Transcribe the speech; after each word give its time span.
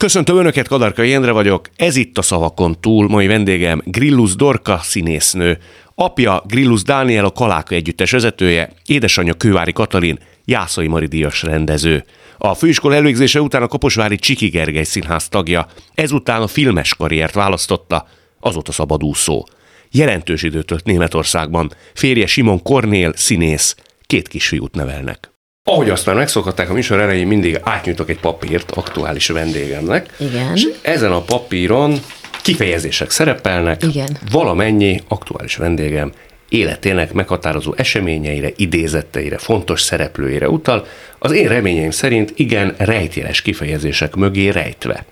Köszöntöm 0.00 0.36
Önöket, 0.36 0.68
Kadarka 0.68 1.02
Jendre 1.02 1.30
vagyok, 1.30 1.68
ez 1.76 1.96
itt 1.96 2.18
a 2.18 2.22
szavakon 2.22 2.80
túl, 2.80 3.08
mai 3.08 3.26
vendégem 3.26 3.82
Grillus 3.84 4.34
Dorka 4.36 4.78
színésznő, 4.82 5.58
apja 5.94 6.42
Grillus 6.46 6.82
Dániel 6.82 7.24
a 7.24 7.30
Kaláka 7.30 7.74
együttes 7.74 8.10
vezetője, 8.10 8.72
édesanyja 8.86 9.34
Kővári 9.34 9.72
Katalin, 9.72 10.18
Jászai 10.44 10.86
Mari 10.86 11.06
díjas 11.06 11.42
rendező. 11.42 12.04
A 12.38 12.54
főiskola 12.54 12.94
előgzése 12.94 13.40
után 13.40 13.62
a 13.62 13.68
Kaposvári 13.68 14.16
Csiki 14.16 14.48
Gergely 14.48 14.84
színház 14.84 15.28
tagja, 15.28 15.66
ezután 15.94 16.42
a 16.42 16.46
filmes 16.46 16.94
karriert 16.94 17.34
választotta, 17.34 18.08
azóta 18.40 18.72
szabadúszó. 18.72 19.46
Jelentős 19.90 20.42
időt 20.42 20.66
tölt 20.66 20.84
Németországban, 20.84 21.70
férje 21.94 22.26
Simon 22.26 22.62
Kornél, 22.62 23.12
színész, 23.16 23.76
két 24.06 24.28
kisfiút 24.28 24.74
nevelnek. 24.74 25.29
Ahogy 25.70 25.90
azt 25.90 26.06
már 26.06 26.14
megszokhatták 26.14 26.70
a 26.70 26.72
műsor 26.72 27.00
elején, 27.00 27.26
mindig 27.26 27.60
átnyújtok 27.62 28.08
egy 28.08 28.20
papírt 28.20 28.70
aktuális 28.70 29.28
vendégemnek. 29.28 30.14
Igen. 30.18 30.54
És 30.54 30.68
ezen 30.82 31.12
a 31.12 31.20
papíron 31.20 31.98
kifejezések 32.42 33.10
szerepelnek. 33.10 33.82
Igen. 33.82 34.16
Valamennyi 34.30 35.02
aktuális 35.08 35.56
vendégem 35.56 36.12
életének 36.48 37.12
meghatározó 37.12 37.74
eseményeire, 37.76 38.50
idézetteire, 38.56 39.38
fontos 39.38 39.80
szereplőire 39.80 40.48
utal, 40.48 40.86
az 41.18 41.32
én 41.32 41.48
reményeim 41.48 41.90
szerint 41.90 42.32
igen 42.36 42.74
rejtjeles 42.78 43.42
kifejezések 43.42 44.14
mögé 44.14 44.48
rejtve. 44.48 45.04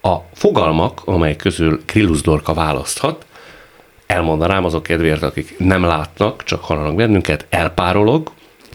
A 0.00 0.16
fogalmak, 0.34 1.02
amely 1.04 1.36
közül 1.36 1.80
Krillus 1.84 2.20
Dorka 2.20 2.54
választhat, 2.54 3.26
elmondanám 4.06 4.64
azok 4.64 4.82
kedvéért, 4.82 5.22
akik 5.22 5.54
nem 5.58 5.84
látnak, 5.84 6.44
csak 6.44 6.64
hallanak 6.64 6.94
bennünket, 6.94 7.46
elpárolog, 7.50 8.30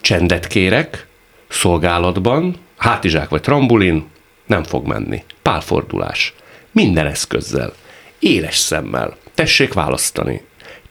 csendet 0.08 0.48
kérek, 0.48 1.08
szolgálatban, 1.48 2.56
hátizsák 2.78 3.30
vagy 3.30 3.42
trambulin, 3.42 4.08
nem 4.46 4.64
fog 4.64 4.86
menni. 4.86 5.24
Pálfordulás. 5.42 6.34
Minden 6.72 7.06
eszközzel. 7.06 7.74
Éles 8.20 8.58
szemmel. 8.58 9.18
Tessék 9.34 9.74
választani. 9.74 10.42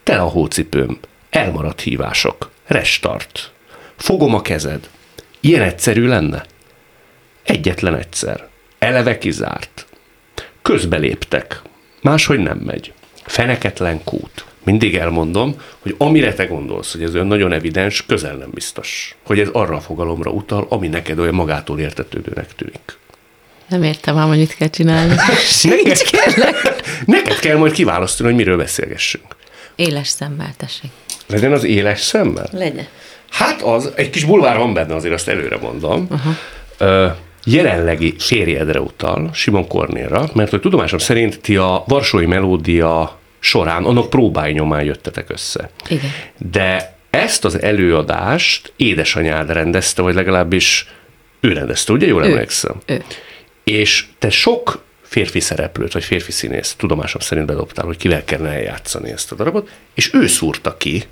Te 0.02 0.20
a 0.20 0.24
hócipőm. 0.24 0.98
Elmaradt 1.30 1.80
hívások. 1.80 2.50
Restart. 2.66 3.52
Fogom 3.96 4.34
a 4.34 4.42
kezed. 4.42 4.90
Ilyen 5.40 5.62
egyszerű 5.62 6.06
lenne? 6.06 6.44
Egyetlen 7.42 7.94
egyszer. 7.94 8.48
Eleve 8.78 9.18
kizárt. 9.18 9.86
Közbeléptek. 10.62 11.62
Máshogy 12.02 12.38
nem 12.38 12.58
megy. 12.58 12.92
Feneketlen 13.24 14.04
kút. 14.04 14.44
Mindig 14.66 14.96
elmondom, 14.96 15.54
hogy 15.78 15.94
amire 15.98 16.34
te 16.34 16.44
gondolsz, 16.44 16.92
hogy 16.92 17.02
ez 17.02 17.14
olyan 17.14 17.26
nagyon 17.26 17.52
evidens, 17.52 18.06
közel 18.06 18.34
nem 18.34 18.50
biztos. 18.54 19.16
Hogy 19.22 19.38
ez 19.38 19.48
arra 19.52 19.76
a 19.76 19.80
fogalomra 19.80 20.30
utal, 20.30 20.66
ami 20.68 20.88
neked 20.88 21.18
olyan 21.18 21.34
magától 21.34 21.78
értetődőnek 21.78 22.54
tűnik. 22.54 22.98
Nem 23.68 23.82
értem 23.82 24.16
ám, 24.16 24.28
hogy 24.28 24.38
mit 24.38 24.54
kell 24.54 24.68
csinálni. 24.68 25.14
Neked, 25.62 25.98
neked 27.16 27.38
kell 27.38 27.56
majd 27.56 27.72
kiválasztani, 27.72 28.28
hogy 28.28 28.38
miről 28.38 28.56
beszélgessünk. 28.56 29.36
Éles 29.76 30.08
szemmel, 30.08 30.54
tessék. 30.56 30.90
Legyen 31.26 31.52
az 31.52 31.64
éles 31.64 32.00
szemmel? 32.00 32.48
Legyen. 32.52 32.86
Hát 33.30 33.62
az, 33.62 33.92
egy 33.94 34.10
kis 34.10 34.24
bulvár 34.24 34.56
van 34.56 34.74
benne, 34.74 34.94
azért 34.94 35.14
azt 35.14 35.28
előre 35.28 35.56
mondom. 35.56 36.08
Uh-huh. 36.10 37.12
jelenlegi 37.44 38.14
férjedre 38.18 38.80
utal, 38.80 39.30
Simon 39.32 39.66
Kornélra, 39.66 40.28
mert 40.34 40.50
hogy 40.50 40.60
tudomásom 40.60 40.98
szerint 40.98 41.40
ti 41.40 41.56
a 41.56 41.84
Varsói 41.86 42.26
Melódia 42.26 43.18
során, 43.46 43.84
annak 43.84 44.10
próbái 44.10 44.52
nyomán 44.52 44.84
jöttetek 44.84 45.30
össze. 45.30 45.70
Igen. 45.88 46.10
De 46.52 46.96
ezt 47.10 47.44
az 47.44 47.62
előadást 47.62 48.72
édesanyád 48.76 49.50
rendezte, 49.50 50.02
vagy 50.02 50.14
legalábbis 50.14 50.88
ő 51.40 51.52
rendezte, 51.52 51.92
ugye? 51.92 52.06
Jól 52.06 52.24
Ő. 52.24 52.30
emlékszem. 52.30 52.76
Ő. 52.86 53.04
És 53.64 54.06
te 54.18 54.30
sok 54.30 54.84
férfi 55.02 55.40
szereplőt, 55.40 55.92
vagy 55.92 56.04
férfi 56.04 56.32
színész 56.32 56.74
tudomásom 56.78 57.20
szerint 57.20 57.46
bedobtál, 57.46 57.84
hogy 57.84 57.96
kivel 57.96 58.24
kellene 58.24 58.54
eljátszani 58.54 59.10
ezt 59.10 59.32
a 59.32 59.34
darabot, 59.34 59.70
és 59.94 60.14
ő 60.14 60.26
szúrta 60.26 60.76
ki, 60.76 61.04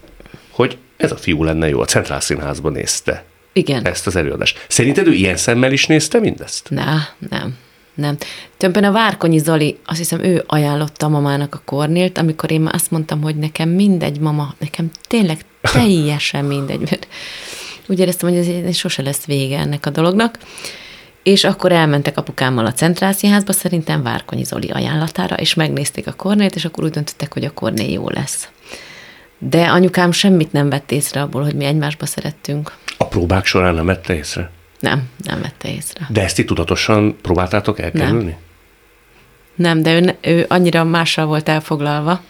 hogy 0.50 0.76
ez 0.96 1.12
a 1.12 1.16
fiú 1.16 1.44
lenne 1.44 1.68
jó. 1.68 1.80
A 1.80 1.84
Centrál 1.84 2.20
Színházban 2.20 2.72
nézte 2.72 3.24
Igen. 3.52 3.86
ezt 3.86 4.06
az 4.06 4.16
előadást. 4.16 4.66
Szerinted 4.68 5.06
ő 5.06 5.12
ilyen 5.12 5.36
szemmel 5.36 5.72
is 5.72 5.86
nézte 5.86 6.18
mindezt? 6.20 6.70
Na, 6.70 7.08
nem. 7.28 7.56
Nem. 7.94 8.16
Többen 8.56 8.84
a 8.84 8.92
Várkonyi 8.92 9.38
Zoli, 9.38 9.78
azt 9.86 9.98
hiszem 9.98 10.22
ő 10.22 10.44
ajánlotta 10.46 11.06
a 11.06 11.08
mamának 11.08 11.54
a 11.54 11.62
Kornélt, 11.64 12.18
amikor 12.18 12.50
én 12.50 12.60
már 12.60 12.74
azt 12.74 12.90
mondtam, 12.90 13.22
hogy 13.22 13.36
nekem 13.36 13.68
mindegy, 13.68 14.18
mama, 14.20 14.54
nekem 14.58 14.90
tényleg 15.08 15.38
teljesen 15.60 16.44
mindegy, 16.44 16.80
mert 16.80 17.06
úgy 17.86 17.98
éreztem, 17.98 18.28
hogy 18.28 18.64
ez, 18.66 18.76
sose 18.76 19.02
lesz 19.02 19.24
vége 19.24 19.58
ennek 19.58 19.86
a 19.86 19.90
dolognak. 19.90 20.38
És 21.22 21.44
akkor 21.44 21.72
elmentek 21.72 22.16
apukámmal 22.16 22.66
a 22.66 22.72
Centrálszínházba, 22.72 23.52
szerintem 23.52 24.02
Várkonyi 24.02 24.44
Zoli 24.44 24.68
ajánlatára, 24.68 25.36
és 25.36 25.54
megnézték 25.54 26.06
a 26.06 26.12
Kornélt, 26.12 26.54
és 26.54 26.64
akkor 26.64 26.84
úgy 26.84 26.90
döntöttek, 26.90 27.32
hogy 27.32 27.44
a 27.44 27.50
Kornél 27.50 27.90
jó 27.90 28.08
lesz. 28.08 28.48
De 29.38 29.64
anyukám 29.66 30.12
semmit 30.12 30.52
nem 30.52 30.68
vett 30.68 30.90
észre 30.90 31.22
abból, 31.22 31.42
hogy 31.42 31.54
mi 31.54 31.64
egymásba 31.64 32.06
szerettünk. 32.06 32.72
A 32.98 33.06
próbák 33.06 33.44
során 33.44 33.74
nem 33.74 33.86
vette 33.86 34.14
észre? 34.14 34.50
Nem, 34.84 35.08
nem 35.24 35.40
vette 35.40 35.74
észre. 35.74 36.06
De 36.08 36.22
ezt 36.22 36.36
ti 36.36 36.44
tudatosan 36.44 37.16
próbáltátok 37.22 37.78
elkerülni? 37.78 38.36
Nem, 39.54 39.82
de 39.82 39.94
ő, 39.94 40.16
ő 40.20 40.44
annyira 40.48 40.84
mással 40.84 41.26
volt 41.26 41.48
elfoglalva. 41.48 42.20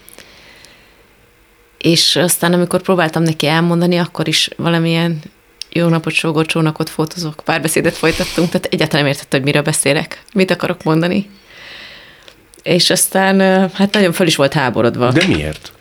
És 1.79 2.17
aztán, 2.17 2.53
amikor 2.53 2.83
próbáltam 2.83 3.23
neki 3.23 3.47
elmondani, 3.47 3.99
akkor 3.99 4.29
is 4.29 4.49
valamilyen 4.57 5.21
jó 5.71 5.89
napot, 5.89 6.13
sógor, 6.13 6.47
csónakot 6.47 6.91
fotózok, 6.91 7.43
párbeszédet 7.45 7.95
folytattunk, 7.97 8.49
tehát 8.49 8.67
egyáltalán 8.71 9.05
nem 9.05 9.13
értette, 9.13 9.37
hogy 9.37 9.47
miről 9.47 9.63
beszélek, 9.63 10.23
mit 10.33 10.51
akarok 10.51 10.83
mondani. 10.83 11.31
És 12.63 12.91
aztán 12.91 13.41
hát 13.73 13.93
nagyon 13.93 14.13
föl 14.13 14.27
is 14.27 14.37
volt 14.37 14.53
háborodva. 14.53 15.13
De 15.13 15.27
miért? 15.27 15.73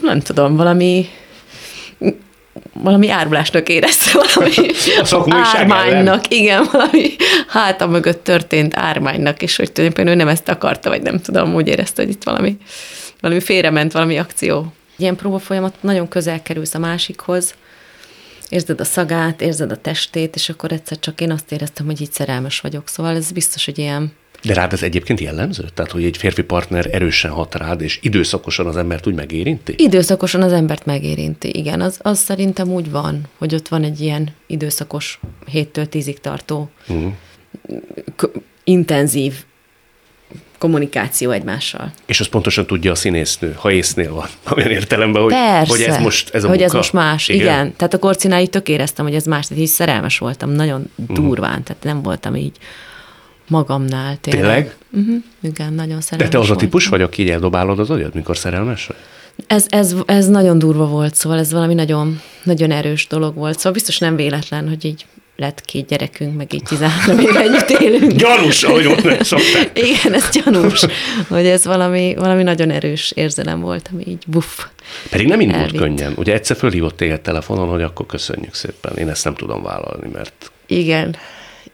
Nem 0.00 0.20
tudom, 0.20 0.56
valami 0.56 1.08
valami 2.72 3.10
árulásnak 3.10 3.68
érezte, 3.68 4.10
valami 4.34 4.54
ármánynak, 5.28 6.28
igen, 6.28 6.68
valami 6.72 7.16
háta 7.48 7.86
mögött 7.86 8.24
történt 8.24 8.76
ármánynak, 8.76 9.42
és 9.42 9.56
hogy 9.56 9.72
tulajdonképpen 9.72 10.12
ő 10.12 10.16
nem 10.16 10.28
ezt 10.28 10.48
akarta, 10.48 10.88
vagy 10.88 11.02
nem 11.02 11.20
tudom, 11.20 11.54
úgy 11.54 11.68
érezte, 11.68 12.02
hogy 12.02 12.10
itt 12.10 12.22
valami, 12.22 12.56
valami 13.20 13.40
félrement, 13.40 13.92
valami 13.92 14.18
akció. 14.18 14.72
Ilyen 14.96 15.16
próba 15.16 15.38
folyamat 15.38 15.74
nagyon 15.80 16.08
közel 16.08 16.42
kerülsz 16.42 16.74
a 16.74 16.78
másikhoz, 16.78 17.54
érzed 18.48 18.80
a 18.80 18.84
szagát, 18.84 19.40
érzed 19.42 19.70
a 19.70 19.76
testét, 19.76 20.34
és 20.34 20.48
akkor 20.48 20.72
egyszer 20.72 20.98
csak 20.98 21.20
én 21.20 21.30
azt 21.30 21.52
éreztem, 21.52 21.86
hogy 21.86 22.00
így 22.00 22.12
szerelmes 22.12 22.60
vagyok. 22.60 22.88
Szóval 22.88 23.16
ez 23.16 23.32
biztos, 23.32 23.64
hogy 23.64 23.78
ilyen 23.78 24.12
De 24.42 24.54
rád 24.54 24.72
ez 24.72 24.82
egyébként 24.82 25.20
jellemző? 25.20 25.64
Tehát, 25.74 25.90
hogy 25.90 26.04
egy 26.04 26.16
férfi 26.16 26.42
partner 26.42 26.88
erősen 26.92 27.30
hat 27.30 27.54
rád, 27.54 27.80
és 27.80 27.98
időszakosan 28.02 28.66
az 28.66 28.76
embert 28.76 29.06
úgy 29.06 29.14
megérinti? 29.14 29.74
Időszakosan 29.76 30.42
az 30.42 30.52
embert 30.52 30.86
megérinti, 30.86 31.56
igen. 31.58 31.80
Az, 31.80 31.98
az 32.02 32.18
szerintem 32.18 32.68
úgy 32.68 32.90
van, 32.90 33.20
hogy 33.38 33.54
ott 33.54 33.68
van 33.68 33.84
egy 33.84 34.00
ilyen 34.00 34.28
időszakos, 34.46 35.20
7-től 35.52 35.86
10-ig 35.92 36.16
tartó, 36.16 36.70
Uh-huh. 36.88 37.12
k- 38.16 38.30
intenzív 38.64 39.34
kommunikáció 40.58 41.30
egymással. 41.30 41.92
És 42.06 42.20
azt 42.20 42.30
pontosan 42.30 42.66
tudja 42.66 42.90
a 42.90 42.94
színésznő, 42.94 43.52
ha 43.58 43.70
észnél 43.70 44.12
van, 44.14 44.28
olyan 44.56 44.70
értelemben, 44.70 45.22
hogy, 45.22 45.32
Persze, 45.32 45.70
hogy 45.72 45.82
ez 45.82 45.98
most 45.98 46.34
ez 46.34 46.44
a 46.44 46.48
hogy 46.48 46.56
ez 46.56 46.62
munka. 46.62 46.76
most 46.76 46.92
más. 46.92 47.28
Igen. 47.28 47.40
igen. 47.42 47.76
Tehát 47.76 47.94
a 47.94 47.98
korcináig 47.98 48.50
tök 48.50 48.68
éreztem, 48.68 49.04
hogy 49.04 49.14
ez 49.14 49.24
más. 49.24 49.46
Tehát 49.46 49.62
így 49.62 49.68
szerelmes 49.68 50.18
voltam, 50.18 50.50
nagyon 50.50 50.90
durván, 50.96 51.62
tehát 51.62 51.82
nem 51.84 52.02
voltam 52.02 52.34
így 52.36 52.56
magamnál. 53.48 54.16
Tényleg? 54.20 54.42
Tényleg? 54.42 54.76
Uh-huh. 54.92 55.22
Igen, 55.42 55.72
nagyon 55.72 55.96
De 55.96 56.02
szerelmes 56.02 56.34
te 56.34 56.38
az 56.38 56.50
a 56.50 56.56
típus 56.56 56.86
vagy, 56.86 57.02
aki 57.02 57.22
így 57.22 57.30
eldobálod 57.30 57.78
az 57.78 57.90
agyad, 57.90 58.14
mikor 58.14 58.36
szerelmes 58.36 58.86
vagy? 58.86 58.96
Ez, 59.46 59.66
ez, 59.68 59.94
ez 60.06 60.28
nagyon 60.28 60.58
durva 60.58 60.86
volt, 60.86 61.14
szóval 61.14 61.38
ez 61.38 61.52
valami 61.52 61.74
nagyon, 61.74 62.20
nagyon 62.42 62.70
erős 62.70 63.06
dolog 63.06 63.34
volt. 63.34 63.56
Szóval 63.56 63.72
biztos 63.72 63.98
nem 63.98 64.16
véletlen, 64.16 64.68
hogy 64.68 64.84
így 64.84 65.06
lett 65.36 65.60
két 65.60 65.86
gyerekünk, 65.86 66.36
meg 66.36 66.52
így 66.52 66.62
13 66.62 67.18
éve 67.18 67.40
együtt 67.40 67.80
élünk. 67.80 68.12
Gyanús, 68.22 68.62
ahogy 68.62 68.84
mondani 68.84 69.24
szokták. 69.24 69.70
Igen, 69.74 70.14
ez 70.14 70.28
gyanús, 70.30 70.84
hogy 71.28 71.46
ez 71.46 71.64
valami, 71.64 72.14
valami 72.18 72.42
nagyon 72.42 72.70
erős 72.70 73.12
érzelem 73.14 73.60
volt, 73.60 73.88
ami 73.92 74.02
így 74.06 74.22
buff. 74.26 74.64
Pedig 75.10 75.26
nem 75.26 75.40
indult 75.40 75.60
Elvitt. 75.60 75.80
könnyen. 75.80 76.12
Ugye 76.16 76.32
egyszer 76.32 76.56
fölhívott 76.56 76.96
téged 76.96 77.20
telefonon, 77.20 77.68
hogy 77.68 77.82
akkor 77.82 78.06
köszönjük 78.06 78.54
szépen. 78.54 78.96
Én 78.96 79.08
ezt 79.08 79.24
nem 79.24 79.34
tudom 79.34 79.62
vállalni, 79.62 80.08
mert 80.12 80.50
Igen, 80.66 81.16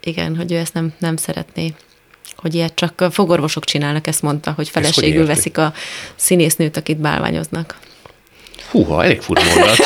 igen, 0.03 0.37
hogy 0.37 0.53
ő 0.53 0.57
ezt 0.57 0.75
nem, 0.75 0.93
nem 0.99 1.17
szeretné. 1.17 1.75
Hogy 2.37 2.55
ilyet 2.55 2.75
csak 2.75 3.09
fogorvosok 3.11 3.65
csinálnak, 3.65 4.07
ezt 4.07 4.23
mondta, 4.23 4.53
hogy 4.53 4.71
hogy 4.71 4.83
feleségül 4.83 5.21
érti? 5.21 5.27
veszik 5.35 5.59
a 5.59 5.73
színésznőt, 6.17 6.77
akit 6.77 6.97
bálványoznak. 6.97 7.79
húha, 8.71 9.05
elég 9.05 9.21
fura 9.21 9.43
mondat. 9.45 9.77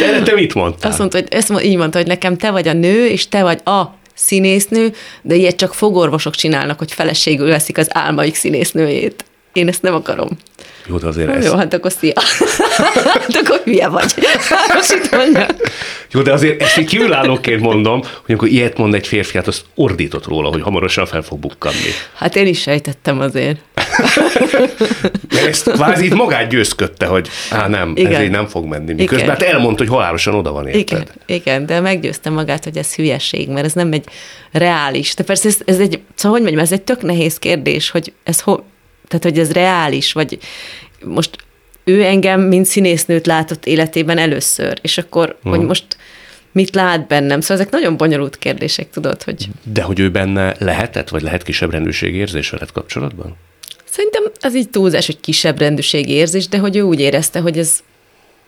De 0.00 0.22
te 0.22 0.34
mit 0.34 0.54
mondtál? 0.54 0.90
Azt 0.90 0.98
mondta, 0.98 1.18
hogy 1.18 1.28
ezt 1.30 1.62
így 1.62 1.76
mondta, 1.76 1.98
hogy 1.98 2.06
nekem 2.06 2.36
te 2.36 2.50
vagy 2.50 2.68
a 2.68 2.72
nő, 2.72 3.06
és 3.06 3.28
te 3.28 3.42
vagy 3.42 3.60
a 3.64 3.94
színésznő, 4.14 4.92
de 5.22 5.34
ilyet 5.34 5.56
csak 5.56 5.74
fogorvosok 5.74 6.34
csinálnak, 6.34 6.78
hogy 6.78 6.92
feleségül 6.92 7.48
veszik 7.48 7.78
az 7.78 7.88
álmaik 7.90 8.34
színésznőjét. 8.34 9.24
Én 9.56 9.68
ezt 9.68 9.82
nem 9.82 9.94
akarom. 9.94 10.28
Jó, 10.88 10.96
de 10.98 11.06
azért 11.06 11.28
Jó, 11.28 11.34
ez... 11.34 11.52
hát 11.52 11.74
akkor 11.74 11.92
szia. 11.92 12.12
hát 13.04 13.40
akkor 13.44 13.60
hülye 13.64 13.88
vagy. 13.88 14.14
Most 14.74 14.92
itt 14.92 15.10
mondja. 15.10 15.46
Jó, 16.10 16.22
de 16.22 16.32
azért 16.32 16.62
ezt 16.62 16.78
így 16.78 16.86
kívülállóként 16.86 17.60
mondom, 17.60 18.00
hogy 18.00 18.10
amikor 18.28 18.48
ilyet 18.48 18.78
mond 18.78 18.94
egy 18.94 19.06
férfi, 19.06 19.36
hát 19.36 19.46
azt 19.46 19.64
ordított 19.74 20.26
róla, 20.26 20.48
hogy 20.48 20.62
hamarosan 20.62 21.06
fel 21.06 21.22
fog 21.22 21.38
bukkanni. 21.38 21.90
Hát 22.14 22.36
én 22.36 22.46
is 22.46 22.60
sejtettem 22.60 23.20
azért. 23.20 23.58
Mert 25.34 25.46
ezt 25.46 25.70
kvázi 25.70 26.04
itt 26.04 26.14
magát 26.14 26.48
győzködte, 26.48 27.06
hogy 27.06 27.28
á 27.50 27.68
nem, 27.68 27.92
Igen. 27.96 28.14
ez 28.14 28.22
így 28.22 28.30
nem 28.30 28.46
fog 28.46 28.64
menni. 28.64 28.92
Miközben 28.92 29.18
Igen. 29.18 29.28
hát 29.28 29.42
elmondta, 29.42 29.82
hogy 29.82 29.92
halálosan 29.92 30.34
oda 30.34 30.52
van 30.52 30.66
érted. 30.66 30.82
Igen, 30.82 31.06
igen, 31.26 31.66
de 31.66 31.80
meggyőztem 31.80 32.32
magát, 32.32 32.64
hogy 32.64 32.76
ez 32.76 32.94
hülyeség, 32.94 33.48
mert 33.48 33.66
ez 33.66 33.72
nem 33.72 33.92
egy 33.92 34.04
reális. 34.52 35.14
De 35.14 35.24
persze 35.24 35.48
ez, 35.48 35.56
ez 35.64 35.78
egy, 35.78 36.00
szóval 36.14 36.38
hogy 36.38 36.46
mondjam, 36.46 36.64
ez 36.64 36.72
egy 36.72 36.82
tök 36.82 37.02
nehéz 37.02 37.38
kérdés, 37.38 37.90
hogy 37.90 38.12
ez 38.24 38.40
ho, 38.40 38.56
tehát 39.08 39.24
hogy 39.24 39.38
ez 39.38 39.52
reális, 39.52 40.12
vagy 40.12 40.38
most 41.04 41.36
ő 41.84 42.02
engem, 42.02 42.40
mint 42.40 42.66
színésznőt 42.66 43.26
látott 43.26 43.66
életében 43.66 44.18
először, 44.18 44.78
és 44.82 44.98
akkor, 44.98 45.36
hmm. 45.42 45.52
hogy 45.52 45.60
most 45.60 45.84
mit 46.52 46.74
lát 46.74 47.06
bennem. 47.06 47.40
Szóval 47.40 47.56
ezek 47.56 47.72
nagyon 47.72 47.96
bonyolult 47.96 48.38
kérdések, 48.38 48.90
tudod, 48.90 49.22
hogy 49.22 49.48
De 49.62 49.82
hogy 49.82 50.00
ő 50.00 50.10
benne 50.10 50.54
lehetett, 50.58 51.08
vagy 51.08 51.22
lehet 51.22 51.42
kisebb 51.42 51.70
rendőrségi 51.70 52.16
érzés 52.16 52.50
veled 52.50 52.72
kapcsolatban? 52.72 53.36
szerintem 53.96 54.32
ez 54.40 54.54
így 54.54 54.70
túlzás, 54.70 55.06
hogy 55.06 55.20
kisebb 55.20 55.58
rendőrségi 55.58 56.12
érzés, 56.12 56.48
de 56.48 56.58
hogy 56.58 56.76
ő 56.76 56.82
úgy 56.82 57.00
érezte, 57.00 57.40
hogy 57.40 57.58
ez, 57.58 57.82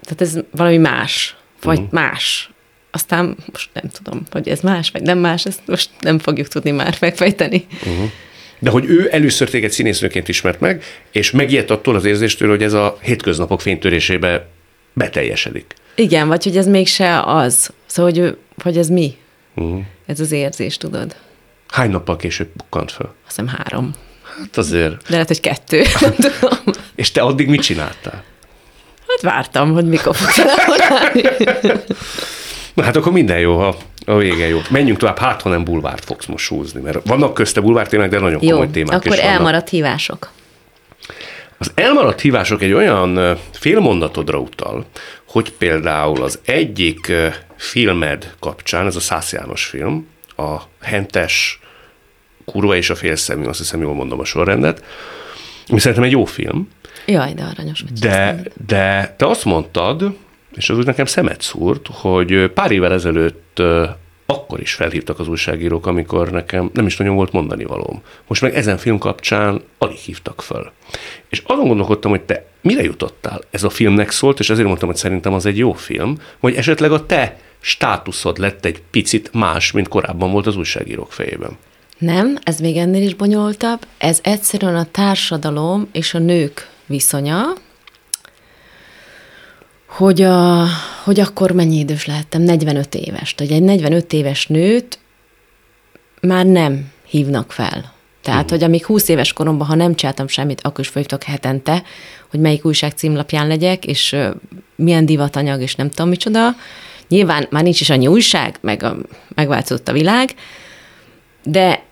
tehát 0.02 0.20
ez 0.20 0.38
valami 0.50 0.76
más, 0.76 1.36
vagy 1.62 1.78
uh-huh. 1.78 1.92
más. 1.92 2.50
Aztán 2.90 3.36
most 3.52 3.70
nem 3.72 3.90
tudom, 3.90 4.22
hogy 4.30 4.48
ez 4.48 4.60
más, 4.60 4.90
vagy 4.90 5.02
nem 5.02 5.18
más, 5.18 5.46
ezt 5.46 5.60
most 5.66 5.90
nem 6.00 6.18
fogjuk 6.18 6.48
tudni 6.48 6.70
már 6.70 6.96
megfejteni. 7.00 7.66
Uh-huh. 7.86 8.10
De 8.58 8.70
hogy 8.70 8.84
ő 8.84 9.08
először 9.10 9.50
téged 9.50 9.70
színésznőként 9.70 10.28
ismert 10.28 10.60
meg, 10.60 10.82
és 11.12 11.30
megijedt 11.30 11.70
attól 11.70 11.94
az 11.94 12.04
érzéstől, 12.04 12.48
hogy 12.48 12.62
ez 12.62 12.72
a 12.72 12.98
hétköznapok 13.02 13.60
fénytörésébe 13.60 14.46
beteljesedik. 14.92 15.74
Igen, 15.94 16.28
vagy 16.28 16.44
hogy 16.44 16.56
ez 16.56 16.66
mégse 16.66 17.22
az. 17.22 17.70
Szóval, 17.86 18.12
hogy, 18.12 18.36
hogy 18.62 18.78
ez 18.78 18.88
mi? 18.88 19.16
Uh-huh. 19.54 19.80
Ez 20.06 20.20
az 20.20 20.32
érzés, 20.32 20.76
tudod? 20.76 21.16
Hány 21.68 21.90
nappal 21.90 22.16
később 22.16 22.48
bukkant 22.56 22.92
fel? 22.92 23.14
Azt 23.26 23.36
hiszem 23.36 23.46
három. 23.56 23.92
Hát 24.38 24.56
azért. 24.56 24.90
De 24.90 25.08
lehet, 25.08 25.26
hogy 25.26 25.40
kettő. 25.40 25.82
Tudom. 26.00 26.58
És 26.94 27.10
te 27.10 27.20
addig 27.20 27.48
mit 27.48 27.62
csináltál? 27.62 28.24
Hát 29.08 29.20
vártam, 29.20 29.72
hogy 29.72 29.88
mikor 29.88 30.16
fog. 30.16 30.44
Na 32.78 32.84
hát 32.84 32.96
akkor 32.96 33.12
minden 33.12 33.38
jó, 33.38 33.56
ha 33.58 33.76
a 34.06 34.16
vége 34.16 34.48
jó. 34.48 34.58
Menjünk 34.70 34.98
tovább, 34.98 35.18
hát 35.18 35.42
ha 35.42 35.48
nem 35.48 35.64
bulvárt 35.64 36.04
fogsz 36.04 36.26
most 36.26 36.48
húzni, 36.48 36.80
mert 36.80 37.08
vannak 37.08 37.34
közte 37.34 37.60
bulvártémák, 37.60 38.10
de 38.10 38.18
nagyon 38.18 38.38
Jó, 38.42 38.50
komoly 38.50 38.70
témák 38.70 38.96
akkor 38.96 39.12
is 39.12 39.20
vannak. 39.20 39.34
elmaradt 39.34 39.68
hívások. 39.68 40.30
Az 41.58 41.70
elmaradt 41.74 42.20
hívások 42.20 42.62
egy 42.62 42.72
olyan 42.72 43.38
félmondatodra 43.52 44.38
utal, 44.38 44.84
hogy 45.28 45.52
például 45.52 46.22
az 46.22 46.38
egyik 46.44 47.12
filmed 47.56 48.34
kapcsán, 48.40 48.86
ez 48.86 48.96
a 48.96 49.00
Szász 49.00 49.32
János 49.32 49.64
film, 49.64 50.06
a 50.36 50.56
Hentes 50.80 51.60
kurva 52.44 52.76
és 52.76 52.90
a 52.90 52.94
félszemű, 52.94 53.44
azt 53.44 53.58
hiszem 53.58 53.80
jól 53.80 53.94
mondom 53.94 54.20
a 54.20 54.24
sorrendet, 54.24 54.84
ami 55.68 55.78
szerintem 55.78 56.04
egy 56.04 56.12
jó 56.12 56.24
film, 56.24 56.68
Jaj, 57.06 57.32
de 57.34 57.42
aranyos 57.42 57.80
vagy. 57.80 57.92
de, 57.92 58.42
de 58.66 59.14
te 59.18 59.26
azt 59.26 59.44
mondtad, 59.44 60.16
és 60.56 60.70
az 60.70 60.78
úgy 60.78 60.86
nekem 60.86 61.06
szemet 61.06 61.40
szúrt, 61.40 61.88
hogy 61.92 62.50
pár 62.50 62.70
évvel 62.70 62.92
ezelőtt 62.92 63.62
akkor 64.30 64.60
is 64.60 64.74
felhívtak 64.74 65.18
az 65.18 65.28
újságírók, 65.28 65.86
amikor 65.86 66.30
nekem 66.30 66.70
nem 66.72 66.86
is 66.86 66.96
nagyon 66.96 67.14
volt 67.14 67.32
mondani 67.32 67.64
valóm. 67.64 68.02
Most 68.26 68.42
meg 68.42 68.54
ezen 68.54 68.76
film 68.76 68.98
kapcsán 68.98 69.62
alig 69.78 69.96
hívtak 69.96 70.42
föl. 70.42 70.70
És 71.28 71.42
azon 71.46 71.66
gondolkodtam, 71.66 72.10
hogy 72.10 72.22
te 72.22 72.46
mire 72.60 72.82
jutottál? 72.82 73.40
Ez 73.50 73.64
a 73.64 73.70
filmnek 73.70 74.10
szólt, 74.10 74.40
és 74.40 74.50
ezért 74.50 74.66
mondtam, 74.66 74.88
hogy 74.88 74.96
szerintem 74.96 75.32
az 75.32 75.46
egy 75.46 75.58
jó 75.58 75.72
film, 75.72 76.16
vagy 76.40 76.54
esetleg 76.54 76.92
a 76.92 77.06
te 77.06 77.36
státuszod 77.60 78.38
lett 78.38 78.64
egy 78.64 78.82
picit 78.90 79.30
más, 79.32 79.72
mint 79.72 79.88
korábban 79.88 80.30
volt 80.30 80.46
az 80.46 80.56
újságírók 80.56 81.12
fejében. 81.12 81.56
Nem, 81.98 82.38
ez 82.42 82.60
még 82.60 82.76
ennél 82.76 83.02
is 83.02 83.14
bonyolultabb. 83.14 83.86
Ez 83.98 84.20
egyszerűen 84.22 84.76
a 84.76 84.86
társadalom 84.90 85.88
és 85.92 86.14
a 86.14 86.18
nők 86.18 86.68
viszonya, 86.86 87.42
hogy, 89.88 90.22
a, 90.22 90.66
hogy 91.04 91.20
akkor 91.20 91.50
mennyi 91.50 91.78
idős 91.78 92.06
lehettem, 92.06 92.42
45 92.42 92.94
éves. 92.94 93.34
Hogy 93.36 93.52
egy 93.52 93.62
45 93.62 94.12
éves 94.12 94.46
nőt 94.46 94.98
már 96.20 96.46
nem 96.46 96.90
hívnak 97.06 97.52
fel. 97.52 97.96
Tehát, 98.22 98.42
uh-huh. 98.44 98.58
hogy 98.58 98.68
amíg 98.68 98.84
20 98.84 99.08
éves 99.08 99.32
koromban, 99.32 99.66
ha 99.66 99.74
nem 99.74 99.94
csináltam 99.94 100.28
semmit, 100.28 100.60
akkor 100.60 100.80
is 100.80 100.88
folytok 100.88 101.22
hetente, 101.22 101.82
hogy 102.30 102.40
melyik 102.40 102.64
újság 102.64 102.92
címlapján 102.92 103.46
legyek, 103.46 103.86
és 103.86 104.16
milyen 104.76 105.06
divatanyag, 105.06 105.60
és 105.60 105.74
nem 105.74 105.90
tudom 105.90 106.08
micsoda. 106.08 106.48
Nyilván 107.08 107.46
már 107.50 107.62
nincs 107.62 107.80
is 107.80 107.90
annyi 107.90 108.06
újság, 108.06 108.58
meg 108.60 108.82
a, 108.82 108.96
megváltozott 109.34 109.88
a 109.88 109.92
világ, 109.92 110.34
de 111.44 111.82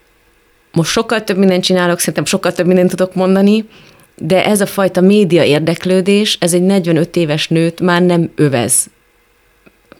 most 0.73 0.91
sokkal 0.91 1.25
több 1.25 1.37
mindent 1.37 1.65
csinálok, 1.65 1.99
szerintem 1.99 2.25
sokkal 2.25 2.53
több 2.53 2.67
mindent 2.67 2.91
tudok 2.91 3.15
mondani, 3.15 3.69
de 4.17 4.45
ez 4.45 4.61
a 4.61 4.67
fajta 4.67 5.01
média 5.01 5.45
érdeklődés, 5.45 6.37
ez 6.41 6.55
egy 6.55 6.63
45 6.63 7.17
éves 7.17 7.49
nőt 7.49 7.81
már 7.81 8.03
nem 8.03 8.31
övez. 8.35 8.87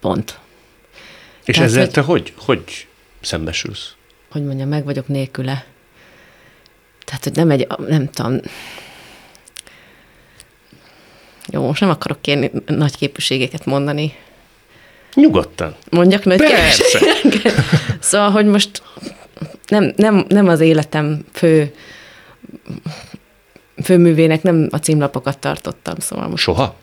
Pont. 0.01 0.39
És 1.45 1.55
Tehát, 1.55 1.71
ezzel 1.71 1.83
hogy- 1.85 1.93
te 1.93 2.01
hogy, 2.01 2.33
hogy 2.37 2.87
szembesülsz? 3.21 3.95
Hogy 4.31 4.45
mondjam, 4.45 4.69
meg 4.69 4.85
vagyok 4.85 5.09
nélküle. 5.09 5.65
Tehát, 7.05 7.25
hogy 7.25 7.33
nem 7.33 7.51
egy, 7.51 7.67
nem 7.89 8.11
tudom, 8.11 8.41
jó, 11.53 11.67
most 11.67 11.81
nem 11.81 11.91
akarok 11.91 12.21
kérni 12.23 12.51
nagy 12.67 12.97
képviségeket 12.97 13.65
mondani. 13.65 14.15
Nyugodtan. 15.15 15.75
Mondjak 15.91 16.25
nagy 16.25 16.39
Persze. 16.39 16.99
képviségeket? 16.99 17.65
Szóval, 18.01 18.31
hogy 18.31 18.47
most 18.47 18.83
nem, 19.69 19.93
nem, 19.97 20.25
nem 20.29 20.49
az 20.49 20.61
életem 20.61 21.25
fő 21.33 21.75
főművének 23.83 24.43
nem 24.43 24.69
a 24.71 24.77
címlapokat 24.77 25.39
tartottam, 25.39 25.95
szóval 25.99 26.29
most 26.29 26.43
Soha? 26.43 26.75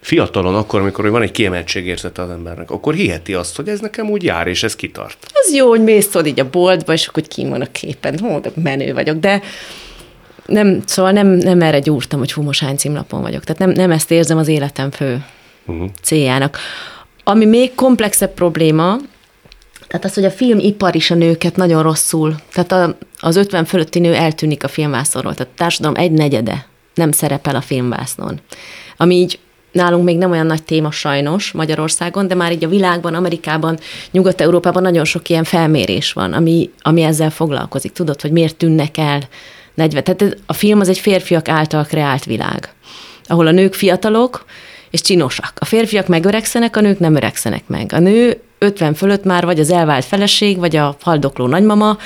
Fiatalon 0.00 0.54
akkor, 0.54 0.80
amikor 0.80 1.10
van 1.10 1.22
egy 1.22 1.30
kiemeltségérzete 1.30 2.22
az 2.22 2.30
embernek, 2.30 2.70
akkor 2.70 2.94
hiheti 2.94 3.34
azt, 3.34 3.56
hogy 3.56 3.68
ez 3.68 3.80
nekem 3.80 4.10
úgy 4.10 4.22
jár, 4.22 4.46
és 4.46 4.62
ez 4.62 4.76
kitart. 4.76 5.26
az 5.32 5.54
jó, 5.54 5.68
hogy 5.68 5.82
mész 5.82 6.10
tudod 6.10 6.26
így 6.26 6.40
a 6.40 6.50
boltba, 6.50 6.92
és 6.92 7.06
akkor 7.06 7.22
kín 7.22 7.48
van 7.48 7.60
a 7.60 7.70
képen, 7.72 8.18
hó, 8.18 8.38
de 8.38 8.50
menő 8.62 8.92
vagyok, 8.92 9.16
de 9.16 9.42
nem, 10.46 10.82
szóval 10.84 11.12
nem, 11.12 11.26
nem 11.26 11.60
erre 11.60 11.78
gyúrtam, 11.78 12.18
hogy 12.18 12.32
hú, 12.32 12.42
most 12.42 12.60
hány 12.60 12.76
címlapon 12.76 13.20
vagyok. 13.20 13.44
Tehát 13.44 13.60
nem, 13.60 13.70
nem 13.70 13.90
ezt 13.90 14.10
érzem 14.10 14.38
az 14.38 14.48
életem 14.48 14.90
fő 14.90 15.24
uh-huh. 15.66 15.88
céljának. 16.02 16.58
Ami 17.24 17.44
még 17.44 17.74
komplexebb 17.74 18.34
probléma, 18.34 18.96
tehát 19.88 20.04
az, 20.04 20.14
hogy 20.14 20.24
a 20.24 20.30
filmipar 20.30 20.94
is 20.94 21.10
a 21.10 21.14
nőket 21.14 21.56
nagyon 21.56 21.82
rosszul, 21.82 22.34
tehát 22.52 22.72
a, 22.72 22.96
az 23.18 23.36
50 23.36 23.64
fölötti 23.64 23.98
nő 23.98 24.14
eltűnik 24.14 24.64
a 24.64 24.68
filmvászonról, 24.68 25.34
tehát 25.34 25.52
a 25.52 25.56
társadalom 25.56 25.96
egy 25.96 26.12
negyede 26.12 26.66
nem 26.94 27.12
szerepel 27.12 27.56
a 27.56 27.60
filmvásznon. 27.60 28.40
Ami 28.96 29.14
így 29.14 29.38
nálunk 29.72 30.04
még 30.04 30.18
nem 30.18 30.30
olyan 30.30 30.46
nagy 30.46 30.62
téma 30.62 30.90
sajnos 30.90 31.52
Magyarországon, 31.52 32.28
de 32.28 32.34
már 32.34 32.52
így 32.52 32.64
a 32.64 32.68
világban, 32.68 33.14
Amerikában, 33.14 33.78
Nyugat-Európában 34.10 34.82
nagyon 34.82 35.04
sok 35.04 35.28
ilyen 35.28 35.44
felmérés 35.44 36.12
van, 36.12 36.32
ami, 36.32 36.70
ami 36.82 37.02
ezzel 37.02 37.30
foglalkozik. 37.30 37.92
Tudod, 37.92 38.20
hogy 38.20 38.30
miért 38.32 38.56
tűnnek 38.56 38.98
el 38.98 39.20
40. 39.74 40.04
Tehát 40.04 40.36
a 40.46 40.52
film 40.52 40.80
az 40.80 40.88
egy 40.88 40.98
férfiak 40.98 41.48
által 41.48 41.84
kreált 41.84 42.24
világ, 42.24 42.74
ahol 43.24 43.46
a 43.46 43.50
nők 43.50 43.74
fiatalok 43.74 44.44
és 44.90 45.00
csinosak. 45.00 45.52
A 45.58 45.64
férfiak 45.64 46.06
megöregszenek, 46.06 46.76
a 46.76 46.80
nők 46.80 46.98
nem 46.98 47.14
öregszenek 47.14 47.66
meg. 47.66 47.92
A 47.92 47.98
nő 47.98 48.40
50 48.58 48.94
fölött 48.94 49.24
már 49.24 49.44
vagy 49.44 49.60
az 49.60 49.70
elvált 49.70 50.04
feleség, 50.04 50.58
vagy 50.58 50.76
a 50.76 50.96
haldokló 51.00 51.46
nagymama, 51.46 51.98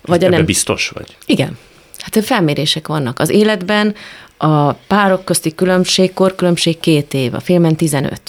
vagy 0.00 0.22
a 0.22 0.26
Ebben 0.26 0.36
nem... 0.36 0.46
biztos 0.46 0.88
vagy? 0.88 1.16
Igen. 1.26 1.58
Hát 1.98 2.24
felmérések 2.24 2.88
vannak. 2.88 3.18
Az 3.18 3.30
életben 3.30 3.94
a 4.36 4.72
párok 4.72 5.24
közti 5.24 5.54
különbség, 5.54 6.12
korkülönbség 6.14 6.80
két 6.80 7.14
év, 7.14 7.34
a 7.34 7.40
filmen 7.40 7.76
15. 7.76 8.20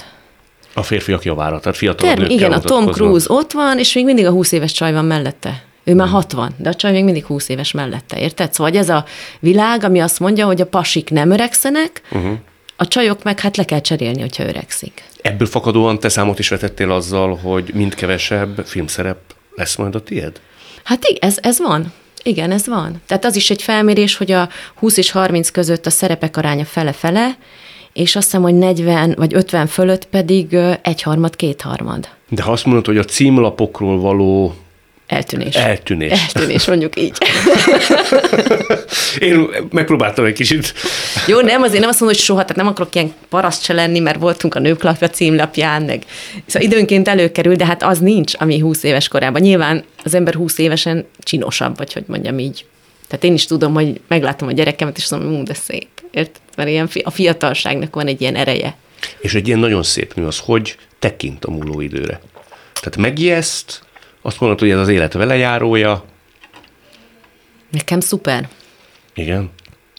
A 0.74 0.84
férfiak 0.84 1.24
javára, 1.24 1.60
tehát 1.60 1.78
fiatal 1.78 2.08
Term, 2.08 2.30
igen, 2.30 2.52
a 2.52 2.60
Tom 2.60 2.86
Cruise 2.86 3.34
ott 3.34 3.52
van, 3.52 3.80
és 3.80 3.94
még 3.94 4.06
mindig 4.06 4.26
a 4.26 4.32
20 4.32 4.52
éves 4.52 4.72
csaj 4.72 4.94
van 4.94 5.06
mellette. 5.06 5.64
Ő 5.84 5.96
már 5.96 6.08
60, 6.08 6.54
de 6.58 6.70
a 6.70 6.74
csaj 6.74 6.92
még 6.92 7.04
mindig 7.04 7.26
20 7.26 7.50
éves 7.50 7.72
mellette, 7.72 8.20
érted? 8.20 8.54
Szóval 8.54 8.78
ez 8.78 8.90
a 8.90 9.06
világ, 9.40 9.84
ami 9.84 10.00
azt 10.00 10.20
mondja, 10.20 10.46
hogy 10.46 10.62
a 10.62 10.66
pasik 10.66 11.10
nem 11.10 11.32
öregszenek, 11.32 12.02
uh-huh. 12.12 12.38
A 12.82 12.88
csajok 12.88 13.24
meg 13.24 13.40
hát 13.40 13.58
le 13.58 13.66
kell 13.66 13.82
cserélni, 13.82 14.20
hogyha 14.20 14.44
öregszik. 14.44 15.04
Ebből 15.22 15.48
fakadóan 15.48 16.00
te 16.00 16.10
számot 16.10 16.40
is 16.40 16.50
vetettél 16.50 16.92
azzal, 16.92 17.36
hogy 17.36 17.72
mind 17.74 17.96
kevesebb 17.96 18.66
filmszerep 18.66 19.18
lesz 19.56 19.76
majd 19.76 19.96
a 19.96 20.04
tied? 20.04 20.42
Hát 20.84 21.06
igen, 21.06 21.30
ez, 21.30 21.38
ez 21.42 21.60
van. 21.60 21.94
Igen, 22.24 22.52
ez 22.52 22.68
van. 22.68 23.02
Tehát 23.06 23.26
az 23.26 23.36
is 23.36 23.50
egy 23.50 23.62
felmérés, 23.62 24.18
hogy 24.18 24.32
a 24.32 24.50
20 24.76 24.98
és 24.98 25.12
30 25.12 25.50
között 25.50 25.86
a 25.86 25.90
szerepek 25.90 26.38
aránya 26.38 26.66
fele-fele, 26.66 27.38
és 27.94 28.16
azt 28.16 28.26
hiszem, 28.26 28.42
hogy 28.42 28.56
40 28.58 29.14
vagy 29.18 29.34
50 29.34 29.68
fölött 29.68 30.06
pedig 30.06 30.54
egyharmad, 30.82 31.36
kétharmad. 31.36 32.08
De 32.30 32.42
ha 32.42 32.52
azt 32.52 32.66
mondod, 32.66 32.86
hogy 32.86 32.98
a 32.98 33.04
címlapokról 33.04 34.00
való 34.00 34.56
Eltűnés. 35.10 35.56
Eltűnés. 35.56 36.12
Eltűnés, 36.12 36.66
mondjuk 36.66 37.00
így. 37.00 37.18
Én 39.20 39.50
megpróbáltam 39.72 40.26
egy 40.26 40.34
kicsit. 40.34 40.74
Jó, 41.28 41.40
nem, 41.40 41.62
azért 41.62 41.80
nem 41.80 41.90
azt 41.90 42.00
mondom, 42.00 42.18
hogy 42.18 42.26
soha, 42.26 42.42
tehát 42.42 42.56
nem 42.56 42.68
akarok 42.68 42.96
ilyen 42.96 43.14
paraszt 43.30 43.64
se 43.64 43.74
lenni, 43.74 44.00
mert 44.00 44.20
voltunk 44.20 44.56
a 44.56 44.60
nőklapja 44.60 45.10
címlapján, 45.10 45.82
meg 45.82 46.04
szóval 46.46 46.68
időnként 46.68 47.08
előkerül, 47.08 47.56
de 47.56 47.66
hát 47.66 47.84
az 47.84 48.00
nincs, 48.00 48.34
ami 48.38 48.60
20 48.60 48.84
éves 48.84 49.08
korában. 49.08 49.42
Nyilván 49.42 49.84
az 50.04 50.14
ember 50.14 50.34
20 50.34 50.58
évesen 50.58 51.06
csinosabb, 51.20 51.78
vagy 51.78 51.94
hogy 51.94 52.04
mondjam 52.08 52.40
így. 52.40 52.66
Tehát 53.08 53.24
én 53.24 53.34
is 53.34 53.46
tudom, 53.46 53.74
hogy 53.74 54.02
meglátom 54.08 54.48
a 54.48 54.52
gyerekemet, 54.52 54.98
és 54.98 55.10
mondom, 55.10 55.36
hogy 55.36 55.44
de 55.44 55.54
szép. 55.54 55.88
Érted? 56.12 56.42
Mert 56.56 56.70
ilyen 56.70 56.90
a 57.04 57.12
fiatalságnak 57.12 57.96
van 57.96 58.08
egy 58.08 58.22
ilyen 58.22 58.36
ereje. 58.36 58.76
És 59.20 59.34
egy 59.34 59.48
ilyen 59.48 59.60
nagyon 59.60 59.84
szép 59.84 60.14
nő 60.14 60.26
az, 60.26 60.40
hogy 60.40 60.76
tekint 61.00 61.46
a 61.46 61.52
múló 61.52 61.82
időre. 61.82 62.22
Tehát 62.74 62.98
megijeszt, 62.98 63.82
azt 64.30 64.40
mondod, 64.40 64.60
hogy 64.60 64.70
ez 64.70 64.80
az 64.80 64.88
élet 64.88 65.14
velejárója. 65.14 66.04
Nekem 67.72 68.00
szuper. 68.00 68.50
Igen. 69.14 69.50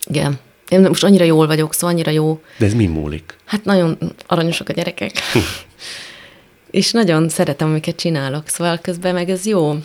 Igen. 0.06 0.38
Én 0.68 0.80
most 0.80 1.04
annyira 1.04 1.24
jól 1.24 1.46
vagyok, 1.46 1.74
szóval 1.74 1.90
annyira 1.90 2.10
jó. 2.10 2.40
De 2.58 2.66
ez 2.66 2.74
mi 2.74 2.86
múlik? 2.86 3.36
Hát 3.44 3.64
nagyon 3.64 3.98
aranyosak 4.26 4.68
a 4.68 4.72
gyerekek. 4.72 5.12
és 6.70 6.90
nagyon 6.92 7.28
szeretem, 7.28 7.68
amiket 7.68 7.96
csinálok, 7.96 8.48
szóval 8.48 8.78
közben 8.78 9.14
meg 9.14 9.30
ez 9.30 9.46
jó. 9.46 9.76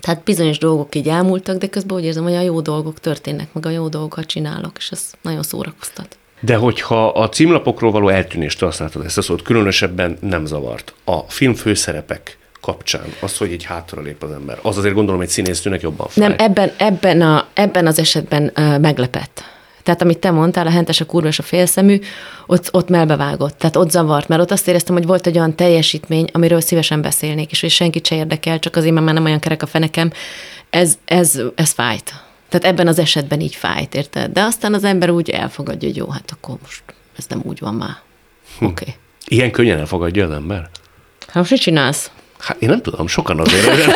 Tehát 0.00 0.24
bizonyos 0.24 0.58
dolgok 0.58 0.94
így 0.94 1.08
elmúltak, 1.08 1.58
de 1.58 1.66
közben 1.66 1.96
úgy 1.96 2.04
érzem, 2.04 2.22
hogy 2.22 2.34
a 2.34 2.40
jó 2.40 2.60
dolgok 2.60 3.00
történnek, 3.00 3.52
meg 3.52 3.66
a 3.66 3.70
jó 3.70 3.88
dolgokat 3.88 4.26
csinálok, 4.26 4.76
és 4.78 4.90
ez 4.90 5.10
nagyon 5.22 5.42
szórakoztat. 5.42 6.18
De 6.40 6.56
hogyha 6.56 7.08
a 7.08 7.28
címlapokról 7.28 7.90
való 7.90 8.08
eltűnést 8.08 8.60
használtad 8.60 9.04
ezt 9.04 9.18
a 9.18 9.22
szót, 9.22 9.42
különösebben 9.42 10.18
nem 10.20 10.46
zavart. 10.46 10.94
A 11.04 11.18
film 11.18 11.54
főszerepek 11.54 12.38
kapcsán, 12.64 13.14
az, 13.20 13.36
hogy 13.36 13.52
egy 13.52 13.64
hátra 13.64 14.02
lép 14.02 14.22
az 14.22 14.30
ember, 14.30 14.58
az 14.62 14.78
azért 14.78 14.94
gondolom 14.94 15.20
egy 15.20 15.28
színésznőnek 15.28 15.80
jobban 15.80 16.08
fáj. 16.08 16.28
Nem, 16.28 16.36
ebben, 16.38 16.72
ebben, 16.76 17.20
a, 17.20 17.46
ebben 17.54 17.86
az 17.86 17.98
esetben 17.98 18.52
uh, 18.56 18.78
meglepett. 18.78 19.44
Tehát 19.82 20.02
amit 20.02 20.18
te 20.18 20.30
mondtál, 20.30 20.66
a 20.66 20.70
hentes, 20.70 21.00
a 21.00 21.06
kurva 21.06 21.28
és 21.28 21.38
a 21.38 21.42
félszemű, 21.42 22.00
ott, 22.46 22.68
ott 22.72 22.88
melbevágott. 22.88 23.58
Tehát 23.58 23.76
ott 23.76 23.90
zavart, 23.90 24.28
mert 24.28 24.40
ott 24.40 24.50
azt 24.50 24.68
éreztem, 24.68 24.94
hogy 24.94 25.06
volt 25.06 25.26
egy 25.26 25.36
olyan 25.36 25.56
teljesítmény, 25.56 26.28
amiről 26.32 26.60
szívesen 26.60 27.02
beszélnék, 27.02 27.50
és 27.50 27.60
hogy 27.60 27.70
senkit 27.70 28.06
se 28.06 28.14
érdekel, 28.14 28.58
csak 28.58 28.76
azért, 28.76 28.92
mert 28.92 29.04
már 29.04 29.14
nem 29.14 29.24
olyan 29.24 29.38
kerek 29.40 29.62
a 29.62 29.66
fenekem. 29.66 30.12
Ez, 30.70 30.98
ez, 31.04 31.40
ez 31.54 31.70
fájt. 31.70 32.12
Tehát 32.48 32.66
ebben 32.66 32.86
az 32.86 32.98
esetben 32.98 33.40
így 33.40 33.54
fájt, 33.54 33.94
érted? 33.94 34.32
De 34.32 34.42
aztán 34.42 34.74
az 34.74 34.84
ember 34.84 35.10
úgy 35.10 35.30
elfogadja, 35.30 35.88
hogy 35.88 35.96
jó, 35.96 36.08
hát 36.08 36.30
akkor 36.30 36.56
most 36.62 36.82
ez 37.16 37.24
nem 37.28 37.40
úgy 37.42 37.58
van 37.58 37.74
már. 37.74 37.96
Hm. 38.58 38.64
Oké. 38.64 38.82
Okay. 38.82 38.94
Ilyen 39.26 39.50
könnyen 39.50 39.78
elfogadja 39.78 40.24
az 40.24 40.30
ember? 40.30 40.70
Hát 41.26 41.34
most 41.34 41.50
mit 41.50 41.60
csinálsz? 41.60 42.10
Hát 42.44 42.62
én 42.62 42.68
nem 42.68 42.82
tudom, 42.82 43.06
sokan 43.06 43.40
azért 43.40 43.66
ezen, 43.66 43.94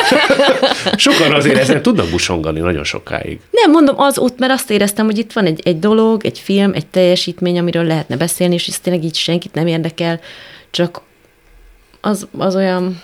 sokan 0.97 1.33
azért 1.33 1.57
ezen 1.57 1.81
tudnak 1.81 2.09
busongani 2.09 2.59
nagyon 2.59 2.83
sokáig. 2.83 3.39
Nem, 3.51 3.71
mondom, 3.71 3.99
az 3.99 4.17
ott, 4.17 4.39
mert 4.39 4.51
azt 4.51 4.71
éreztem, 4.71 5.05
hogy 5.05 5.17
itt 5.17 5.31
van 5.33 5.45
egy, 5.45 5.61
egy 5.63 5.79
dolog, 5.79 6.25
egy 6.25 6.39
film, 6.39 6.73
egy 6.73 6.87
teljesítmény, 6.87 7.59
amiről 7.59 7.83
lehetne 7.83 8.17
beszélni, 8.17 8.53
és 8.53 8.67
ez 8.67 8.79
tényleg 8.79 9.03
így 9.03 9.15
senkit 9.15 9.53
nem 9.53 9.67
érdekel, 9.67 10.19
csak 10.71 11.01
az, 12.01 12.27
az 12.37 12.55
olyan... 12.55 13.01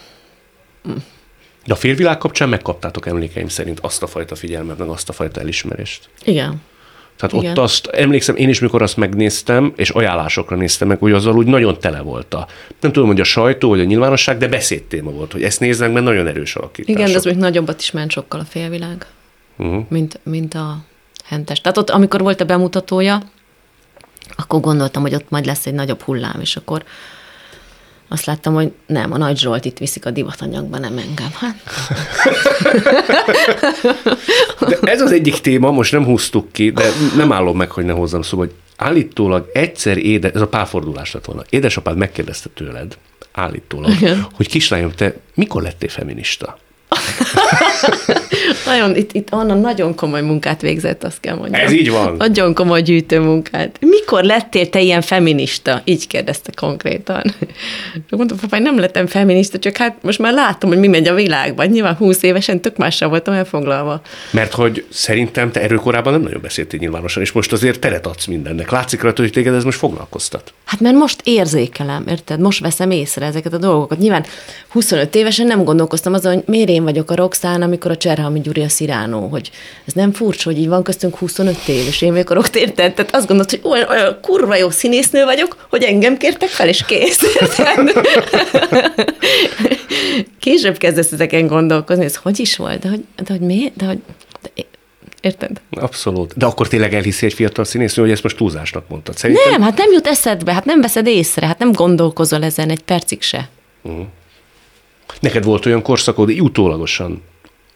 De 1.66 1.74
a 1.74 1.76
félvilág 1.76 2.18
kapcsán 2.18 2.50
megkaptátok 2.50 3.08
emlékeim 3.08 3.48
szerint 3.48 3.80
azt 3.80 4.04
a 4.04 4.08
fajta 4.08 4.36
figyelmet, 4.36 4.78
meg 4.78 4.88
azt 4.88 5.10
a 5.10 5.14
fajta 5.14 5.40
elismerést. 5.40 6.10
Igen. 6.24 6.62
Tehát 7.18 7.36
Igen. 7.36 7.52
ott 7.52 7.58
azt, 7.58 7.88
emlékszem, 7.88 8.36
én 8.36 8.50
is 8.50 8.60
mikor 8.60 8.82
azt 8.82 8.98
megnéztem, 8.98 9.74
és 9.76 9.90
ajánlásokra 9.90 10.56
néztem 10.56 10.88
meg, 10.88 11.00
hogy 11.00 11.12
azzal 11.12 11.36
úgy 11.36 11.46
nagyon 11.46 11.80
tele 11.80 12.02
volt 12.02 12.34
a, 12.34 12.48
nem 12.82 12.92
tudom, 12.92 13.08
hogy 13.08 13.20
a 13.20 13.24
sajtó, 13.24 13.70
vagy 13.70 13.80
a 13.80 13.84
nyilvánosság, 13.84 14.38
de 14.38 14.48
beszédtéma 14.48 15.12
volt, 15.12 15.32
hogy 15.32 15.44
ezt 15.44 15.60
néznek, 15.60 15.92
mert 15.92 16.06
nagyon 16.06 16.28
erős 16.28 16.56
alakítás. 16.56 16.96
Igen, 16.96 17.12
de 17.12 17.18
az 17.18 17.24
még 17.24 17.36
nagyobbat 17.36 17.80
is 17.82 17.92
ment 17.92 18.12
sokkal 18.12 18.40
a 18.40 18.46
félvilág, 18.46 19.06
uh-huh. 19.58 19.84
mint, 19.90 20.20
mint 20.24 20.54
a 20.54 20.78
hentes. 21.24 21.62
Tehát 21.62 21.78
ott, 21.78 21.90
amikor 21.90 22.22
volt 22.22 22.42
a 22.42 22.46
bemutatója, 22.46 23.22
akkor 24.36 24.60
gondoltam, 24.60 25.02
hogy 25.02 25.16
ott 25.16 25.30
majd 25.30 25.46
lesz 25.46 25.66
egy 25.66 25.74
nagyobb 25.74 26.02
hullám, 26.02 26.40
és 26.40 26.56
akkor 26.56 26.84
azt 28.08 28.26
láttam, 28.26 28.54
hogy 28.54 28.72
nem, 28.88 29.12
a 29.12 29.18
Nagy 29.18 29.38
Zsolt 29.38 29.66
itt 29.66 29.78
viszik 29.78 30.06
a 30.06 30.12
divatanyagba, 30.12 30.78
nem 30.78 30.98
engem. 30.98 31.32
Hát. 31.34 31.56
De 34.82 34.92
ez 34.92 35.02
az 35.02 35.12
egyik 35.12 35.40
téma, 35.40 35.72
most 35.72 35.92
nem 35.92 36.06
húztuk 36.06 36.52
ki, 36.52 36.72
de 36.72 36.90
nem 37.16 37.32
állom 37.32 37.58
meg, 37.58 37.72
hogy 37.72 37.86
ne 37.86 37.94
hozzam 37.94 38.22
szó, 38.22 38.38
hogy 38.38 38.54
állítólag 38.76 39.50
egyszer 39.54 39.98
éde, 39.98 40.32
ez 40.32 40.42
a 40.42 40.48
párfordulás 40.48 41.12
lett 41.12 41.26
volna, 41.26 41.44
édesapád 41.50 41.98
megkérdezte 41.98 42.50
tőled, 42.54 42.98
állítólag, 43.32 43.92
Igen. 43.92 44.28
hogy 44.34 44.48
kislányom, 44.48 44.92
te 44.92 45.16
mikor 45.34 45.62
lettél 45.62 45.90
feminista? 45.90 46.58
nagyon, 48.66 48.96
itt, 48.96 49.14
itt 49.14 49.30
Anna 49.30 49.54
nagyon 49.54 49.96
komoly 49.96 50.22
munkát 50.22 50.62
végzett, 50.62 51.04
azt 51.04 51.20
kell 51.20 51.36
mondjam. 51.36 51.62
Ez 51.62 51.72
így 51.72 51.90
van. 51.90 52.16
Nagyon 52.18 52.54
komoly 52.54 52.82
gyűjtő 52.82 53.20
munkát. 53.20 53.78
Mikor 53.80 54.24
lettél 54.24 54.70
te 54.70 54.82
ilyen 54.82 55.02
feminista? 55.02 55.82
Így 55.84 56.08
kérdezte 56.08 56.52
konkrétan. 56.56 57.24
Mondtam, 58.10 58.40
papány, 58.40 58.62
nem 58.62 58.80
lettem 58.80 59.08
feminista, 59.08 59.60
csak 59.60 59.78
hát 59.78 59.96
most 60.02 60.20
már 60.20 60.34
látom, 60.34 60.70
hogy 60.70 60.80
mi 60.80 60.88
megy 60.88 61.08
a 61.08 61.14
világban. 61.14 61.68
Nyilván 61.68 61.96
20 61.96 62.24
évesen 62.24 62.62
tök 62.62 62.78
mással 62.78 63.10
voltam 63.10 63.34
elfoglalva. 63.34 64.02
Mert 64.32 64.54
hogy 64.54 64.86
szerintem 64.90 65.52
te 65.52 65.62
erőkorában 65.62 66.14
nem 66.14 66.22
nagyon 66.22 66.42
beszéltél 66.42 66.80
nyilvánosan, 66.80 67.22
és 67.24 67.32
most 67.32 67.52
azért 67.52 67.80
teret 67.80 68.08
adsz 68.08 68.26
mindennek. 68.26 68.72
Látszik 68.72 69.02
rajta, 69.02 69.22
hogy 69.22 69.32
téged 69.32 69.54
ez 69.54 69.64
most 69.64 69.78
foglalkoztat. 69.78 70.54
Hát 70.66 70.80
mert 70.80 70.96
most 70.96 71.22
érzékelem, 71.24 72.04
érted? 72.08 72.40
Most 72.40 72.60
veszem 72.60 72.92
észre 72.92 73.26
ezeket 73.26 73.54
a 73.54 73.58
dolgokat. 73.58 73.98
Nyilván 73.98 74.26
25 74.68 75.16
évesen 75.16 75.48
nem 75.48 75.64
gondolkoztam 75.64 76.14
azon, 76.14 76.34
hogy 76.34 76.44
miért 76.46 76.70
én 76.76 76.84
vagyok 76.84 77.12
a 77.12 77.16
rokszán, 77.16 77.62
amikor 77.62 77.92
a 77.92 77.98
Cserhalmi 77.98 78.42
Gyuri 78.42 78.62
a 78.62 78.70
Sziránó, 78.70 79.28
hogy 79.28 79.52
ez 79.86 79.94
nem 79.94 80.12
furcsa, 80.12 80.50
hogy 80.50 80.60
így 80.60 80.68
van 80.68 80.84
köztünk 80.84 81.18
25 81.18 81.68
év, 81.68 81.88
és 81.88 82.02
én 82.02 82.12
vagyok 82.12 82.30
a 82.30 82.44
érted? 82.54 82.94
Tehát 82.94 83.16
azt 83.16 83.28
gondolod, 83.28 83.50
hogy 83.50 83.60
olyan, 83.64 83.90
olyan 83.90 84.18
kurva 84.22 84.56
jó 84.56 84.70
színésznő 84.70 85.24
vagyok, 85.24 85.68
hogy 85.70 85.84
engem 85.84 86.18
kértek 86.18 86.50
fel, 86.50 86.68
és 86.68 86.86
kész. 86.86 87.20
Később 90.40 90.78
kezdesz 90.78 91.12
ezeken 91.12 91.48
gondolkozni, 91.48 92.04
ez 92.04 92.16
hogy 92.16 92.40
is 92.40 92.58
volt, 92.58 92.80
de 92.80 92.90
hogy, 92.90 93.06
de 93.16 93.32
hogy 93.34 93.40
miért, 93.40 93.76
de 93.76 93.86
hogy 93.86 94.00
de 94.42 94.64
Érted? 95.22 95.62
Abszolút. 95.72 96.38
De 96.38 96.46
akkor 96.46 96.68
tényleg 96.68 96.94
elhiszi 96.94 97.26
egy 97.26 97.34
fiatal 97.34 97.66
színésznő, 97.66 98.04
hogy 98.04 98.12
ezt 98.12 98.24
most 98.24 98.38
túlzásnak 98.38 98.88
mondtad. 98.88 99.18
Szerintem... 99.18 99.52
Nem, 99.52 99.62
hát 99.62 99.78
nem 99.78 99.92
jut 99.92 100.08
eszedbe, 100.08 100.54
hát 100.54 100.66
nem 100.66 100.82
veszed 100.82 101.08
észre, 101.08 101.48
hát 101.48 101.60
nem 101.60 101.72
gondolkozol 101.72 102.44
ezen 102.44 102.70
egy 102.70 102.84
percig 102.84 103.22
se. 103.22 103.50
Uh-huh. 103.82 104.06
Neked 105.26 105.44
volt 105.44 105.66
olyan 105.66 105.82
korszakod, 105.82 106.30
utólagosan, 106.30 107.22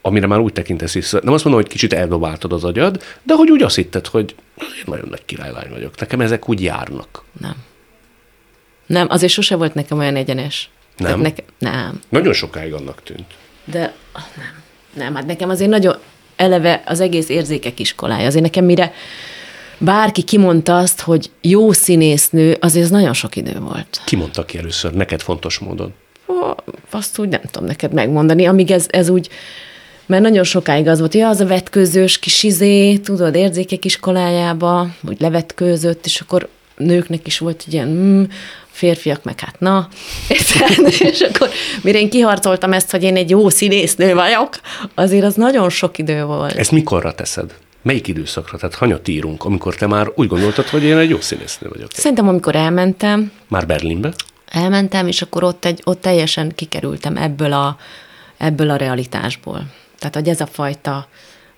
amire 0.02 0.28
már 0.28 0.40
úgy 0.40 0.54
tekintesz 0.54 0.94
vissza. 0.94 1.20
Nem 1.24 1.34
azt 1.34 1.44
mondom, 1.44 1.62
hogy 1.62 1.72
kicsit 1.72 1.94
eldobáltad 1.94 2.54
az 2.54 2.64
agyad, 2.64 3.04
de 3.24 3.34
hogy 3.34 3.50
úgy 3.50 3.62
azt 3.62 3.76
hitted, 3.76 4.08
hogy 4.08 4.36
én 4.60 4.84
nagyon 4.86 5.08
nagy 5.10 5.26
királylány 5.26 5.70
vagyok. 5.70 6.00
Nekem 6.00 6.22
ezek 6.22 6.50
úgy 6.50 6.64
járnak. 6.64 7.24
Nem. 7.42 7.56
Nem, 8.86 9.08
azért 9.10 9.32
sose 9.32 9.56
volt 9.56 9.74
nekem 9.74 9.98
olyan 9.98 10.16
egyenes. 10.16 10.70
Nem? 10.98 11.22
Neke, 11.22 11.44
nem. 11.60 12.00
Nagyon 12.10 12.34
sokáig 12.34 12.74
annak 12.74 13.04
tűnt. 13.04 13.26
De 13.66 13.94
ah, 14.12 14.24
nem. 14.38 14.64
Nem, 14.94 15.16
hát 15.16 15.26
nekem 15.26 15.50
azért 15.50 15.70
nagyon 15.70 15.98
eleve 16.36 16.84
az 16.86 17.00
egész 17.00 17.30
érzékek 17.30 17.80
iskolája. 17.80 18.26
Azért 18.26 18.44
nekem 18.44 18.66
mire 18.66 18.94
bárki 19.78 20.22
kimondta 20.24 20.78
azt, 20.78 21.02
hogy 21.02 21.32
jó 21.42 21.72
színésznő, 21.72 22.58
azért 22.60 22.86
ez 22.86 22.92
nagyon 22.92 23.14
sok 23.14 23.36
idő 23.36 23.60
volt. 23.60 24.02
Ki 24.06 24.16
mondta 24.16 24.46
ki 24.46 24.58
először, 24.58 24.94
neked 24.94 25.22
fontos 25.22 25.58
módon? 25.58 25.94
Azt 26.90 27.20
úgy 27.20 27.30
nem 27.30 27.42
tudom 27.52 27.68
neked 27.68 27.94
megmondani, 27.94 28.46
amíg 28.46 28.72
ez, 28.72 28.86
ez 28.90 29.10
úgy, 29.10 29.30
mert 30.06 30.22
nagyon 30.22 30.44
sokáig 30.44 30.88
az 30.88 31.00
volt, 31.00 31.12
hogy 31.12 31.22
az 31.22 31.40
a 31.40 31.46
vetkőzős 31.46 32.20
kis 32.20 32.44
izé, 32.44 32.98
tudod, 32.98 33.36
érzékek 33.36 33.86
iskolájába, 33.86 34.88
úgy 35.08 35.22
levetkőzött, 35.22 36.06
és 36.06 36.22
akkor 36.22 36.48
nőknek 36.78 37.28
is 37.28 37.40
volt 37.40 37.64
egy 37.68 37.74
ilyen, 37.74 37.88
mm, 37.88 38.24
férfiak 38.72 39.24
meg 39.24 39.40
hát 39.40 39.60
na, 39.60 39.88
és 41.12 41.22
akkor 41.22 41.50
mire 41.82 42.00
én 42.00 42.10
kiharcoltam 42.10 42.74
ezt, 42.74 42.92
hogy 42.92 43.04
én 43.04 43.16
egy 43.16 43.30
jó 43.30 43.50
színésznő 43.50 44.14
vagyok, 44.14 44.60
azért 44.96 45.26
az 45.26 45.34
nagyon 45.34 45.70
sok 45.70 45.98
idő 45.98 46.24
volt. 46.24 46.56
Ezt 46.56 46.72
mikorra 46.72 47.14
teszed? 47.16 47.56
Melyik 47.82 48.08
időszakra? 48.08 48.58
Tehát 48.58 48.76
hanyat 48.76 49.08
írunk, 49.08 49.46
amikor 49.46 49.76
te 49.76 49.88
már 49.88 50.12
úgy 50.16 50.28
gondoltad, 50.28 50.68
hogy 50.68 50.84
én 50.84 50.98
egy 50.98 51.10
jó 51.10 51.22
színésznő 51.22 51.70
vagyok? 51.70 51.90
Szerintem, 51.94 52.28
amikor 52.28 52.56
elmentem. 52.56 53.32
Már 53.48 53.66
Berlinbe? 53.66 54.14
Elmentem, 54.50 55.08
és 55.08 55.22
akkor 55.22 55.44
ott, 55.44 55.66
egy, 55.66 55.82
ott 55.84 56.02
teljesen 56.02 56.52
kikerültem 56.56 57.18
ebből 57.18 57.54
a, 57.54 57.78
ebből 58.38 58.70
a 58.70 58.76
realitásból. 58.76 59.66
Tehát, 60.00 60.16
hogy 60.16 60.28
ez 60.28 60.42
a 60.42 60.46
fajta, 60.46 61.08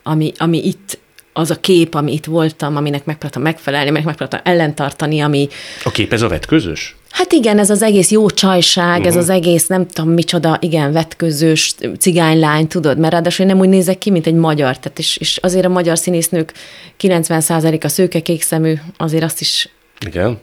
ami, 0.03 0.31
ami 0.37 0.65
itt, 0.65 0.99
az 1.33 1.51
a 1.51 1.55
kép, 1.55 1.95
ami 1.95 2.13
itt 2.13 2.25
voltam, 2.25 2.75
aminek 2.75 3.05
megpróbáltam 3.05 3.41
megfelelni, 3.41 3.89
meg 3.89 4.03
megpróbáltam 4.03 4.53
ellentartani, 4.53 5.19
ami... 5.19 5.47
A 5.83 5.91
kép 5.91 6.13
ez 6.13 6.21
a 6.21 6.27
vetközös? 6.27 6.95
Hát 7.09 7.31
igen, 7.31 7.59
ez 7.59 7.69
az 7.69 7.81
egész 7.81 8.11
jó 8.11 8.29
csajság, 8.29 8.97
uh-huh. 8.97 9.07
ez 9.07 9.15
az 9.15 9.29
egész 9.29 9.67
nem 9.67 9.87
tudom 9.87 10.11
micsoda, 10.11 10.57
igen, 10.61 10.91
vetközős 10.91 11.75
cigánylány, 11.99 12.67
tudod, 12.67 12.97
mert 12.97 13.13
ráadásul 13.13 13.45
én 13.45 13.51
nem 13.51 13.61
úgy 13.61 13.69
nézek 13.69 13.97
ki, 13.97 14.11
mint 14.11 14.27
egy 14.27 14.33
magyar, 14.33 14.79
tehát 14.79 14.99
és, 14.99 15.17
és 15.17 15.37
azért 15.37 15.65
a 15.65 15.69
magyar 15.69 15.97
színésznők 15.97 16.53
90%-a 17.01 17.87
szőke 17.87 18.19
kékszemű, 18.19 18.73
azért 18.97 19.23
azt 19.23 19.41
is... 19.41 19.69
Igen? 20.05 20.39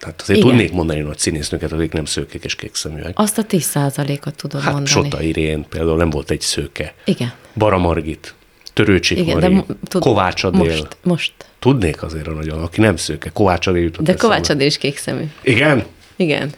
Hát 0.00 0.14
Tehát 0.14 0.20
azért 0.20 0.38
Igen. 0.38 0.50
tudnék 0.50 0.72
mondani 0.72 1.00
nagy 1.00 1.18
színésznőket, 1.18 1.72
akik 1.72 1.92
nem 1.92 2.04
szőkék 2.04 2.44
és 2.44 2.54
kékszeműek. 2.54 3.12
Azt 3.14 3.38
a 3.38 3.46
10%-ot 3.46 4.34
tudod 4.34 4.60
Hát 4.60 4.72
mondani. 4.72 5.08
Sota 5.08 5.22
Irén 5.22 5.66
például 5.68 5.96
nem 5.96 6.10
volt 6.10 6.30
egy 6.30 6.40
szőke. 6.40 6.94
Igen. 7.04 7.32
Bara 7.54 7.78
Margit, 7.78 8.34
Törőcsik 8.72 9.18
Igen, 9.18 9.38
Mari, 9.38 9.54
de 9.54 9.64
tud, 9.88 10.02
Kovács 10.02 10.44
Adél. 10.44 10.60
Most, 10.60 10.96
most. 11.02 11.32
Tudnék 11.58 12.02
azért 12.02 12.26
a 12.26 12.30
nagyon, 12.30 12.62
aki 12.62 12.80
nem 12.80 12.96
szőke. 12.96 13.30
Kovács 13.30 13.66
Adél 13.66 13.82
jutott 13.82 14.04
De 14.04 14.12
eszembe. 14.12 14.34
Kovács 14.34 14.48
Adél 14.50 14.66
is 14.66 14.78
kék 14.78 14.96
szemű. 14.96 15.24
Igen? 15.42 15.84
Igen. 16.16 16.50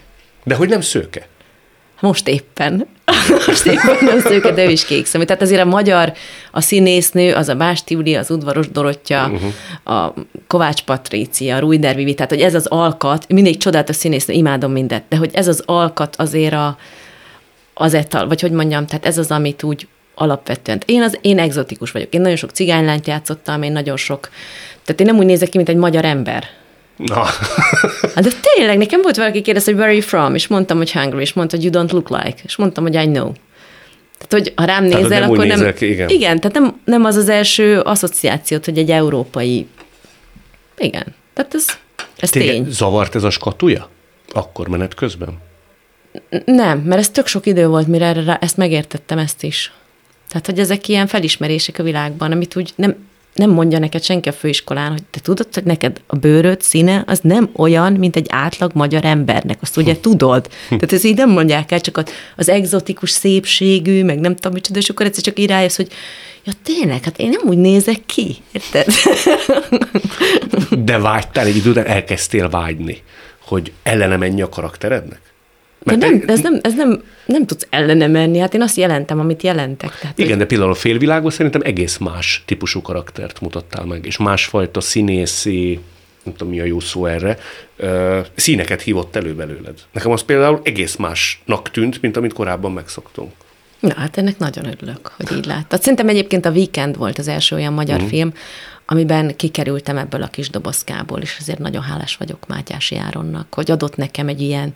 De 0.43 0.55
hogy 0.55 0.69
nem 0.69 0.81
szőke? 0.81 1.27
Most 1.99 2.27
éppen. 2.27 2.87
Most 3.47 3.65
éppen 3.65 3.97
nem 4.01 4.19
szőke, 4.19 4.51
de 4.51 4.65
ő 4.65 4.69
is 4.69 4.85
kék 4.85 5.05
szemű. 5.05 5.23
Tehát 5.23 5.41
azért 5.41 5.61
a 5.61 5.65
magyar, 5.65 6.13
a 6.51 6.61
színésznő, 6.61 7.33
az 7.33 7.49
a 7.49 7.55
Básti 7.55 7.95
Uli, 7.95 8.15
az 8.15 8.29
udvaros 8.31 8.69
Dorottya, 8.69 9.31
uh-huh. 9.33 9.97
a 9.97 10.13
Kovács 10.47 10.81
Patrícia, 10.81 11.55
a 11.55 11.59
Rújder 11.59 11.95
Vivi, 11.95 12.13
tehát 12.13 12.31
hogy 12.31 12.41
ez 12.41 12.55
az 12.55 12.65
alkat, 12.65 13.25
mindig 13.27 13.57
csodálatos 13.57 13.95
színésznő, 13.95 14.33
imádom 14.33 14.71
mindet, 14.71 15.03
de 15.09 15.17
hogy 15.17 15.29
ez 15.33 15.47
az 15.47 15.63
alkat 15.65 16.15
azért 16.15 16.53
a, 16.53 16.77
az 17.73 17.93
etal, 17.93 18.27
vagy 18.27 18.41
hogy 18.41 18.51
mondjam, 18.51 18.85
tehát 18.85 19.05
ez 19.05 19.17
az, 19.17 19.31
amit 19.31 19.63
úgy 19.63 19.87
alapvetően. 20.15 20.81
Én, 20.85 21.01
az, 21.01 21.17
én 21.21 21.39
exotikus 21.39 21.91
vagyok. 21.91 22.13
Én 22.13 22.21
nagyon 22.21 22.35
sok 22.35 22.49
cigánylányt 22.49 23.07
játszottam, 23.07 23.63
én 23.63 23.71
nagyon 23.71 23.97
sok, 23.97 24.29
tehát 24.85 25.01
én 25.01 25.05
nem 25.05 25.17
úgy 25.17 25.25
nézek 25.25 25.49
ki, 25.49 25.57
mint 25.57 25.69
egy 25.69 25.75
magyar 25.75 26.05
ember. 26.05 26.43
Na, 27.05 27.23
Hát 28.15 28.23
de 28.23 28.29
tényleg, 28.55 28.77
nekem 28.77 29.01
volt 29.01 29.15
valaki 29.15 29.41
kérdezte, 29.41 29.71
hogy 29.71 29.79
where 29.79 29.91
are 29.91 29.99
you 29.99 30.07
from, 30.07 30.35
és 30.35 30.47
mondtam, 30.47 30.77
hogy 30.77 30.91
hungry, 30.91 31.21
és 31.21 31.33
mondta, 31.33 31.55
hogy 31.55 31.65
you 31.65 31.83
don't 31.83 31.91
look 31.91 32.09
like, 32.09 32.37
és 32.43 32.55
mondtam, 32.55 32.83
hogy 32.83 32.95
I 32.95 33.05
know. 33.05 33.31
Tehát, 34.17 34.45
hogy 34.45 34.53
ha 34.55 34.63
rám 34.63 34.87
Tehát, 34.87 35.01
nézel, 35.01 35.21
úgy 35.21 35.29
akkor 35.29 35.45
nem... 35.45 35.57
nézel 35.57 35.73
ki, 35.73 35.89
igen. 35.89 36.09
igen, 36.09 36.39
tehát 36.39 36.57
nem, 36.57 36.79
nem 36.85 37.05
az 37.05 37.15
az 37.15 37.29
első 37.29 37.79
asszociációt, 37.79 38.65
hogy 38.65 38.77
egy 38.77 38.91
európai... 38.91 39.67
Igen, 40.77 41.05
tehát 41.33 41.53
ez, 41.53 41.65
ez 42.17 42.29
tény. 42.29 42.47
téged 42.47 42.69
zavart 42.69 43.15
ez 43.15 43.23
a 43.23 43.29
skatuja? 43.29 43.89
Akkor 44.33 44.67
menet 44.67 44.93
közben? 44.93 45.37
Nem, 46.45 46.79
mert 46.79 47.01
ez 47.01 47.09
tök 47.09 47.27
sok 47.27 47.45
idő 47.45 47.67
volt, 47.67 47.87
mire 47.87 48.05
erre, 48.05 48.37
ezt 48.41 48.57
megértettem 48.57 49.17
ezt 49.17 49.43
is. 49.43 49.71
Tehát, 50.29 50.45
hogy 50.45 50.59
ezek 50.59 50.87
ilyen 50.87 51.07
felismerések 51.07 51.79
a 51.79 51.83
világban, 51.83 52.31
amit 52.31 52.55
úgy 52.55 52.73
nem, 52.75 52.95
nem 53.33 53.49
mondja 53.49 53.79
neked 53.79 54.03
senki 54.03 54.29
a 54.29 54.31
főiskolán, 54.31 54.91
hogy 54.91 55.03
te 55.03 55.19
tudod, 55.19 55.47
hogy 55.53 55.63
neked 55.63 56.01
a 56.07 56.15
bőröd 56.15 56.61
színe 56.61 57.03
az 57.07 57.19
nem 57.23 57.49
olyan, 57.55 57.93
mint 57.93 58.15
egy 58.15 58.25
átlag 58.29 58.71
magyar 58.73 59.05
embernek. 59.05 59.57
Azt 59.61 59.77
ugye 59.77 59.99
tudod. 59.99 60.49
Tehát 60.69 60.93
ez 60.93 61.03
így 61.03 61.15
nem 61.15 61.29
mondják 61.29 61.71
el, 61.71 61.81
csak 61.81 62.03
az, 62.35 62.49
exotikus 62.49 63.09
szépségű, 63.09 64.03
meg 64.03 64.19
nem 64.19 64.35
tudom 64.35 64.53
micsoda, 64.53 64.79
és 64.79 64.89
akkor 64.89 65.05
egyszer 65.05 65.23
csak 65.23 65.39
így 65.39 65.49
rájössz, 65.49 65.75
hogy 65.75 65.91
ja 66.43 66.53
tényleg, 66.63 67.03
hát 67.03 67.17
én 67.17 67.29
nem 67.29 67.49
úgy 67.49 67.57
nézek 67.57 68.05
ki. 68.05 68.35
Érted? 68.51 68.85
De 70.85 70.97
vágytál 70.97 71.45
egy 71.45 71.55
idő 71.55 71.69
után, 71.69 71.85
elkezdtél 71.85 72.49
vágyni, 72.49 73.03
hogy 73.45 73.71
ellene 73.83 74.17
menj 74.17 74.41
a 74.41 74.49
karakterednek? 74.49 75.30
De 75.83 75.97
te- 75.97 76.09
nem, 76.09 76.19
de 76.19 76.33
ez 76.33 76.39
nem, 76.39 76.59
ez 76.61 76.73
nem, 76.73 77.03
nem 77.25 77.45
tudsz 77.45 77.67
ellene 77.69 78.07
menni, 78.07 78.37
hát 78.37 78.53
én 78.53 78.61
azt 78.61 78.77
jelentem, 78.77 79.19
amit 79.19 79.43
jelentek. 79.43 79.99
Tehát, 79.99 80.19
Igen, 80.19 80.37
de 80.37 80.45
például 80.45 80.71
a 80.71 80.75
félvilágban 80.75 81.31
szerintem 81.31 81.61
egész 81.63 81.97
más 81.97 82.43
típusú 82.45 82.81
karaktert 82.81 83.41
mutattál 83.41 83.85
meg, 83.85 84.05
és 84.05 84.17
másfajta 84.17 84.81
színészi, 84.81 85.79
nem 86.23 86.35
tudom 86.35 86.53
mi 86.53 86.59
a 86.59 86.65
jó 86.65 86.79
szó 86.79 87.05
erre, 87.05 87.37
színeket 88.35 88.81
hívott 88.81 89.15
elő 89.15 89.33
belőled. 89.33 89.79
Nekem 89.91 90.11
az 90.11 90.21
például 90.21 90.61
egész 90.63 90.95
másnak 90.95 91.71
tűnt, 91.71 92.01
mint 92.01 92.17
amit 92.17 92.33
korábban 92.33 92.71
megszoktunk. 92.71 93.31
Na, 93.79 93.93
hát 93.97 94.17
ennek 94.17 94.37
nagyon 94.37 94.65
örülök, 94.65 95.11
hogy 95.17 95.37
így 95.37 95.45
láttad. 95.45 95.81
Szerintem 95.81 96.07
egyébként 96.07 96.45
a 96.45 96.49
Weekend 96.49 96.97
volt 96.97 97.17
az 97.17 97.27
első 97.27 97.55
olyan 97.55 97.73
magyar 97.73 98.01
mm. 98.01 98.05
film, 98.05 98.33
amiben 98.85 99.35
kikerültem 99.35 99.97
ebből 99.97 100.23
a 100.23 100.27
kis 100.27 100.49
dobozkából, 100.49 101.21
és 101.21 101.37
ezért 101.39 101.59
nagyon 101.59 101.81
hálás 101.81 102.15
vagyok 102.15 102.47
Mátyási 102.47 102.97
Áronnak, 102.97 103.53
hogy 103.53 103.71
adott 103.71 103.95
nekem 103.95 104.27
egy 104.27 104.41
ilyen, 104.41 104.71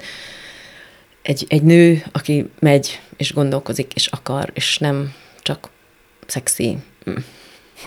egy, 1.26 1.46
egy 1.48 1.64
nő, 1.64 2.04
aki 2.12 2.50
megy, 2.60 3.02
és 3.18 3.34
gondolkozik, 3.34 3.94
és 3.94 4.08
akar, 4.08 4.52
és 4.54 4.78
nem 4.78 5.14
csak 5.42 5.70
szexi. 6.26 6.78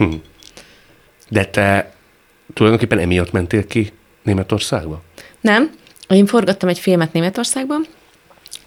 Mm. 0.03 0.13
De 1.29 1.45
te 1.45 1.93
tulajdonképpen 2.55 2.99
emiatt 2.99 3.33
mentél 3.33 3.67
ki 3.67 3.93
Németországba? 4.23 5.03
Nem, 5.41 5.71
én 6.09 6.27
forgattam 6.27 6.69
egy 6.69 6.79
filmet 6.79 7.13
Németországban, 7.13 7.87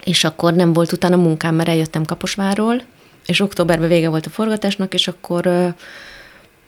és 0.04 0.24
akkor 0.24 0.54
nem 0.54 0.74
volt 0.74 0.92
utána 0.92 1.16
munkám, 1.16 1.56
mert 1.56 1.70
eljöttem 1.70 2.06
Kaposvárról, 2.06 2.82
és 3.26 3.40
októberben 3.40 3.90
vége 3.90 4.10
volt 4.10 4.26
a 4.26 4.30
forgatásnak, 4.30 4.94
és 4.94 5.08
akkor 5.08 5.74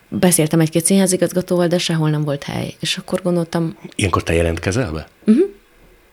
beszéltem 0.09 0.59
egy-két 0.59 0.85
színházigazgatóval, 0.85 1.67
de 1.67 1.77
sehol 1.77 2.09
nem 2.09 2.23
volt 2.23 2.43
hely. 2.43 2.73
És 2.79 2.97
akkor 2.97 3.21
gondoltam, 3.21 3.77
Ilyenkor 3.95 4.23
te 4.23 4.33
jelentkezel 4.33 4.91
be? 4.91 5.07
Uh-huh. 5.25 5.49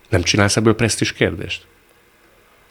Nem 0.08 0.22
csinálsz 0.22 0.56
ebből 0.56 0.74
presztis 0.74 1.12
kérdést? 1.12 1.66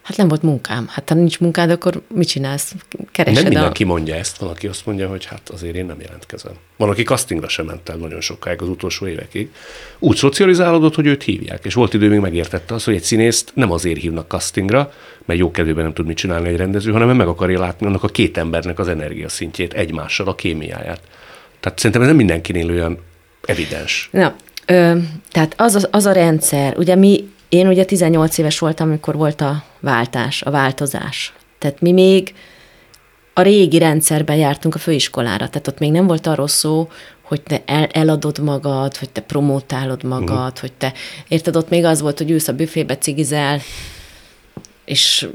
Hát 0.09 0.17
nem 0.17 0.27
volt 0.27 0.41
munkám. 0.41 0.87
Hát 0.89 1.09
ha 1.09 1.15
nincs 1.15 1.39
munkád, 1.39 1.69
akkor 1.69 2.01
mit 2.13 2.27
csinálsz? 2.27 2.75
Keresed 3.11 3.43
nem 3.43 3.51
a... 3.51 3.55
mindenki 3.55 3.83
mondja 3.83 4.15
ezt, 4.15 4.37
van, 4.37 4.49
aki 4.49 4.67
azt 4.67 4.85
mondja, 4.85 5.07
hogy 5.07 5.25
hát 5.25 5.49
azért 5.49 5.75
én 5.75 5.85
nem 5.85 6.01
jelentkezem. 6.01 6.51
Van, 6.77 6.89
aki 6.89 7.03
castingra 7.03 7.47
sem 7.47 7.65
ment 7.65 7.89
el 7.89 7.95
nagyon 7.95 8.21
sokáig 8.21 8.61
az 8.61 8.67
utolsó 8.67 9.07
évekig. 9.07 9.51
Úgy 9.99 10.15
szocializálódott, 10.15 10.95
hogy 10.95 11.05
őt 11.05 11.23
hívják, 11.23 11.65
és 11.65 11.73
volt 11.73 11.93
idő, 11.93 12.09
még 12.09 12.19
megértette 12.19 12.73
azt, 12.73 12.85
hogy 12.85 12.95
egy 12.95 13.03
színészt 13.03 13.51
nem 13.53 13.71
azért 13.71 13.99
hívnak 13.99 14.29
castingra, 14.29 14.93
mert 15.25 15.39
jó 15.39 15.51
kedvében 15.51 15.83
nem 15.83 15.93
tud 15.93 16.05
mit 16.05 16.17
csinálni 16.17 16.47
egy 16.47 16.57
rendező, 16.57 16.91
hanem 16.91 17.15
meg 17.15 17.27
akarja 17.27 17.59
látni 17.59 17.85
annak 17.85 18.03
a 18.03 18.07
két 18.07 18.37
embernek 18.37 18.79
az 18.79 18.87
energiaszintjét, 18.87 19.73
egymással, 19.73 20.27
a 20.27 20.35
kémiáját. 20.35 21.01
Tehát 21.59 21.77
szerintem 21.77 22.01
ez 22.01 22.07
nem 22.07 22.17
mindenkinél 22.17 22.69
olyan 22.69 22.97
evidens. 23.45 24.09
Na, 24.11 24.35
ö, 24.65 24.97
tehát 25.31 25.53
az, 25.57 25.75
az, 25.75 25.87
az 25.91 26.05
a 26.05 26.11
rendszer, 26.11 26.77
ugye 26.77 26.95
mi, 26.95 27.29
én 27.49 27.67
ugye 27.67 27.85
18 27.85 28.37
éves 28.37 28.59
voltam, 28.59 28.87
amikor 28.87 29.15
volt 29.15 29.41
a 29.41 29.63
váltás, 29.79 30.41
a 30.41 30.51
változás. 30.51 31.33
Tehát 31.57 31.81
mi 31.81 31.91
még 31.91 32.33
a 33.33 33.41
régi 33.41 33.77
rendszerben 33.77 34.35
jártunk 34.35 34.75
a 34.75 34.79
főiskolára, 34.79 35.49
tehát 35.49 35.67
ott 35.67 35.79
még 35.79 35.91
nem 35.91 36.07
volt 36.07 36.27
arról 36.27 36.47
szó, 36.47 36.89
hogy 37.21 37.41
te 37.41 37.61
el, 37.65 37.85
eladod 37.85 38.39
magad, 38.39 38.97
hogy 38.97 39.09
te 39.09 39.21
promótálod 39.21 40.03
magad, 40.03 40.29
uh-huh. 40.29 40.59
hogy 40.59 40.73
te, 40.73 40.93
érted, 41.27 41.55
ott 41.55 41.69
még 41.69 41.85
az 41.85 42.01
volt, 42.01 42.17
hogy 42.17 42.31
ülsz 42.31 42.47
a 42.47 42.53
büfébe, 42.53 42.97
cigizel, 42.97 43.59
és 44.85 45.29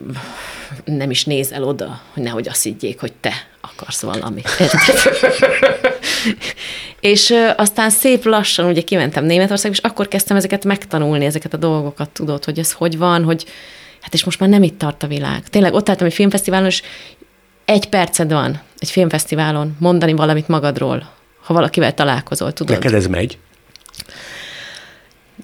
nem 0.84 1.10
is 1.10 1.24
nézel 1.24 1.64
oda, 1.64 2.00
hogy 2.12 2.22
nehogy 2.22 2.48
azt 2.48 2.62
higgyék, 2.62 3.00
hogy 3.00 3.12
te 3.12 3.32
akarsz 3.60 4.02
valamit. 4.02 4.48
Érted? 4.58 5.83
és 7.00 7.34
aztán 7.56 7.90
szép 7.90 8.24
lassan 8.24 8.66
ugye 8.66 8.80
kimentem 8.80 9.24
Németországba, 9.24 9.76
és 9.76 9.90
akkor 9.90 10.08
kezdtem 10.08 10.36
ezeket 10.36 10.64
megtanulni, 10.64 11.24
ezeket 11.24 11.54
a 11.54 11.56
dolgokat, 11.56 12.10
tudod, 12.10 12.44
hogy 12.44 12.58
ez 12.58 12.72
hogy 12.72 12.98
van, 12.98 13.24
hogy 13.24 13.44
hát 14.00 14.14
és 14.14 14.24
most 14.24 14.40
már 14.40 14.48
nem 14.48 14.62
itt 14.62 14.78
tart 14.78 15.02
a 15.02 15.06
világ. 15.06 15.48
Tényleg 15.48 15.72
ott 15.72 15.88
álltam 15.88 16.06
egy 16.06 16.14
filmfesztiválon, 16.14 16.66
és 16.66 16.82
egy 17.64 17.88
perced 17.88 18.32
van 18.32 18.60
egy 18.78 18.90
filmfesztiválon 18.90 19.76
mondani 19.78 20.12
valamit 20.12 20.48
magadról, 20.48 21.12
ha 21.42 21.54
valakivel 21.54 21.94
találkozol, 21.94 22.52
tudod. 22.52 22.74
Neked 22.76 22.94
ez 22.94 23.06
megy? 23.06 23.38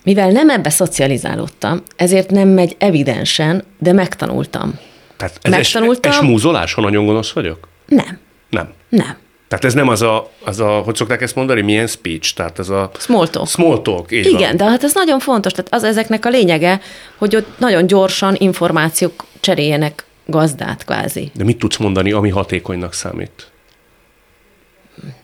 Mivel 0.05 0.31
nem 0.31 0.51
ebbe 0.51 0.71
szocializálódtam, 0.71 1.83
ezért 1.97 2.31
nem 2.31 2.49
megy 2.49 2.77
evidensen, 2.79 3.65
de 3.79 3.93
megtanultam. 3.93 4.79
Tehát 5.17 5.39
ez 5.43 5.53
es, 5.53 5.73
Megtanultam. 5.73 6.13
es 6.13 6.21
múzolás, 6.21 6.73
ha 6.73 6.81
nagyon 6.81 7.07
gonosz 7.07 7.33
vagyok? 7.33 7.69
Nem, 7.87 8.19
Nem. 8.51 8.73
nem. 8.89 9.17
Tehát 9.51 9.65
ez 9.65 9.75
nem 9.75 9.89
az 9.89 10.03
a, 10.03 10.31
az 10.45 10.61
a, 10.61 10.69
hogy 10.69 10.95
szokták 10.97 11.23
ezt 11.23 11.35
mondani, 11.35 11.61
milyen 11.61 11.87
speech, 11.87 12.35
tehát 12.35 12.59
ez 12.59 12.69
a 12.69 12.91
Small 12.99 13.29
talk. 13.29 13.49
small 13.49 13.83
talk, 13.83 14.13
így 14.13 14.27
Igen, 14.27 14.41
van. 14.41 14.57
de 14.57 14.65
hát 14.65 14.85
ez 14.85 14.95
nagyon 14.95 15.19
fontos, 15.19 15.53
tehát 15.53 15.73
az 15.75 15.85
ezeknek 15.85 16.25
a 16.27 16.29
lényege, 16.29 16.81
hogy 17.17 17.37
ott 17.37 17.59
nagyon 17.59 17.87
gyorsan 17.87 18.35
információk 18.39 19.25
cseréljenek 19.41 20.05
gazdát 20.27 20.85
kvázi. 20.85 21.31
De 21.35 21.45
mit 21.45 21.59
tudsz 21.59 21.77
mondani, 21.77 22.13
ami 22.13 22.29
hatékonynak 22.29 22.93
számít? 22.95 23.51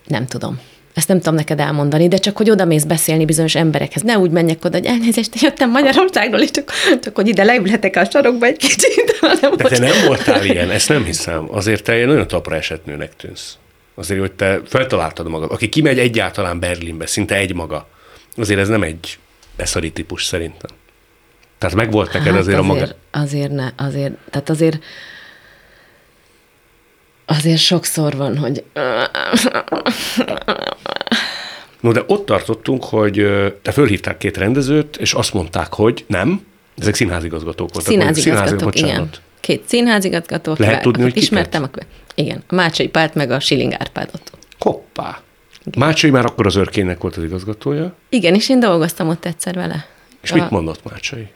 Nem 0.07 0.27
tudom. 0.27 0.61
Ezt 0.95 1.09
nem 1.09 1.17
tudom 1.19 1.35
neked 1.35 1.61
elmondani, 1.61 2.09
de 2.09 2.17
csak 2.17 2.37
hogy 2.37 2.51
oda 2.51 2.65
mész 2.65 2.85
beszélni 2.85 3.25
bizonyos 3.25 3.55
emberekhez. 3.55 4.03
Ne 4.03 4.19
úgy 4.19 4.31
menjek 4.31 4.65
oda, 4.65 4.77
hogy 4.77 4.87
elnézést, 4.87 5.35
én 5.35 5.41
jöttem 5.45 5.71
Magyarországról, 5.71 6.41
és 6.41 6.51
csak, 6.51 6.71
csak 7.03 7.15
hogy 7.15 7.29
ide 7.29 7.45
leülhetek 7.45 7.97
a 7.97 8.05
sarokba 8.11 8.47
egy 8.47 8.57
kicsit. 8.57 9.17
hanem 9.21 9.57
De 9.57 9.69
te 9.69 9.79
nem 9.79 10.07
voltál 10.07 10.45
ilyen, 10.45 10.71
ezt 10.71 10.89
nem 10.89 11.05
hiszem. 11.05 11.49
Azért 11.51 11.83
te 11.85 11.93
egy 11.93 12.07
nagyon 12.07 12.27
tapra 12.29 12.57
esetnőnek 12.57 13.17
tűnsz. 13.17 13.57
Azért, 13.99 14.21
hogy 14.21 14.33
te 14.33 14.61
feltaláltad 14.65 15.29
magad. 15.29 15.53
Aki 15.53 15.69
kimegy 15.69 15.99
egyáltalán 15.99 16.59
Berlinbe, 16.59 17.07
szinte 17.07 17.35
egy 17.35 17.55
maga, 17.55 17.89
azért 18.37 18.61
ez 18.61 18.69
nem 18.69 18.83
egy 18.83 19.19
beszari 19.57 19.93
típus 19.93 20.25
szerintem. 20.25 20.71
Tehát 21.59 21.77
megvolt 21.77 22.13
neked 22.13 22.33
Hát 22.33 22.41
azért, 22.41 22.59
a 22.59 22.63
maga... 22.63 22.81
azért, 22.81 22.97
azért 23.11 23.51
ne, 23.51 23.69
azért, 23.77 24.15
tehát 24.31 24.51
azért 24.51 24.83
azért 27.27 27.59
sokszor 27.59 28.17
van, 28.17 28.39
hogy 28.39 28.65
No, 31.81 31.93
de 31.93 32.05
ott 32.07 32.27
tartottunk, 32.27 32.85
hogy 32.85 33.27
te 33.63 33.73
fölhívták 33.73 34.19
két 34.19 34.37
rendezőt, 34.37 34.97
és 34.97 35.13
azt 35.13 35.33
mondták, 35.33 35.73
hogy 35.73 36.05
nem, 36.07 36.47
ezek 36.79 36.95
színházigazgatók 36.95 37.73
voltak. 37.73 37.93
színházigazgatók, 37.93 38.63
bocsánat. 38.63 38.95
igen. 38.95 39.11
Két 39.41 39.63
színházigazgató, 39.67 40.55
Lehet 40.59 40.83
tudni, 40.83 41.03
hogy 41.03 41.11
akit 41.11 41.29
kiket? 41.29 41.61
Igen, 42.17 42.43
a 42.49 42.55
Mácsai 42.55 42.89
Párt 42.89 43.15
meg 43.15 43.31
a 43.31 43.41
Schilling 43.41 43.73
Árpádot. 43.73 44.33
Hoppá. 44.59 45.21
Mácsai 45.79 46.11
már 46.11 46.25
akkor 46.25 46.47
az 46.47 46.57
örkénynek 46.57 47.01
volt 47.01 47.17
az 47.17 47.25
igazgatója, 47.25 47.95
Igen, 48.09 48.35
és 48.35 48.49
én 48.49 48.61
dolgoztam 48.61 49.09
ott 49.09 49.25
egyszer 49.25 49.55
vele. 49.55 49.87
És 50.23 50.33
mit 50.33 50.51
mondott 50.51 50.91
Mácsai? 50.91 51.29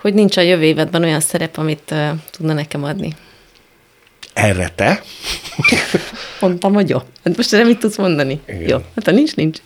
Hogy 0.00 0.14
nincs 0.14 0.36
a 0.36 0.40
jövő 0.40 0.62
évedben 0.64 1.02
olyan 1.02 1.20
szerep, 1.20 1.56
amit 1.56 1.90
uh, 1.90 2.08
tudna 2.30 2.52
nekem 2.52 2.84
adni. 2.84 3.12
Erre 4.32 4.68
te? 4.68 5.02
Mondtam, 6.40 6.74
hogy 6.74 6.88
jó. 6.88 6.98
Hát 7.24 7.36
most 7.36 7.52
erre 7.52 7.64
mit 7.64 7.78
tudsz 7.78 7.96
mondani? 7.96 8.40
Igen. 8.46 8.68
Jó. 8.68 8.76
Hát 8.94 9.04
ha 9.04 9.10
nincs, 9.10 9.36
nincs. 9.36 9.58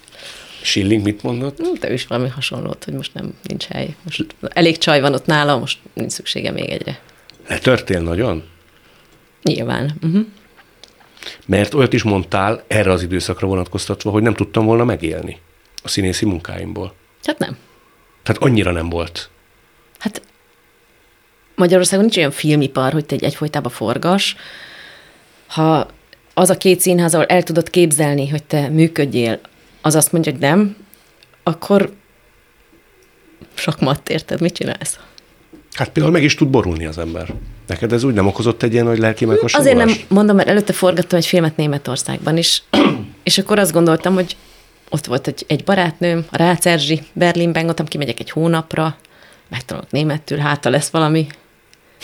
Schilling 0.62 1.02
mit 1.02 1.22
mondott? 1.22 1.58
Hm, 1.58 1.72
Te 1.80 1.92
is 1.92 2.06
valami 2.06 2.28
hasonlót, 2.28 2.84
hogy 2.84 2.94
most 2.94 3.14
nem 3.14 3.34
nincs 3.42 3.64
hely. 3.64 3.94
Most 4.02 4.26
elég 4.40 4.78
csaj 4.78 5.00
van 5.00 5.14
ott 5.14 5.26
nála, 5.26 5.58
most 5.58 5.78
nincs 5.92 6.12
szüksége 6.12 6.50
még 6.50 6.68
egyre. 6.70 6.98
Letörtél 7.48 8.00
nagyon? 8.00 8.44
Nyilván. 9.42 9.96
Uh-huh. 10.02 10.26
Mert 11.46 11.74
olyat 11.74 11.92
is 11.92 12.02
mondtál 12.02 12.64
erre 12.66 12.92
az 12.92 13.02
időszakra 13.02 13.46
vonatkoztatva, 13.46 14.10
hogy 14.10 14.22
nem 14.22 14.34
tudtam 14.34 14.64
volna 14.64 14.84
megélni 14.84 15.40
a 15.82 15.88
színészi 15.88 16.24
munkáimból. 16.24 16.94
Hát 17.24 17.38
nem. 17.38 17.56
Tehát 18.22 18.42
annyira 18.42 18.70
nem 18.70 18.88
volt. 18.88 19.30
Hát 19.98 20.22
Magyarországon 21.54 22.04
nincs 22.04 22.16
olyan 22.16 22.30
filmipar, 22.30 22.92
hogy 22.92 23.06
te 23.06 23.14
egy 23.14 23.24
egyfolytában 23.24 23.72
forgas. 23.72 24.36
Ha 25.46 25.88
az 26.34 26.50
a 26.50 26.56
két 26.56 26.80
színház, 26.80 27.14
ahol 27.14 27.26
el 27.26 27.42
tudod 27.42 27.70
képzelni, 27.70 28.28
hogy 28.28 28.42
te 28.42 28.68
működjél, 28.68 29.40
az 29.80 29.94
azt 29.94 30.12
mondja, 30.12 30.32
hogy 30.32 30.40
nem, 30.40 30.76
akkor 31.42 31.92
sok 33.54 33.80
matt, 33.80 34.08
érted? 34.08 34.40
Mit 34.40 34.54
csinálsz? 34.54 34.98
Hát 35.72 35.88
például 35.88 36.14
meg 36.14 36.22
is 36.22 36.34
tud 36.34 36.48
borulni 36.48 36.86
az 36.86 36.98
ember. 36.98 37.34
Neked 37.66 37.92
ez 37.92 38.04
úgy 38.04 38.14
nem 38.14 38.26
okozott 38.26 38.62
egy 38.62 38.72
ilyen 38.72 38.84
nagy 38.84 38.98
lelki 38.98 39.24
Azért 39.52 39.76
nem 39.76 39.90
mondom, 40.08 40.36
mert 40.36 40.48
előtte 40.48 40.72
forgattam 40.72 41.18
egy 41.18 41.26
filmet 41.26 41.56
Németországban 41.56 42.36
is, 42.36 42.62
és 43.22 43.38
akkor 43.38 43.58
azt 43.58 43.72
gondoltam, 43.72 44.14
hogy 44.14 44.36
ott 44.88 45.06
volt 45.06 45.26
egy, 45.26 45.44
egy 45.46 45.64
barátnőm, 45.64 46.24
a 46.30 46.36
Rácz 46.36 46.66
Erzsi, 46.66 47.00
Berlinben, 47.12 47.52
gondoltam, 47.52 47.86
kimegyek 47.86 48.20
egy 48.20 48.30
hónapra, 48.30 48.96
megtanulok 49.48 49.90
németül, 49.90 50.38
hát 50.38 50.64
ha 50.64 50.70
lesz 50.70 50.88
valami. 50.88 51.26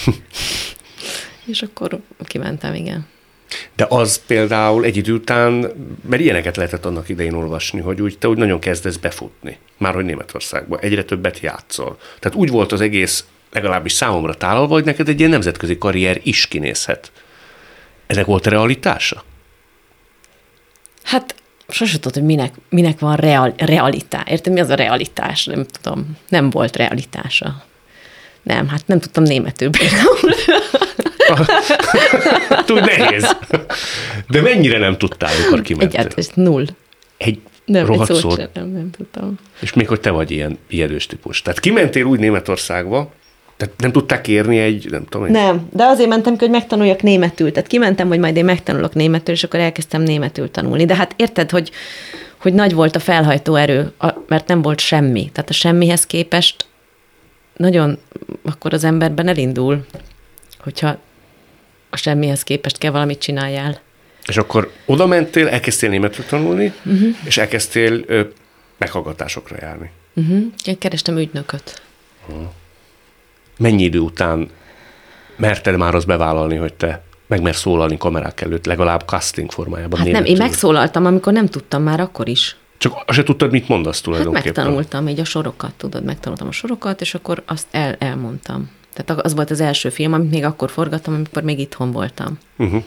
és 1.53 1.63
akkor 1.63 2.01
kimentem, 2.25 2.75
igen. 2.75 3.07
De 3.77 3.87
az 3.89 4.21
például 4.27 4.85
egy 4.85 4.97
idő 4.97 5.13
után, 5.13 5.73
mert 6.09 6.23
ilyeneket 6.23 6.57
lehetett 6.57 6.85
annak 6.85 7.09
idején 7.09 7.35
olvasni, 7.35 7.81
hogy 7.81 8.03
úgy, 8.03 8.19
te 8.19 8.29
úgy 8.29 8.39
nagyon 8.39 8.59
kezdesz 8.59 8.97
befutni, 8.97 9.59
már 9.77 9.95
hogy 9.95 10.05
Németországban, 10.05 10.81
egyre 10.81 11.05
többet 11.05 11.41
játszol. 11.41 11.99
Tehát 12.19 12.39
úgy 12.39 12.51
volt 12.51 12.73
az 12.73 12.81
egész, 12.81 13.25
legalábbis 13.57 13.93
számomra 13.93 14.35
tálalva, 14.35 14.75
hogy 14.75 14.85
neked 14.85 15.09
egy 15.09 15.19
ilyen 15.19 15.31
nemzetközi 15.31 15.79
karrier 15.79 16.21
is 16.23 16.47
kinézhet. 16.47 17.13
Ennek 18.07 18.25
volt 18.25 18.47
realitása? 18.47 19.25
Hát 21.03 21.35
sose 21.69 21.99
tudod, 21.99 22.15
hogy 22.15 22.25
minek, 22.25 22.55
minek 22.69 22.99
van 22.99 23.17
real, 23.17 23.55
realitás. 23.57 24.23
Érted, 24.27 24.53
mi 24.53 24.61
az 24.61 24.69
a 24.69 24.75
realitás? 24.75 25.45
Nem 25.45 25.67
tudom. 25.83 26.17
Nem 26.29 26.51
volt 26.51 26.77
realitása. 26.77 27.65
Nem, 28.43 28.69
hát 28.69 28.87
nem 28.87 29.01
tudtam 29.01 29.23
németül 29.23 29.71
például. 29.71 30.35
Túl 32.67 32.81
nehéz. 32.81 33.37
De 34.29 34.41
mennyire 34.41 34.79
nem 34.79 34.99
tudtál, 34.99 35.35
amikor 35.37 35.63
kimentél? 35.63 36.01
Egyáltalán, 36.01 36.27
ez 36.29 36.31
null. 36.35 36.67
Egy 37.17 37.41
Nem, 37.65 37.87
rohadt 37.87 38.11
egy 38.11 38.17
szót 38.17 38.31
szót. 38.31 38.41
sem, 38.41 38.49
nem, 38.55 38.69
nem 38.69 38.91
tudtam. 38.91 39.35
És 39.61 39.73
még 39.73 39.89
hogy 39.89 40.01
te 40.01 40.11
vagy 40.11 40.31
ilyen 40.31 40.59
ijedős 40.69 41.07
típus. 41.07 41.43
Tehát 41.43 41.61
kimentél 41.61 42.05
úgy 42.05 42.19
Németországba, 42.19 43.13
tehát 43.57 43.75
nem 43.79 43.93
tudták 43.93 44.21
kérni 44.21 44.59
egy, 44.59 44.91
nem 44.91 45.05
tudom, 45.05 45.27
egy 45.27 45.33
Nem, 45.33 45.69
de 45.73 45.85
azért 45.85 46.09
mentem 46.09 46.33
ki, 46.37 46.39
hogy 46.45 46.51
megtanuljak 46.51 47.03
németül. 47.03 47.53
Tehát 47.53 47.69
kimentem, 47.69 48.09
hogy 48.09 48.19
majd 48.19 48.37
én 48.37 48.45
megtanulok 48.45 48.95
németül, 48.95 49.35
és 49.35 49.45
akkor 49.45 49.61
elkezdtem 49.61 50.03
németül 50.03 50.51
tanulni. 50.51 50.85
De 50.85 50.95
hát 50.95 51.15
érted, 51.17 51.51
hogy, 51.51 51.71
hogy 52.37 52.53
nagy 52.53 52.75
volt 52.75 52.97
a 52.97 52.99
felhajtó 52.99 53.55
erő, 53.55 53.93
a- 53.99 54.15
mert 54.29 54.49
nem 54.49 54.63
volt 54.63 54.81
semmi. 54.81 55.31
Tehát 55.33 55.51
a 55.51 55.53
semmihez 55.53 56.07
képest 56.07 56.67
nagyon 57.57 57.99
akkor 58.43 58.75
az 58.75 58.85
emberben 58.85 59.29
elindul, 59.29 59.85
hogyha 60.59 60.99
a 61.91 61.97
semmihez 61.97 62.43
képest 62.43 62.79
kell 62.79 62.91
valamit 62.91 63.19
csináljál. 63.19 63.81
És 64.27 64.37
akkor 64.37 64.73
oda 64.87 65.07
mentél, 65.07 65.49
elkezdtél 65.49 65.91
németül 65.91 66.25
tanulni, 66.25 66.73
uh-huh. 66.85 67.09
és 67.25 67.37
elkezdtél 67.37 68.03
ö, 68.07 68.21
meghallgatásokra 68.79 69.57
járni. 69.61 69.91
Uh-huh. 70.15 70.45
Én 70.65 70.79
kerestem 70.79 71.19
ügynököt. 71.19 71.83
Mennyi 73.59 73.83
idő 73.83 73.99
után 73.99 74.51
merted 75.37 75.77
már 75.77 75.95
azt 75.95 76.07
bevállalni, 76.07 76.57
hogy 76.57 76.75
te 76.75 77.03
meg 77.27 77.43
mersz 77.43 77.61
szólalni 77.61 77.97
kamerák 77.97 78.41
előtt, 78.41 78.67
legalább 78.67 79.03
casting 79.07 79.51
formájában 79.51 79.99
Hát 79.99 80.09
nem, 80.09 80.25
én 80.25 80.37
megszólaltam, 80.37 81.07
amikor 81.07 81.33
nem 81.33 81.47
tudtam 81.47 81.83
már 81.83 82.01
akkor 82.01 82.29
is. 82.29 82.57
Csak 82.79 83.05
se 83.13 83.23
tudtad, 83.23 83.51
mit 83.51 83.69
mondasz 83.69 83.95
Hát 83.95 84.05
tulajdonképpen. 84.05 84.65
megtanultam 84.65 85.09
így 85.09 85.21
a 85.21 85.25
sorokat, 85.25 85.73
tudod, 85.77 86.05
megtanultam 86.05 86.49
a 86.49 86.53
sorokat, 86.53 87.01
és 87.01 87.15
akkor 87.15 87.43
azt 87.47 87.67
el, 87.71 87.97
elmondtam. 87.99 88.71
Tehát 88.95 89.25
az 89.25 89.35
volt 89.35 89.51
az 89.51 89.61
első 89.61 89.89
film, 89.89 90.13
amit 90.13 90.31
még 90.31 90.45
akkor 90.45 90.71
forgattam, 90.71 91.15
amikor 91.15 91.43
még 91.43 91.59
itthon 91.59 91.93
voltam. 91.93 92.39
Uh-huh. 92.57 92.83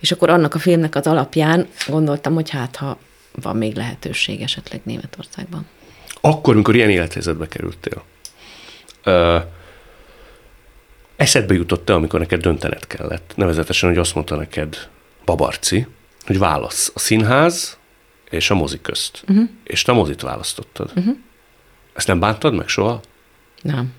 És 0.00 0.12
akkor 0.12 0.30
annak 0.30 0.54
a 0.54 0.58
filmnek 0.58 0.94
az 0.94 1.06
alapján 1.06 1.66
gondoltam, 1.88 2.34
hogy 2.34 2.50
hát, 2.50 2.76
ha 2.76 2.98
van 3.42 3.56
még 3.56 3.76
lehetőség 3.76 4.40
esetleg 4.40 4.80
Németországban. 4.84 5.66
Akkor, 6.20 6.54
amikor 6.54 6.74
ilyen 6.74 6.90
élethelyzetbe 6.90 7.48
kerültél, 7.48 8.02
ö, 9.04 9.38
eszedbe 11.20 11.54
jutott 11.54 11.84
te, 11.84 11.94
amikor 11.94 12.20
neked 12.20 12.40
döntened 12.40 12.86
kellett, 12.86 13.32
nevezetesen, 13.36 13.88
hogy 13.88 13.98
azt 13.98 14.14
mondta 14.14 14.36
neked 14.36 14.88
Babarci, 15.24 15.86
hogy 16.26 16.38
válasz 16.38 16.90
a 16.94 16.98
színház 16.98 17.78
és 18.30 18.50
a 18.50 18.54
mozi 18.54 18.80
közt. 18.80 19.24
Uh-huh. 19.28 19.48
És 19.64 19.82
te 19.82 19.92
a 19.92 19.94
mozit 19.94 20.20
választottad. 20.20 20.90
Uh-huh. 20.96 21.16
Ezt 21.92 22.06
nem 22.06 22.20
bántad 22.20 22.54
meg 22.54 22.68
soha? 22.68 23.00
Nem. 23.62 23.92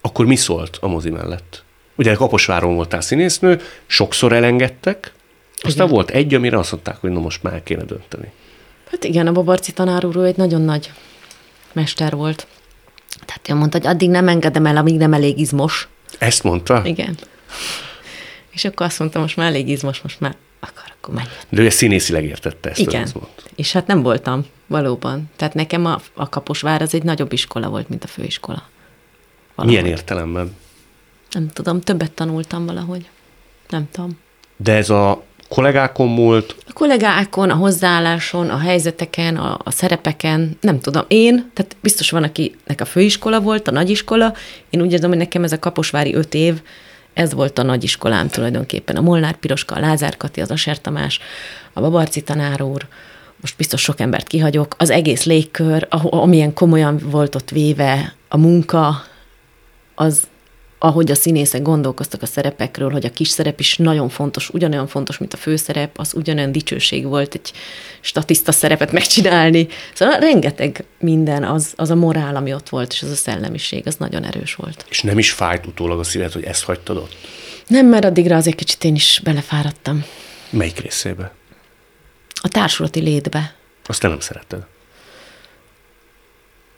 Akkor 0.00 0.26
mi 0.26 0.36
szólt 0.36 0.78
a 0.80 0.88
mozi 0.88 1.10
mellett? 1.10 1.64
Ugye 1.96 2.14
Kaposváron 2.14 2.74
voltál 2.74 3.00
színésznő, 3.00 3.60
sokszor 3.86 4.32
elengedtek, 4.32 5.12
aztán 5.56 5.86
Igen. 5.86 5.88
volt 5.88 6.10
egy, 6.10 6.34
amire 6.34 6.58
azt 6.58 6.72
mondták, 6.72 6.96
hogy 6.96 7.10
na 7.10 7.20
most 7.20 7.42
már 7.42 7.62
kéne 7.62 7.84
dönteni. 7.84 8.32
Hát 8.90 9.04
igen, 9.04 9.26
a 9.26 9.32
Babarci 9.32 9.72
tanár 9.72 10.04
úr 10.04 10.16
egy 10.16 10.36
nagyon 10.36 10.60
nagy 10.60 10.92
mester 11.72 12.14
volt. 12.14 12.46
Tehát 13.26 13.48
ő 13.48 13.54
mondta, 13.54 13.78
hogy 13.78 13.86
addig 13.86 14.10
nem 14.10 14.28
engedem 14.28 14.66
el, 14.66 14.76
amíg 14.76 14.96
nem 14.96 15.12
elég 15.12 15.38
izmos. 15.38 15.88
Ezt 16.18 16.42
mondta? 16.42 16.82
Igen. 16.84 17.18
És 18.50 18.64
akkor 18.64 18.86
azt 18.86 18.98
mondtam, 18.98 19.22
most 19.22 19.36
már 19.36 19.46
elég 19.46 19.68
izmos, 19.68 20.00
most 20.00 20.20
már 20.20 20.36
akar, 20.60 20.92
akkor 20.98 21.14
menj. 21.14 21.26
De 21.48 21.62
ő 21.62 21.68
színészileg 21.68 22.24
értette 22.24 22.70
ezt, 22.70 22.78
Igen. 22.78 23.08
mondta. 23.14 23.42
És 23.54 23.72
hát 23.72 23.86
nem 23.86 24.02
voltam, 24.02 24.46
valóban. 24.66 25.30
Tehát 25.36 25.54
nekem 25.54 25.84
a, 25.84 26.00
a 26.14 26.28
Kaposvár 26.28 26.82
az 26.82 26.94
egy 26.94 27.02
nagyobb 27.02 27.32
iskola 27.32 27.68
volt, 27.68 27.88
mint 27.88 28.04
a 28.04 28.06
főiskola. 28.06 28.68
Milyen 29.54 29.86
értelemben? 29.86 30.56
Nem 31.30 31.48
tudom, 31.48 31.80
többet 31.80 32.12
tanultam 32.12 32.66
valahogy. 32.66 33.08
Nem 33.68 33.88
tudom. 33.90 34.18
De 34.56 34.72
ez 34.72 34.90
a 34.90 35.24
kollégákon 35.48 36.08
múlt, 36.08 36.56
A 36.68 36.72
kollégákon, 36.72 37.50
a 37.50 37.54
hozzáálláson, 37.54 38.50
a 38.50 38.58
helyzeteken, 38.58 39.36
a, 39.36 39.58
a 39.64 39.70
szerepeken, 39.70 40.56
nem 40.60 40.80
tudom. 40.80 41.04
Én, 41.08 41.50
tehát 41.54 41.76
biztos 41.80 42.10
van, 42.10 42.22
akinek 42.22 42.80
a 42.80 42.84
főiskola 42.84 43.40
volt, 43.40 43.68
a 43.68 43.70
nagyiskola, 43.70 44.34
én 44.70 44.80
úgy 44.80 44.92
érzem, 44.92 45.08
hogy 45.08 45.18
nekem 45.18 45.44
ez 45.44 45.52
a 45.52 45.58
kaposvári 45.58 46.14
öt 46.14 46.34
év, 46.34 46.60
ez 47.14 47.34
volt 47.34 47.58
a 47.58 47.62
nagyiskolám 47.62 48.28
tulajdonképpen. 48.28 48.96
A 48.96 49.00
Molnár 49.00 49.36
Piroska, 49.36 49.74
a 49.74 49.80
Lázár 49.80 50.16
Kati, 50.16 50.40
az 50.40 50.50
Aser 50.50 50.80
Tamás, 50.80 51.20
a 51.72 51.80
Babarci 51.80 52.20
tanár 52.20 52.62
úr, 52.62 52.86
most 53.40 53.56
biztos 53.56 53.82
sok 53.82 54.00
embert 54.00 54.26
kihagyok, 54.26 54.74
az 54.78 54.90
egész 54.90 55.24
légkör, 55.24 55.86
amilyen 56.10 56.54
komolyan 56.54 56.98
volt 57.04 57.34
ott 57.34 57.50
véve 57.50 58.14
a 58.28 58.36
munka, 58.36 59.02
az, 59.94 60.22
ahogy 60.78 61.10
a 61.10 61.14
színészek 61.14 61.62
gondolkoztak 61.62 62.22
a 62.22 62.26
szerepekről, 62.26 62.90
hogy 62.90 63.04
a 63.04 63.10
kis 63.10 63.28
szerep 63.28 63.60
is 63.60 63.76
nagyon 63.76 64.08
fontos, 64.08 64.50
ugyanolyan 64.50 64.86
fontos, 64.86 65.18
mint 65.18 65.34
a 65.34 65.36
főszerep, 65.36 65.98
az 65.98 66.14
ugyanolyan 66.14 66.52
dicsőség 66.52 67.06
volt 67.06 67.34
egy 67.34 67.52
statiszta 68.00 68.52
szerepet 68.52 68.92
megcsinálni. 68.92 69.68
Szóval 69.94 70.18
rengeteg 70.18 70.84
minden, 70.98 71.44
az, 71.44 71.72
az 71.76 71.90
a 71.90 71.94
morál, 71.94 72.36
ami 72.36 72.54
ott 72.54 72.68
volt, 72.68 72.92
és 72.92 73.02
az 73.02 73.10
a 73.10 73.14
szellemiség, 73.14 73.86
az 73.86 73.96
nagyon 73.96 74.24
erős 74.24 74.54
volt. 74.54 74.84
és 74.88 75.02
nem 75.02 75.18
is 75.18 75.32
fájt 75.32 75.66
utólag 75.66 75.98
a 75.98 76.04
szíved, 76.04 76.32
hogy 76.32 76.44
ezt 76.44 76.64
hagytad 76.64 76.96
ott? 76.96 77.16
Nem, 77.66 77.86
mert 77.86 78.04
addigra 78.04 78.36
azért 78.36 78.56
kicsit 78.56 78.84
én 78.84 78.94
is 78.94 79.20
belefáradtam. 79.24 80.04
Melyik 80.50 80.78
részébe? 80.78 81.32
A 82.42 82.48
társulati 82.48 83.00
létbe. 83.00 83.54
Azt 83.86 84.00
te 84.00 84.08
nem 84.08 84.20
szereted. 84.20 84.66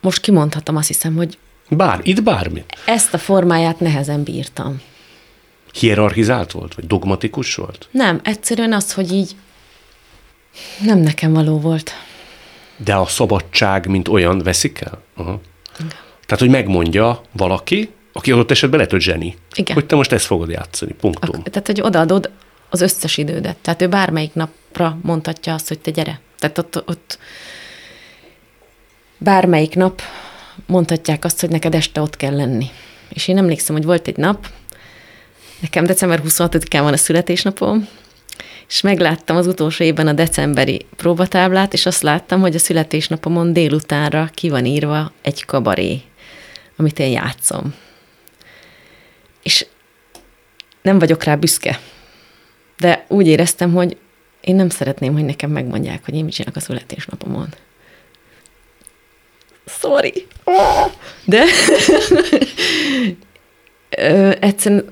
Most 0.01 0.21
kimondhatom, 0.21 0.77
azt 0.77 0.87
hiszem, 0.87 1.17
hogy 1.17 1.39
Bár, 1.71 2.01
itt 2.03 2.23
bármit. 2.23 2.79
ezt 2.85 3.15
a 3.15 3.19
formáját 3.19 3.81
nehezen 3.81 4.23
bírtam. 4.23 4.81
Hierarchizált 5.73 6.51
volt? 6.53 6.75
Vagy 6.75 6.87
dogmatikus 6.87 7.55
volt? 7.55 7.89
Nem, 7.91 8.21
egyszerűen 8.25 8.73
az, 8.73 8.93
hogy 8.93 9.13
így 9.13 9.37
nem 10.85 10.99
nekem 10.99 11.33
való 11.33 11.61
volt. 11.61 11.93
De 12.77 12.95
a 12.95 13.07
szabadság, 13.07 13.87
mint 13.87 14.09
olyan, 14.09 14.39
veszik 14.39 14.81
el? 14.81 15.03
Aha. 15.17 15.41
Tehát, 16.27 16.39
hogy 16.39 16.49
megmondja 16.49 17.21
valaki, 17.33 17.91
aki 18.13 18.33
adott 18.33 18.51
esetben 18.51 18.77
lehet, 18.79 18.93
hogy 18.93 19.01
zseni, 19.03 19.37
Igen. 19.55 19.75
hogy 19.75 19.87
te 19.87 19.95
most 19.97 20.13
ezt 20.13 20.25
fogod 20.27 20.51
játszani, 20.51 20.93
punktum. 20.93 21.41
Ak- 21.41 21.51
tehát, 21.51 21.67
hogy 21.67 21.81
odaadod 21.81 22.31
az 22.71 22.81
összes 22.81 23.17
idődet. 23.17 23.57
Tehát 23.57 23.83
ő 23.83 23.89
bármelyik 23.89 24.35
napra 24.35 24.99
mondhatja 25.03 25.55
azt, 25.55 25.69
hogy 25.69 25.79
te 25.79 25.91
gyere. 25.91 26.21
Tehát 26.39 26.59
ott, 26.59 26.83
ott 26.87 27.19
bármelyik 29.19 29.75
nap 29.75 30.03
mondhatják 30.67 31.25
azt, 31.25 31.41
hogy 31.41 31.51
neked 31.51 31.75
este 31.75 32.01
ott 32.01 32.17
kell 32.17 32.37
lenni. 32.37 32.67
És 33.09 33.29
én 33.29 33.39
emlékszem, 33.39 33.77
hogy 33.77 33.85
volt 33.85 34.07
egy 34.07 34.17
nap, 34.17 34.49
nekem 35.61 35.85
december 35.85 36.21
26-án 36.25 36.81
van 36.83 36.93
a 36.93 36.97
születésnapom, 36.97 37.89
és 38.69 38.81
megláttam 38.81 39.37
az 39.37 39.47
utolsó 39.47 39.85
évben 39.85 40.07
a 40.07 40.13
decemberi 40.13 40.87
próbatáblát, 40.97 41.73
és 41.73 41.87
azt 41.87 42.03
láttam, 42.03 42.41
hogy 42.41 42.55
a 42.55 42.59
születésnapomon 42.59 43.53
délutánra 43.53 44.31
ki 44.35 44.49
van 44.49 44.65
írva 44.65 45.13
egy 45.23 45.45
kabaré, 45.45 46.01
amit 46.77 46.99
én 46.99 47.11
játszom. 47.11 47.75
És 49.43 49.67
nem 50.83 50.99
vagyok 50.99 51.25
rá 51.25 51.35
büszke, 51.35 51.81
de 52.79 53.05
úgy 53.09 53.27
éreztem, 53.27 53.73
hogy 53.73 53.97
én 54.41 54.55
nem 54.55 54.69
szeretném, 54.69 55.13
hogy 55.13 55.25
nekem 55.25 55.51
megmondják, 55.51 56.05
hogy 56.05 56.15
én 56.15 56.25
mit 56.25 56.35
csinálok 56.35 56.57
a 56.57 56.61
születésnapomon. 56.61 57.49
Sorry. 59.79 60.27
De 61.25 61.43
egyszerűen 64.41 64.85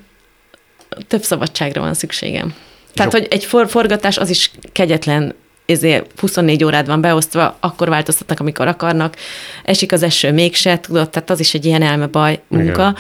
több 1.08 1.22
szabadságra 1.22 1.80
van 1.80 1.94
szükségem. 1.94 2.54
Tehát, 2.94 3.12
hogy 3.12 3.26
egy 3.30 3.44
for- 3.44 3.70
forgatás 3.70 4.18
az 4.18 4.30
is 4.30 4.50
kegyetlen, 4.72 5.34
ezért 5.66 6.20
24 6.20 6.64
órád 6.64 6.86
van 6.86 7.00
beosztva, 7.00 7.56
akkor 7.60 7.88
változtatnak, 7.88 8.40
amikor 8.40 8.66
akarnak, 8.66 9.16
esik 9.64 9.92
az 9.92 10.02
eső 10.02 10.32
mégse, 10.32 10.78
tudod, 10.78 11.10
tehát 11.10 11.30
az 11.30 11.40
is 11.40 11.54
egy 11.54 11.64
ilyen 11.64 11.82
elmebaj 11.82 12.40
munka, 12.48 12.70
Igen. 12.70 12.96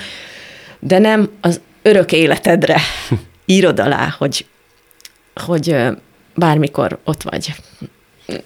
de 0.80 0.98
nem 0.98 1.30
az 1.40 1.60
örök 1.82 2.12
életedre 2.12 2.80
írod 3.46 3.80
alá, 3.80 4.14
hogy, 4.18 4.46
hogy 5.34 5.76
bármikor 6.34 6.98
ott 7.04 7.22
vagy. 7.22 7.54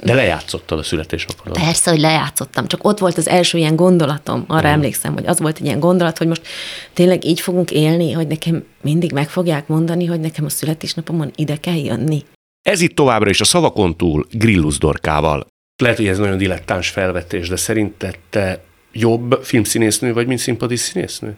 De 0.05 0.15
lejátszottad 0.15 0.79
a 0.79 0.83
születésnapodat. 0.83 1.65
Persze, 1.65 1.91
hogy 1.91 2.01
lejátszottam, 2.01 2.67
csak 2.67 2.85
ott 2.85 2.99
volt 2.99 3.17
az 3.19 3.29
első 3.29 3.59
ilyen 3.59 3.77
gondolatom, 3.77 4.45
arra 4.47 4.57
uh-huh. 4.57 4.73
emlékszem, 4.73 5.13
hogy 5.13 5.27
az 5.27 5.41
volt 5.41 5.59
egy 5.59 5.65
ilyen 5.65 5.81
gondolat, 5.81 6.19
hogy 6.19 6.27
most 6.27 6.47
tényleg 6.93 7.25
így 7.25 7.41
fogunk 7.41 7.71
élni, 7.71 8.13
hogy 8.13 8.27
nekem 8.27 8.65
mindig 8.81 9.13
meg 9.13 9.31
fogják 9.31 9.67
mondani, 9.67 10.07
hogy 10.07 10.21
nekem 10.21 10.45
a 10.45 10.49
születésnapomon 10.49 11.31
ide 11.35 11.57
kell 11.57 11.77
jönni. 11.77 12.25
Ez 12.63 12.81
itt 12.81 12.95
továbbra 12.95 13.31
is 13.31 13.41
a 13.41 13.45
szavakon 13.45 13.97
túl 13.97 14.27
Grillus 14.31 14.79
Dorkával. 14.79 15.47
Lehet, 15.83 15.97
hogy 15.97 16.07
ez 16.07 16.19
nagyon 16.19 16.39
dilettáns 16.39 16.89
felvetés, 16.89 17.49
de 17.49 17.57
szerinted 17.57 18.19
te 18.31 18.65
jobb 18.93 19.39
filmszínésznő 19.43 20.13
vagy, 20.13 20.27
mint 20.27 20.41
színpadi 20.41 20.77
színésznő? 20.77 21.37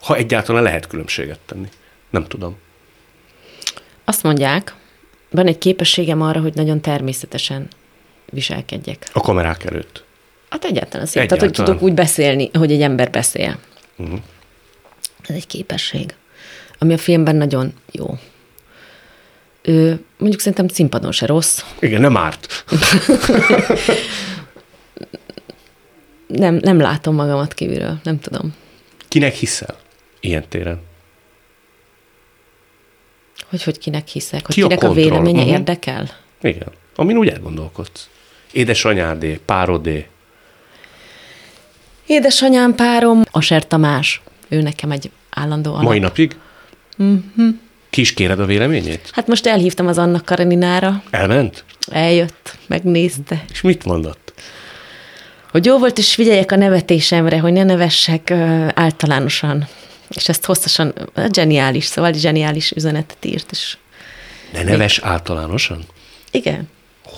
Ha 0.00 0.16
egyáltalán 0.16 0.62
lehet 0.62 0.86
különbséget 0.86 1.38
tenni. 1.46 1.68
Nem 2.10 2.24
tudom. 2.24 2.56
Azt 4.04 4.22
mondják, 4.22 4.74
van 5.30 5.46
egy 5.46 5.58
képességem 5.58 6.22
arra, 6.22 6.40
hogy 6.40 6.54
nagyon 6.54 6.80
természetesen 6.80 7.68
viselkedjek. 8.34 9.08
A 9.12 9.20
kamerák 9.20 9.64
előtt? 9.64 10.04
Hát 10.48 10.64
egyáltalán 10.64 11.06
szép. 11.06 11.22
Egyáltalán. 11.22 11.52
Tehát, 11.52 11.56
hogy 11.56 11.66
tudok 11.66 11.88
úgy 11.88 11.94
beszélni, 11.94 12.50
hogy 12.52 12.72
egy 12.72 12.82
ember 12.82 13.10
beszél. 13.10 13.58
Uh-huh. 13.96 14.18
Ez 15.28 15.34
egy 15.34 15.46
képesség, 15.46 16.14
ami 16.78 16.92
a 16.92 16.98
filmben 16.98 17.36
nagyon 17.36 17.72
jó. 17.90 18.18
Ő, 19.62 20.04
mondjuk 20.18 20.40
szerintem 20.40 20.68
színpadon 20.68 21.12
se 21.12 21.26
rossz. 21.26 21.62
Igen, 21.78 22.00
nem 22.00 22.16
árt. 22.16 22.64
nem, 26.26 26.54
nem 26.54 26.80
látom 26.80 27.14
magamat 27.14 27.54
kívülről, 27.54 27.98
nem 28.02 28.20
tudom. 28.20 28.54
Kinek 29.08 29.34
hiszel 29.34 29.76
ilyen 30.20 30.48
téren? 30.48 30.80
Hogy 33.48 33.62
hogy 33.62 33.78
kinek 33.78 34.08
hiszek? 34.08 34.46
Hogy 34.46 34.54
Ki 34.54 34.62
kinek 34.62 34.82
a, 34.82 34.88
a 34.88 34.92
véleménye 34.92 35.38
uh-huh. 35.38 35.52
érdekel? 35.52 36.10
Igen. 36.42 36.68
Amin 36.94 37.16
úgy 37.16 37.28
elgondolkodsz. 37.28 38.08
Édesanyádé, 38.54 39.40
párodé. 39.44 40.06
Édesanyám 42.06 42.74
párom, 42.74 43.22
Ser 43.40 43.66
Tamás. 43.66 44.22
Ő 44.48 44.62
nekem 44.62 44.90
egy 44.90 45.10
állandó 45.30 45.72
alap. 45.72 45.84
Mai 45.84 45.98
napig? 45.98 46.36
Uh-huh. 46.98 47.54
Ki 47.90 48.00
is 48.00 48.14
kéred 48.14 48.40
a 48.40 48.44
véleményét? 48.46 49.10
Hát 49.12 49.26
most 49.26 49.46
elhívtam 49.46 49.86
az 49.86 49.98
Annak 49.98 50.24
Kareninára. 50.24 51.02
Elment? 51.10 51.64
Eljött, 51.90 52.58
megnézte. 52.66 53.44
És 53.50 53.60
mit 53.60 53.84
mondott? 53.84 54.32
Hogy 55.50 55.64
jó 55.64 55.78
volt, 55.78 55.98
és 55.98 56.14
figyeljek 56.14 56.52
a 56.52 56.56
nevetésemre, 56.56 57.38
hogy 57.38 57.52
ne 57.52 57.64
nevessek 57.64 58.28
uh, 58.30 58.68
általánosan. 58.74 59.68
És 60.08 60.28
ezt 60.28 60.44
hosszasan, 60.44 60.94
geniális, 61.28 61.84
szóval 61.84 62.12
zseniális 62.12 62.70
üzenetet 62.70 63.24
írt. 63.24 63.50
És 63.50 63.76
ne 64.52 64.62
neves 64.62 65.00
még... 65.00 65.10
általánosan? 65.10 65.84
Igen 66.30 66.68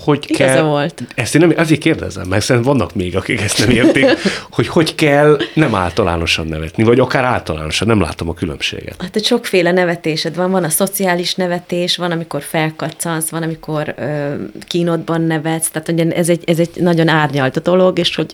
hogy 0.07 0.25
Igaza 0.27 0.53
kell... 0.53 0.63
volt. 0.63 1.03
Ezt 1.15 1.35
én 1.35 1.41
nem, 1.47 1.53
azért 1.57 1.81
kérdezem, 1.81 2.29
mert 2.29 2.45
szerintem 2.45 2.73
vannak 2.73 2.95
még, 2.95 3.17
akik 3.17 3.41
ezt 3.41 3.59
nem 3.59 3.71
értik, 3.71 4.05
hogy 4.57 4.69
hogy 4.69 4.95
kell 4.95 5.39
nem 5.55 5.75
általánosan 5.75 6.47
nevetni, 6.47 6.83
vagy 6.83 7.01
akár 7.01 7.25
általánosan, 7.25 7.89
nem 7.89 8.01
látom 8.01 8.29
a 8.29 8.35
különbséget. 8.35 9.03
Hát 9.03 9.17
egy 9.17 9.25
sokféle 9.25 9.73
nevetésed 9.73 10.37
van, 10.37 10.51
van 10.51 10.65
a 10.65 10.69
szociális 10.69 11.35
nevetés, 11.35 11.97
van, 11.97 12.11
amikor 12.11 12.43
felkatszansz, 12.43 13.29
van, 13.29 13.43
amikor 13.43 13.95
ö, 13.99 14.35
kínodban 14.67 15.21
nevetsz, 15.21 15.69
tehát 15.69 15.87
hogy 15.89 16.13
ez 16.13 16.29
egy, 16.29 16.43
ez 16.47 16.59
egy 16.59 16.71
nagyon 16.75 17.09
árnyalt 17.09 17.63
dolog, 17.63 17.99
és 17.99 18.15
hogy 18.15 18.33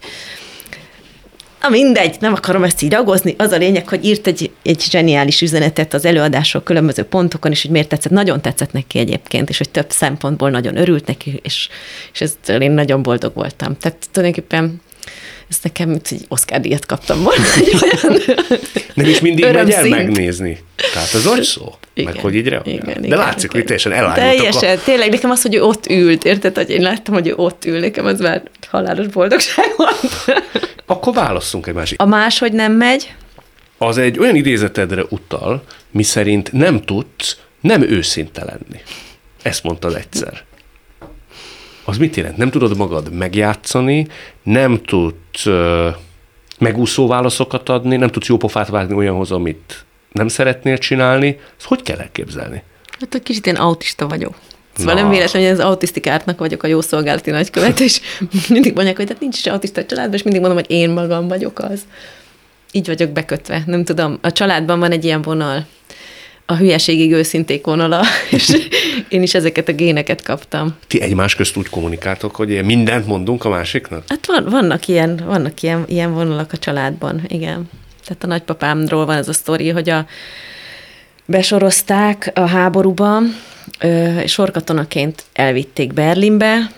Na 1.63 1.69
mindegy, 1.69 2.17
nem 2.21 2.33
akarom 2.33 2.65
ezt 2.65 2.83
így 2.83 2.93
ragozni. 2.93 3.35
Az 3.39 3.53
a 3.53 3.57
lényeg, 3.57 3.89
hogy 3.89 4.05
írt 4.05 4.27
egy, 4.27 4.51
egy 4.63 4.81
zseniális 4.81 5.41
üzenetet 5.41 5.95
az 5.95 6.05
előadások 6.05 6.65
különböző 6.65 7.03
pontokon, 7.03 7.51
és 7.51 7.63
hogy 7.63 7.71
miért 7.71 7.89
tetszett. 7.89 8.13
Nagyon 8.13 8.41
tetszett 8.41 8.73
neki 8.73 8.99
egyébként, 8.99 9.49
és 9.49 9.59
hogy 9.59 9.71
több 9.71 9.91
szempontból 9.91 10.51
nagyon 10.51 10.77
örült 10.77 11.07
neki, 11.07 11.41
és, 11.43 11.69
és 12.13 12.21
ezzel 12.21 12.63
én 12.63 12.71
nagyon 12.71 13.03
boldog 13.03 13.35
voltam. 13.35 13.77
Tehát 13.79 14.09
tulajdonképpen 14.13 14.81
ezt 15.49 15.63
nekem 15.63 15.91
egy 15.91 16.25
Oscar 16.29 16.61
díjat 16.61 16.87
kaptam 16.87 17.23
volna. 17.23 17.45
Olyan 17.83 18.21
Nem 18.95 19.07
is 19.07 19.21
mindig 19.21 19.45
megy 19.45 19.71
el 19.71 19.89
megnézni. 19.89 20.59
Tehát 20.93 21.15
ez 21.15 21.25
nagy 21.25 21.43
szó. 21.43 21.75
Igen, 21.95 22.13
meg 22.13 22.23
hogy 22.23 22.35
így 22.35 22.49
reagál. 22.49 22.75
Igen, 22.75 23.01
De 23.01 23.07
igen, 23.07 23.19
látszik, 23.19 23.45
igen. 23.45 23.57
hogy 23.57 23.65
teljesen 23.65 23.93
elállítottak. 23.93 24.37
Teljesen. 24.37 24.79
A... 24.79 24.83
Tényleg 24.85 25.11
nekem 25.11 25.31
az, 25.31 25.43
hogy 25.43 25.55
ő 25.55 25.63
ott 25.63 25.87
ült, 25.87 26.25
érted, 26.25 26.57
hogy 26.57 26.71
én 26.71 26.81
láttam, 26.81 27.15
hogy 27.15 27.29
ő 27.29 27.35
ott 27.37 27.65
ül, 27.65 27.79
nekem 27.79 28.07
az 28.07 28.21
már 28.21 28.43
halálos 28.71 29.07
boldogság 29.07 29.67
volt. 29.77 30.01
Akkor 30.87 31.15
válasszunk 31.15 31.67
egy 31.67 31.75
másik. 31.75 32.01
A 32.01 32.07
máshogy 32.07 32.53
nem 32.53 32.73
megy? 32.73 33.15
Az 33.79 33.99
egy 33.99 34.19
olyan 34.19 34.35
idézetedre 34.35 35.05
utal, 35.09 35.65
mi 35.91 36.03
szerint 36.03 36.53
nem 36.53 36.83
tudsz 36.83 37.37
nem 37.61 37.83
őszinte 37.83 38.45
lenni. 38.45 38.83
Ezt 39.43 39.63
mondtad 39.63 39.95
egyszer. 39.95 40.45
Az 41.85 41.99
mit 41.99 42.17
jelent? 42.17 42.37
Nem 42.37 42.51
tudod 42.51 42.77
magad 42.77 43.13
megjátszani, 43.13 44.07
nem 44.43 44.83
tudsz 44.83 45.47
uh, 45.47 45.95
megúszó 46.59 47.07
válaszokat 47.07 47.69
adni, 47.69 47.97
nem 47.97 48.09
tudsz 48.09 48.27
jó 48.27 48.37
pofát 48.37 48.69
vágni 48.69 48.95
olyanhoz, 48.95 49.31
amit 49.31 49.85
nem 50.13 50.29
szeretnél 50.29 50.79
csinálni. 50.79 51.39
Ezt 51.59 51.67
hogy 51.67 51.83
kell 51.83 51.99
elképzelni? 51.99 52.63
Hát, 53.01 53.13
hogy 53.13 53.23
kicsit 53.23 53.47
én 53.47 53.57
autista 53.57 54.09
vagyok. 54.09 54.35
Szóval 54.77 54.95
Na. 54.95 55.01
nem 55.01 55.11
véletlen, 55.11 55.43
hogy 55.43 55.53
az 55.53 55.59
autisztikártnak 55.59 56.39
vagyok 56.39 56.63
a 56.63 56.67
jó 56.67 56.81
szolgálati 56.81 57.31
nagykövet, 57.31 57.81
és 57.81 58.01
mindig 58.49 58.75
mondják, 58.75 58.97
hogy 58.97 59.07
tehát 59.07 59.21
nincs 59.21 59.39
is 59.39 59.47
autista 59.47 59.85
családban, 59.85 60.15
és 60.15 60.23
mindig 60.23 60.41
mondom, 60.43 60.61
hogy 60.61 60.71
én 60.71 60.91
magam 60.91 61.29
vagyok 61.29 61.59
az. 61.59 61.81
Így 62.73 62.87
vagyok 62.87 63.11
bekötve. 63.11 63.63
Nem 63.67 63.85
tudom, 63.85 64.19
a 64.21 64.33
családban 64.33 64.79
van 64.79 64.91
egy 64.91 65.05
ilyen 65.05 65.23
vonal, 65.23 65.67
a 66.47 66.57
hülyeségig 66.57 67.13
őszinték 67.13 67.65
vonala, 67.65 68.03
és 68.31 68.69
én 69.09 69.23
is 69.23 69.35
ezeket 69.35 69.69
a 69.69 69.73
géneket 69.73 70.23
kaptam. 70.23 70.77
Ti 70.87 71.01
egymás 71.01 71.35
közt 71.35 71.57
úgy 71.57 71.69
kommunikáltok, 71.69 72.37
hogy 72.37 72.65
mindent 72.65 73.07
mondunk 73.07 73.45
a 73.45 73.49
másiknak? 73.49 74.05
Hát 74.09 74.27
van, 74.27 74.45
vannak, 74.51 74.89
ilyen, 74.89 75.23
vannak 75.27 75.63
ilyen, 75.63 75.85
ilyen 75.87 76.15
vonalak 76.15 76.53
a 76.53 76.57
családban, 76.57 77.23
igen. 77.27 77.71
Tehát 78.07 78.25
a 78.25 78.27
nagypapámról 78.27 79.07
van 79.07 79.17
ez 79.17 79.29
a 79.29 79.33
sztori, 79.33 79.69
hogy 79.69 79.91
a 79.91 80.07
besorozták 81.25 82.31
a 82.35 82.47
háborúban, 82.47 83.35
sorkatonaként 84.27 85.25
elvitték 85.33 85.93
Berlinbe, 85.93 86.71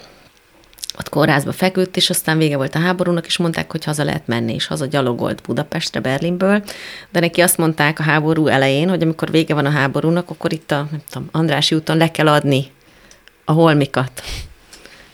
ott 0.99 1.09
kórházba 1.09 1.53
feküdt, 1.53 1.97
és 1.97 2.11
aztán 2.11 2.39
vége 2.39 2.57
volt 2.57 2.75
a 2.75 2.79
háborúnak, 2.79 3.27
és 3.27 3.37
mondták, 3.37 3.71
hogy 3.71 3.85
haza 3.85 4.05
lehet 4.05 4.27
menni, 4.27 4.55
és 4.55 4.67
haza 4.67 4.87
gyalogolt 4.87 5.43
Budapestre, 5.47 6.01
Berlinből, 6.01 6.63
de 7.11 7.21
neki 7.21 7.41
azt 7.41 7.57
mondták 7.57 7.99
a 7.99 8.03
háború 8.03 8.47
elején, 8.47 8.89
hogy 8.89 9.03
amikor 9.03 9.31
vége 9.31 9.55
van 9.55 9.67
a 9.67 9.71
háborúnak, 9.71 10.31
akkor 10.31 10.53
itt 10.53 10.71
a 10.71 10.87
nem 10.91 11.03
tudom, 11.11 11.29
Andrási 11.33 11.75
úton 11.75 11.97
le 11.97 12.11
kell 12.11 12.29
adni 12.29 12.67
a 13.45 13.53
holmikat. 13.53 14.23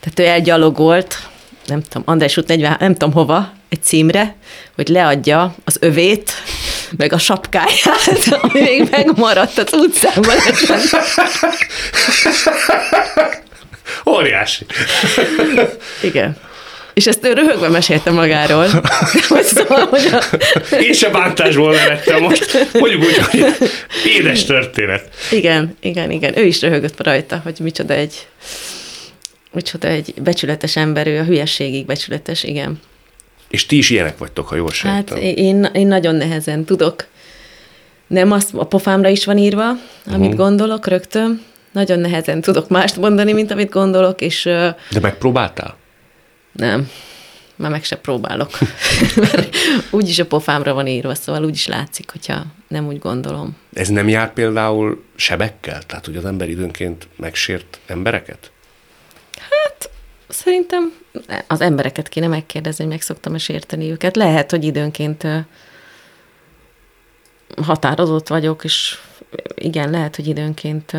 Tehát 0.01 0.19
ő 0.19 0.25
elgyalogolt, 0.25 1.29
nem 1.67 1.83
tudom, 1.83 2.03
András 2.07 2.37
út 2.37 2.47
40, 2.47 2.77
nem 2.79 2.93
tudom 2.93 3.13
hova, 3.13 3.53
egy 3.69 3.83
címre, 3.83 4.37
hogy 4.75 4.89
leadja 4.89 5.55
az 5.65 5.77
övét, 5.81 6.33
meg 6.97 7.13
a 7.13 7.19
sapkáját, 7.19 8.39
ami 8.41 8.61
még 8.61 8.89
megmaradt 8.91 9.59
az 9.59 9.73
utcában. 9.73 10.35
Óriási. 14.11 14.67
Igen. 16.03 16.37
És 16.95 17.07
ezt 17.07 17.25
röhögve 17.25 17.69
mesélte 17.69 18.11
magáról. 18.11 18.67
Szóval, 19.43 19.87
hogy 19.87 20.09
a... 20.13 20.23
Én 20.81 20.93
se 20.93 21.09
bántásból 21.09 21.75
nevettem 21.75 22.23
most. 22.23 22.69
Mondjuk 22.73 23.03
úgy, 23.03 23.17
hogy 23.17 23.45
édes 24.07 24.45
történet. 24.45 25.09
Igen, 25.31 25.77
igen, 25.81 26.11
igen. 26.11 26.39
Ő 26.39 26.45
is 26.45 26.61
röhögött 26.61 27.03
rajta, 27.03 27.41
hogy 27.45 27.59
micsoda 27.61 27.95
egy, 27.95 28.27
micsoda 29.53 29.89
egy 29.89 30.15
becsületes 30.23 30.77
ember, 30.77 31.07
ő 31.07 31.19
a 31.19 31.25
hülyességig 31.25 31.87
becsületes, 31.87 32.45
igen. 32.45 32.81
És 33.49 33.67
ti 33.67 33.77
is 33.77 33.91
ilyenek 33.91 34.19
vagytok, 34.19 34.49
ha 34.49 34.57
jól 34.57 34.71
Hát 34.83 35.09
sejtem. 35.09 35.19
én, 35.19 35.71
én 35.73 35.87
nagyon 35.87 36.15
nehezen 36.15 36.65
tudok. 36.65 37.07
Nem 38.07 38.33
azt, 38.33 38.55
a 38.55 38.65
pofámra 38.65 39.09
is 39.09 39.25
van 39.25 39.39
írva, 39.39 39.69
amit 39.69 40.21
uh-huh. 40.21 40.35
gondolok 40.35 40.87
rögtön. 40.87 41.43
Nagyon 41.73 41.99
nehezen 41.99 42.41
tudok 42.41 42.69
mást 42.69 42.97
mondani, 42.97 43.33
mint 43.33 43.51
amit 43.51 43.71
gondolok, 43.71 44.21
és 44.21 44.43
De 44.91 45.01
megpróbáltál? 45.01 45.77
nem, 46.53 46.91
már 47.57 47.71
meg 47.71 47.85
se 47.85 47.97
próbálok. 47.97 48.51
Mert 49.17 49.57
úgyis 49.91 50.19
a 50.19 50.27
pofámra 50.27 50.75
van 50.75 50.87
írva, 50.87 51.15
szóval 51.15 51.45
úgyis 51.45 51.67
látszik, 51.67 52.11
hogyha 52.11 52.43
nem 52.69 52.87
úgy 52.87 52.99
gondolom. 52.99 53.57
Ez 53.73 53.89
nem 53.89 54.09
jár 54.09 54.33
például 54.33 55.05
sebekkel? 55.15 55.83
Tehát, 55.83 56.07
hogy 56.07 56.17
az 56.17 56.25
ember 56.25 56.49
időnként 56.49 57.09
megsért 57.17 57.79
embereket? 57.87 58.51
Szerintem 60.29 60.93
az 61.47 61.61
embereket 61.61 62.09
kéne 62.09 62.27
megkérdezni, 62.27 62.85
hogy 62.85 62.93
meg 62.93 63.03
szoktam-e 63.03 63.39
sérteni 63.39 63.91
őket. 63.91 64.17
Lehet, 64.17 64.51
hogy 64.51 64.65
időnként 64.65 65.27
határozott 67.63 68.29
vagyok, 68.29 68.65
és 68.65 68.99
igen, 69.55 69.91
lehet, 69.91 70.17
hogy 70.17 70.27
időnként 70.27 70.93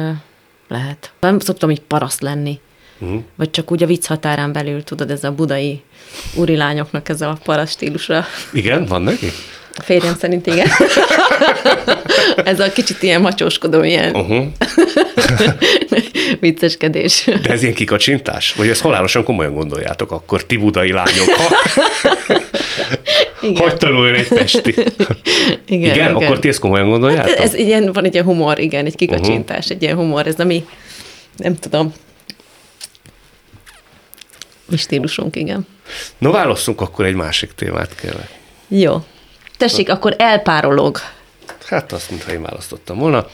lehet. 0.72 1.12
Nem 1.20 1.40
szoktam 1.40 1.70
így 1.70 1.82
paraszt 1.82 2.22
lenni. 2.22 2.60
Uh-huh. 3.00 3.24
Vagy 3.36 3.50
csak 3.50 3.72
úgy 3.72 3.84
a 3.84 3.86
vicc 3.86 4.06
határán 4.06 4.52
belül, 4.52 4.84
tudod, 4.84 5.12
ez 5.12 5.24
a 5.24 5.32
budai 5.32 5.84
úrilányoknak 6.36 7.10
ez 7.10 7.22
a 7.22 7.38
paraszt 7.44 7.72
stílusa. 7.72 8.26
Igen, 8.54 8.86
van 8.86 9.02
neki? 9.02 9.28
A 9.76 9.82
férjem 9.82 10.16
szerint 10.20 10.48
igen. 10.48 10.68
ez 12.52 12.60
a 12.60 12.72
kicsit 12.72 13.04
ilyen 13.04 13.22
macsóskodó, 13.22 13.84
ilyen 13.84 14.16
Uh-huh. 14.16 14.46
vicceskedés. 16.40 17.30
De 17.42 17.50
ez 17.50 17.62
ilyen 17.62 17.74
kikacsintás? 17.74 18.54
Vagy 18.54 18.68
ezt 18.68 18.82
halálosan 18.82 19.24
komolyan 19.24 19.54
gondoljátok 19.54 20.12
akkor, 20.12 20.46
ti 20.46 20.58
budai 20.58 20.92
lányok? 20.92 21.30
Ha, 21.30 21.56
Igen. 23.42 23.62
hogy 23.62 23.78
tanuljon 23.78 24.16
egy 24.16 24.28
pesti? 24.28 24.70
Igen, 24.70 25.60
igen, 25.66 25.96
igen, 25.96 26.16
akkor 26.16 26.40
ti 26.40 26.48
ezt 26.48 26.60
komolyan 26.60 26.90
gondoljátok? 26.90 27.38
Ez 27.38 27.54
ilyen, 27.54 27.92
van 27.94 28.06
egy 28.06 28.14
ilyen 28.14 28.26
humor, 28.26 28.60
igen, 28.60 28.86
egy 28.86 28.96
kikacsintás, 28.96 29.58
uh-huh. 29.58 29.76
egy 29.76 29.82
ilyen 29.82 29.96
humor, 29.96 30.28
ez 30.28 30.40
ami, 30.40 30.66
nem 31.38 31.56
tudom, 31.56 31.94
mi 34.70 34.78
stílusunk, 34.78 35.36
igen. 35.36 35.68
No, 36.18 36.32
válasszunk 36.32 36.82
akkor 36.82 37.06
egy 37.06 37.16
másik 37.16 37.52
témát, 37.52 37.96
kérlek. 38.02 38.30
Jó. 38.68 39.04
Tessék, 39.62 39.90
akkor 39.90 40.16
elpárolog. 40.18 40.98
Hát 41.66 41.92
azt, 41.92 42.10
mintha 42.10 42.32
én 42.32 42.42
választottam 42.42 42.98
volna. 42.98 43.26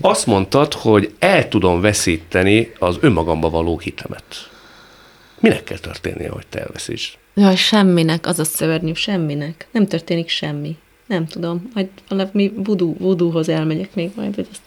Azt 0.00 0.26
mondtad, 0.26 0.72
hogy 0.72 1.14
el 1.18 1.48
tudom 1.48 1.80
veszíteni 1.80 2.72
az 2.78 2.96
önmagamba 3.00 3.50
való 3.50 3.78
hitemet. 3.78 4.24
Minek 5.40 5.64
kell 5.64 5.78
történnie, 5.78 6.30
hogy 6.30 6.46
te 6.46 6.60
elveszíts? 6.60 7.18
Jaj, 7.34 7.54
semminek, 7.54 8.26
az 8.26 8.38
a 8.38 8.44
szörnyű, 8.44 8.92
semminek. 8.94 9.66
Nem 9.70 9.86
történik 9.86 10.28
semmi. 10.28 10.76
Nem 11.06 11.26
tudom, 11.26 11.70
majd 11.74 11.88
valami 12.08 12.52
voodoo, 12.56 12.94
voodoohoz 12.98 13.48
elmegyek 13.48 13.94
még 13.94 14.10
majd, 14.16 14.34
hogy 14.34 14.46
ezt 14.50 14.62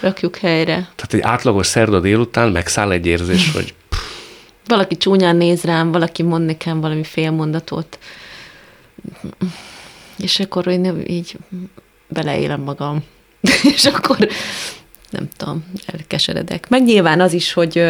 rakjuk 0.00 0.36
helyre. 0.36 0.74
Tehát 0.74 1.14
egy 1.14 1.20
átlagos 1.20 1.66
szerda 1.66 2.00
délután 2.00 2.50
megszáll 2.50 2.90
egy 2.90 3.06
érzés, 3.06 3.52
hogy 3.54 3.74
Valaki 4.66 4.96
csúnyán 4.96 5.36
néz 5.36 5.62
rám, 5.62 5.92
valaki 5.92 6.22
mond 6.22 6.44
nekem 6.44 6.80
valami 6.80 7.04
félmondatot, 7.04 7.98
és 10.18 10.40
akkor 10.40 10.66
én 10.66 11.02
így 11.06 11.36
beleélem 12.08 12.60
magam. 12.60 13.04
és 13.74 13.84
akkor 13.86 14.28
nem 15.10 15.28
tudom, 15.36 15.64
elkeseredek. 15.86 16.68
Meg 16.68 16.84
nyilván 16.84 17.20
az 17.20 17.32
is, 17.32 17.52
hogy 17.52 17.82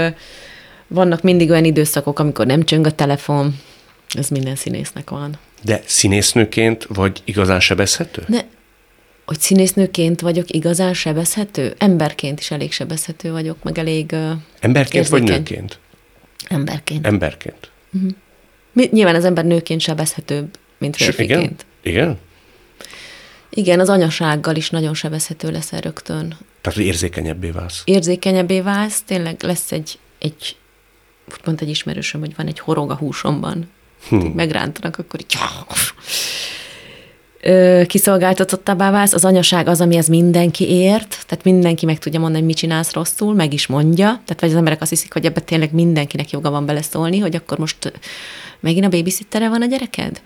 vannak 0.88 1.23
mindig 1.23 1.51
olyan 1.51 1.64
időszakok, 1.64 2.19
amikor 2.19 2.47
nem 2.47 2.64
csöng 2.64 2.87
a 2.87 2.91
telefon, 2.93 3.57
ez 4.14 4.29
minden 4.29 4.57
színésznek 4.57 5.11
van. 5.11 5.38
de 5.62 5.83
színésznőként 5.87 6.85
vagy 6.85 7.23
igazán 7.25 7.61
sebezhető? 7.61 8.25
De 8.29 8.47
hogy 9.27 9.41
színésznőként 9.41 10.21
vagyok 10.21 10.51
igazán 10.51 10.95
sebezhető? 10.95 11.75
Emberként 11.79 12.41
is 12.41 12.51
elég 12.51 12.73
sebezhető 12.73 13.33
vagyok, 13.33 13.62
meg 13.62 13.79
elég 13.79 14.12
ö, 14.12 14.33
Emberként 14.61 15.09
vagy 15.09 15.23
nőként? 15.23 15.79
Emberként. 16.49 17.07
Emberként. 17.07 17.71
Mi- 18.73 18.88
Nyilván 18.93 19.14
az 19.14 19.25
ember 19.25 19.45
nőként 19.45 19.81
sebezhetőbb, 19.81 20.59
mint 20.79 20.97
férfiként. 20.97 21.67
Igen? 21.88 22.18
Igen, 23.51 23.81
az 23.81 23.88
anyasággal 23.88 24.57
is 24.57 24.70
nagyon 24.70 24.94
sebezhető 24.94 25.51
leszel 25.51 25.81
rögtön. 25.81 26.29
Tehát, 26.61 26.79
hogy 26.79 26.87
érzékenyebbé 26.87 27.51
válsz. 27.51 27.83
Érzékenyebbé 27.85 28.61
válsz, 28.61 29.03
tényleg 29.07 29.42
lesz 29.42 29.72
egy, 29.72 29.98
egy 30.18 30.57
mondta 31.44 31.64
egy 31.64 31.70
ismerősöm, 31.70 32.20
hogy 32.20 32.37
van 32.37 32.46
egy 32.46 32.59
horog 32.59 32.90
a 32.90 32.94
húsomban. 32.94 33.70
Hm. 34.09 34.16
Megrántanak, 34.16 34.98
akkor 34.98 35.20
így 35.20 35.37
kiszolgáltatottabbá 37.87 38.90
válsz, 38.90 39.12
az 39.12 39.24
anyaság 39.24 39.68
az, 39.68 39.81
amihez 39.81 40.09
mindenki 40.09 40.70
ért, 40.70 41.18
tehát 41.27 41.44
mindenki 41.44 41.87
meg 41.87 41.98
tudja 41.98 42.18
mondani, 42.18 42.38
hogy 42.38 42.48
mit 42.48 42.57
csinálsz 42.57 42.92
rosszul, 42.92 43.35
meg 43.35 43.53
is 43.53 43.66
mondja, 43.66 44.07
tehát 44.07 44.40
vagy 44.40 44.51
az 44.51 44.57
emberek 44.57 44.81
azt 44.81 44.90
hiszik, 44.90 45.12
hogy 45.12 45.24
ebbe 45.24 45.40
tényleg 45.40 45.72
mindenkinek 45.72 46.31
joga 46.31 46.51
van 46.51 46.66
beleszólni, 46.66 47.18
hogy 47.18 47.37
akkor 47.37 47.59
most 47.59 47.92
megint 48.61 48.85
a 48.85 48.88
babysittere 48.88 49.48
van 49.48 49.62
a 49.62 49.66
gyereked? 49.66 50.20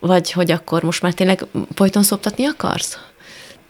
Vagy 0.00 0.32
hogy 0.32 0.50
akkor 0.50 0.82
most 0.82 1.02
már 1.02 1.12
tényleg 1.12 1.46
folyton 1.74 2.02
szoptatni 2.02 2.46
akarsz? 2.46 2.98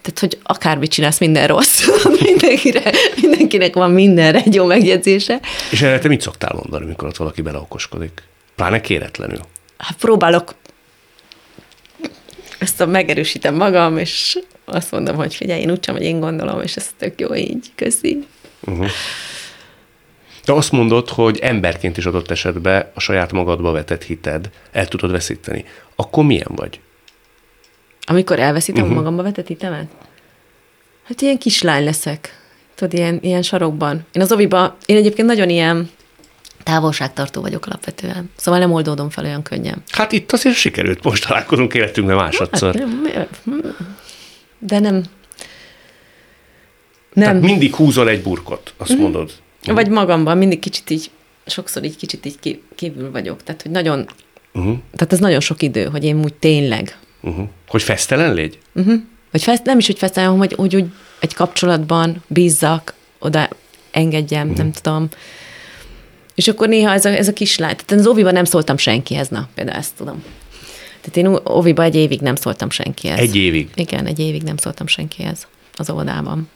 Tehát, 0.02 0.18
hogy 0.18 0.38
akármit 0.42 0.90
csinálsz, 0.90 1.18
minden 1.18 1.46
rossz. 1.46 1.88
Mindenkire, 2.24 2.92
mindenkinek 3.20 3.74
van 3.74 3.90
mindenre 3.90 4.42
egy 4.42 4.54
jó 4.54 4.64
megjegyzése. 4.64 5.40
És 5.70 5.82
erre 5.82 5.98
te 5.98 6.08
mit 6.08 6.20
szoktál 6.20 6.52
mondani, 6.54 6.84
amikor 6.84 7.08
ott 7.08 7.16
valaki 7.16 7.42
beleokoskodik? 7.42 8.22
Pláne 8.54 8.80
kéretlenül. 8.80 9.40
Hát 9.76 9.96
próbálok 9.96 10.54
ezt 12.58 12.80
a 12.80 12.86
megerősítem 12.86 13.54
magam, 13.54 13.98
és 13.98 14.38
azt 14.64 14.90
mondom, 14.90 15.16
hogy 15.16 15.34
figyelj, 15.34 15.60
én 15.60 15.70
úgy 15.70 15.84
sem, 15.84 15.94
hogy 15.94 16.04
én 16.04 16.20
gondolom, 16.20 16.60
és 16.62 16.76
ez 16.76 16.86
tök 16.98 17.20
jó 17.20 17.34
így, 17.34 17.66
köszi. 17.74 18.26
Te 20.48 20.54
azt 20.54 20.72
mondod, 20.72 21.08
hogy 21.08 21.38
emberként 21.38 21.96
is 21.96 22.06
adott 22.06 22.30
esetben 22.30 22.90
a 22.94 23.00
saját 23.00 23.32
magadba 23.32 23.72
vetett 23.72 24.02
hited 24.04 24.50
el 24.72 24.86
tudod 24.88 25.10
veszíteni. 25.10 25.64
Akkor 25.96 26.24
milyen 26.24 26.50
vagy? 26.56 26.80
Amikor 28.06 28.38
elveszítem 28.38 28.82
uh-huh. 28.82 28.96
magamba 28.96 29.22
vetett 29.22 29.46
hitemet? 29.46 29.86
Hát 31.04 31.20
ilyen 31.20 31.38
kislány 31.38 31.84
leszek. 31.84 32.40
Tudod, 32.74 32.92
ilyen, 32.94 33.18
ilyen 33.22 33.42
sarokban. 33.42 34.06
Én 34.12 34.22
az 34.22 34.32
oviba, 34.32 34.76
én 34.86 34.96
egyébként 34.96 35.28
nagyon 35.28 35.48
ilyen 35.48 35.90
távolságtartó 36.62 37.40
vagyok 37.40 37.66
alapvetően. 37.66 38.30
Szóval 38.36 38.60
nem 38.60 38.72
oldódom 38.72 39.10
fel 39.10 39.24
olyan 39.24 39.42
könnyen. 39.42 39.82
Hát 39.90 40.12
itt 40.12 40.32
azért 40.32 40.56
sikerült, 40.56 41.04
most 41.04 41.26
találkozunk 41.26 41.74
életünkben 41.74 42.16
másodszor. 42.16 42.74
Hát, 42.74 42.84
nem, 43.44 43.74
de 44.58 44.78
nem. 44.78 45.02
Tehát 47.14 47.32
Nem. 47.32 47.42
mindig 47.42 47.74
húzol 47.74 48.08
egy 48.08 48.22
burkot, 48.22 48.74
azt 48.76 48.90
Mhm. 48.90 49.00
mondod. 49.00 49.32
Vagy 49.66 49.88
magamban 49.88 50.38
mindig 50.38 50.58
kicsit 50.58 50.90
így, 50.90 51.10
sokszor 51.46 51.84
így 51.84 51.96
kicsit 51.96 52.26
így 52.26 52.60
kívül 52.74 53.10
vagyok. 53.10 53.42
Tehát, 53.42 53.62
hogy 53.62 53.70
nagyon, 53.70 54.06
Uh-huh. 54.52 54.76
tehát 54.92 55.12
ez 55.12 55.18
nagyon 55.18 55.40
sok 55.40 55.62
idő, 55.62 55.84
hogy 55.84 56.04
én 56.04 56.18
úgy 56.18 56.34
tényleg, 56.34 56.98
Uh-huh. 57.22 57.48
Hogy 57.68 57.82
fesztelen 57.82 58.34
légy? 58.34 58.58
uh-huh. 58.74 58.94
vagy 59.30 59.42
fest, 59.42 59.64
nem 59.64 59.78
is, 59.78 59.86
hogy 59.86 59.98
feszteljem, 59.98 60.36
hogy, 60.36 60.52
hogy 60.52 60.76
úgy 60.76 60.84
egy 61.20 61.34
kapcsolatban 61.34 62.22
bízzak, 62.26 62.94
oda 63.18 63.48
engedjem, 63.90 64.42
uh-huh. 64.42 64.56
nem 64.56 64.72
tudom. 64.72 65.08
És 66.34 66.48
akkor 66.48 66.68
néha 66.68 66.92
ez 66.92 67.04
a, 67.04 67.08
ez 67.08 67.28
a 67.28 67.32
kislány, 67.32 67.76
tehát 67.76 67.92
az 68.04 68.06
óviban 68.06 68.32
nem 68.32 68.44
szóltam 68.44 68.76
senkihez, 68.76 69.28
na, 69.28 69.48
például 69.54 69.76
ezt 69.78 69.94
tudom. 69.96 70.22
Tehát 71.00 71.16
én 71.16 71.26
ó- 71.26 71.48
óviban 71.48 71.84
egy 71.84 71.94
évig 71.94 72.20
nem 72.20 72.34
szóltam 72.34 72.70
senkihez. 72.70 73.18
Egy 73.18 73.36
évig. 73.36 73.68
Igen, 73.74 74.06
egy 74.06 74.18
évig 74.18 74.42
nem 74.42 74.56
szóltam 74.56 74.86
senkihez 74.86 75.46
az 75.76 75.90
óvodában. 75.90 76.48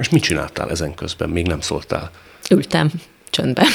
És 0.00 0.08
mit 0.08 0.22
csináltál 0.22 0.70
ezen 0.70 0.94
közben? 0.94 1.28
Még 1.28 1.46
nem 1.46 1.60
szóltál. 1.60 2.10
Ültem 2.50 2.90
csöndben. 3.30 3.66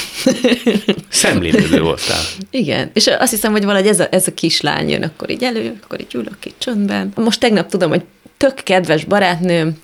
Szemlélődő 1.08 1.80
voltál. 1.80 2.22
Igen, 2.50 2.90
és 2.92 3.06
azt 3.06 3.30
hiszem, 3.30 3.52
hogy 3.52 3.64
valahogy 3.64 3.86
ez 3.86 4.00
a, 4.00 4.06
ez 4.10 4.26
a 4.26 4.34
kislány 4.34 4.88
jön, 4.88 5.02
akkor 5.02 5.30
így 5.30 5.42
elő, 5.42 5.80
akkor 5.82 6.00
így 6.00 6.14
ülök 6.14 6.44
itt 6.44 6.58
csöndben. 6.58 7.12
Most 7.14 7.40
tegnap 7.40 7.68
tudom, 7.68 7.88
hogy 7.88 8.04
tök 8.36 8.54
kedves 8.54 9.04
barátnőm 9.04 9.78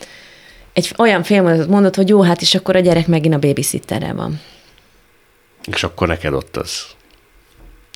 egy 0.73 0.93
olyan 0.99 1.23
félmondatot 1.23 1.69
mondott, 1.69 1.95
hogy 1.95 2.09
jó, 2.09 2.23
hát 2.23 2.41
és 2.41 2.55
akkor 2.55 2.77
a 2.77 2.81
gyerek 2.81 3.07
megint 3.07 3.35
a 3.35 3.39
babysitterrel 3.39 4.15
van. 4.15 4.41
És 5.73 5.83
akkor 5.83 6.09
neked 6.09 6.33
ott 6.33 6.57
az. 6.57 6.83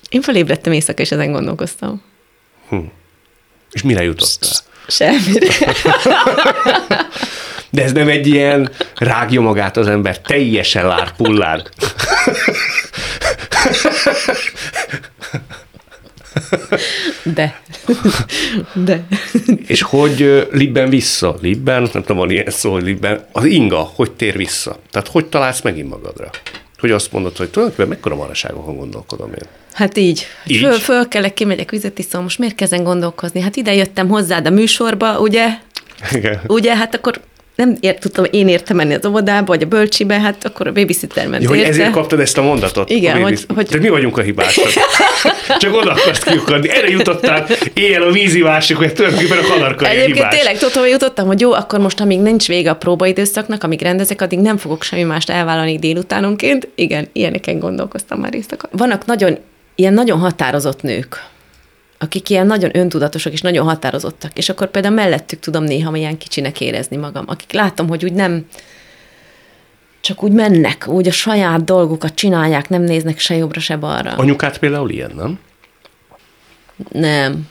Én 0.09 0.21
felébredtem 0.21 0.73
éjszaka, 0.73 1.01
és 1.01 1.11
ezen 1.11 1.31
gondolkoztam. 1.31 2.01
És 3.71 3.81
mire 3.81 4.03
jutottál? 4.03 4.49
Semmire. 4.87 5.53
De 7.69 7.83
ez 7.83 7.91
nem 7.91 8.07
egy 8.07 8.27
ilyen 8.27 8.71
rágja 8.95 9.41
magát 9.41 9.77
az 9.77 9.87
ember, 9.87 10.19
teljesen 10.19 10.87
lárpullár. 10.87 11.63
De. 17.23 17.61
De. 18.73 19.03
És 19.67 19.81
hogy 19.81 20.47
libben 20.51 20.89
vissza? 20.89 21.35
Libben, 21.41 21.81
nem 21.81 22.01
tudom, 22.01 22.17
van 22.17 22.29
ilyen 22.29 22.49
szó, 22.49 22.71
hogy 22.71 22.83
libben. 22.83 23.25
Az 23.31 23.45
inga, 23.45 23.91
hogy 23.95 24.11
tér 24.11 24.37
vissza? 24.37 24.79
Tehát 24.91 25.07
hogy 25.07 25.25
találsz 25.25 25.61
megint 25.61 25.89
magadra? 25.89 26.29
hogy 26.79 26.91
azt 26.91 27.11
mondod, 27.11 27.37
hogy 27.37 27.49
tulajdonképpen 27.49 27.89
mekkora 27.91 28.15
maraságokon 28.15 28.75
gondolkodom 28.75 29.29
én. 29.29 29.47
Hát 29.73 29.97
így. 29.97 30.25
Így? 30.47 30.57
Föl, 30.57 30.71
fölkelek, 30.71 31.33
kimegyek 31.33 31.71
vizet 31.71 31.99
iszom, 31.99 32.23
most 32.23 32.39
miért 32.39 32.55
kezdem 32.55 32.83
gondolkozni? 32.83 33.39
Hát 33.39 33.55
ide 33.55 33.73
jöttem 33.73 34.07
hozzád 34.07 34.47
a 34.47 34.49
műsorba, 34.49 35.19
ugye? 35.19 35.47
Igen. 36.11 36.41
Ugye, 36.47 36.75
hát 36.75 36.95
akkor 36.95 37.21
nem 37.57 37.77
ért, 37.79 37.99
tudtam 37.99 38.25
én 38.31 38.47
értem 38.47 38.75
menni 38.75 38.93
az 38.93 39.05
óvodába, 39.05 39.45
vagy 39.45 39.61
a 39.61 39.65
bölcsibe, 39.65 40.19
hát 40.19 40.45
akkor 40.45 40.67
a 40.67 40.71
babysitter 40.71 41.27
ment 41.27 41.43
Ja, 41.43 41.49
hogy 41.49 41.57
érte. 41.57 41.69
ezért 41.69 41.91
kaptad 41.91 42.19
ezt 42.19 42.37
a 42.37 42.41
mondatot? 42.41 42.89
Igen, 42.89 43.15
a 43.17 43.21
hogy- 43.21 43.45
hogy- 43.55 43.65
Tehát 43.65 43.83
mi 43.83 43.89
vagyunk 43.89 44.17
a 44.17 44.21
hibások. 44.21 44.65
Csak 45.59 45.75
oda 45.75 45.91
akarsz 45.91 46.19
kiukadni. 46.23 46.69
Erre 46.69 46.89
jutottál 46.89 47.47
éjjel 47.73 48.01
a 48.01 48.11
vízivásig, 48.11 48.75
hogy 48.75 48.93
tulajdonképpen 48.93 49.37
a 49.37 49.47
kadarkai 49.47 49.87
Egyébként 49.89 50.15
hibás. 50.15 50.35
tényleg 50.35 50.57
tudtam, 50.57 50.81
hogy 50.81 50.91
jutottam, 50.91 51.27
hogy 51.27 51.39
jó, 51.39 51.51
akkor 51.53 51.79
most, 51.79 51.99
amíg 51.99 52.19
nincs 52.19 52.47
vége 52.47 52.69
a 52.69 52.75
próbaidőszaknak, 52.75 53.63
amíg 53.63 53.81
rendezek, 53.81 54.21
addig 54.21 54.39
nem 54.39 54.57
fogok 54.57 54.83
semmi 54.83 55.03
mást 55.03 55.29
elvállalni 55.29 55.77
délutánonként. 55.79 56.67
Igen, 56.75 57.07
ilyeneken 57.13 57.59
gondolkoztam 57.59 58.19
már 58.19 58.31
részt. 58.31 58.57
Vannak 58.71 59.05
nagyon, 59.05 59.37
ilyen 59.75 59.93
nagyon 59.93 60.19
határozott 60.19 60.81
nők, 60.81 61.23
akik 61.99 62.29
ilyen 62.29 62.47
nagyon 62.47 62.77
öntudatosak 62.77 63.33
és 63.33 63.41
nagyon 63.41 63.65
határozottak, 63.65 64.37
és 64.37 64.49
akkor 64.49 64.71
például 64.71 64.95
mellettük 64.95 65.39
tudom 65.39 65.63
néha 65.63 65.95
ilyen 65.95 66.17
kicsinek 66.17 66.61
érezni 66.61 66.97
magam, 66.97 67.25
akik 67.27 67.51
látom, 67.51 67.87
hogy 67.87 68.03
úgy 68.03 68.13
nem, 68.13 68.45
csak 70.01 70.23
úgy 70.23 70.31
mennek, 70.31 70.87
úgy 70.87 71.07
a 71.07 71.11
saját 71.11 71.63
dolgukat 71.63 72.13
csinálják, 72.15 72.69
nem 72.69 72.81
néznek 72.81 73.19
se 73.19 73.35
jobbra, 73.35 73.59
se 73.59 73.77
balra. 73.77 74.11
Anyukát 74.11 74.57
például 74.57 74.89
ilyen, 74.89 75.11
nem? 75.15 75.39
Nem. 76.91 77.47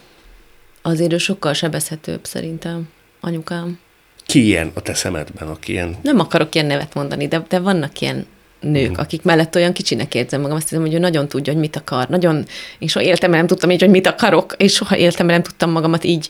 Azért 0.82 1.12
ő 1.12 1.18
sokkal 1.18 1.52
sebezhetőbb 1.52 2.24
szerintem, 2.24 2.88
anyukám. 3.20 3.78
Ki 4.26 4.44
ilyen 4.44 4.70
a 4.74 4.80
te 4.80 4.94
szemedben, 4.94 5.48
aki 5.48 5.72
ilyen... 5.72 5.96
Nem 6.02 6.18
akarok 6.18 6.54
ilyen 6.54 6.66
nevet 6.66 6.94
mondani, 6.94 7.28
de, 7.28 7.42
de 7.48 7.58
vannak 7.58 8.00
ilyen 8.00 8.26
nők, 8.60 8.98
akik 8.98 9.22
mellett 9.22 9.54
olyan 9.54 9.72
kicsinek 9.72 10.14
érzem 10.14 10.40
magam. 10.40 10.56
Azt 10.56 10.68
hiszem, 10.68 10.84
hogy 10.84 10.94
ő 10.94 10.98
nagyon 10.98 11.28
tudja, 11.28 11.52
hogy 11.52 11.62
mit 11.62 11.76
akar. 11.76 12.08
Nagyon, 12.08 12.44
én 12.78 12.88
soha 12.88 13.04
életemben 13.04 13.38
nem 13.38 13.48
tudtam 13.48 13.70
így, 13.70 13.80
hogy 13.80 13.90
mit 13.90 14.06
akarok, 14.06 14.54
és 14.56 14.72
soha 14.72 14.96
életemben 14.96 15.34
nem 15.34 15.44
tudtam 15.44 15.70
magamat 15.70 16.04
így 16.04 16.28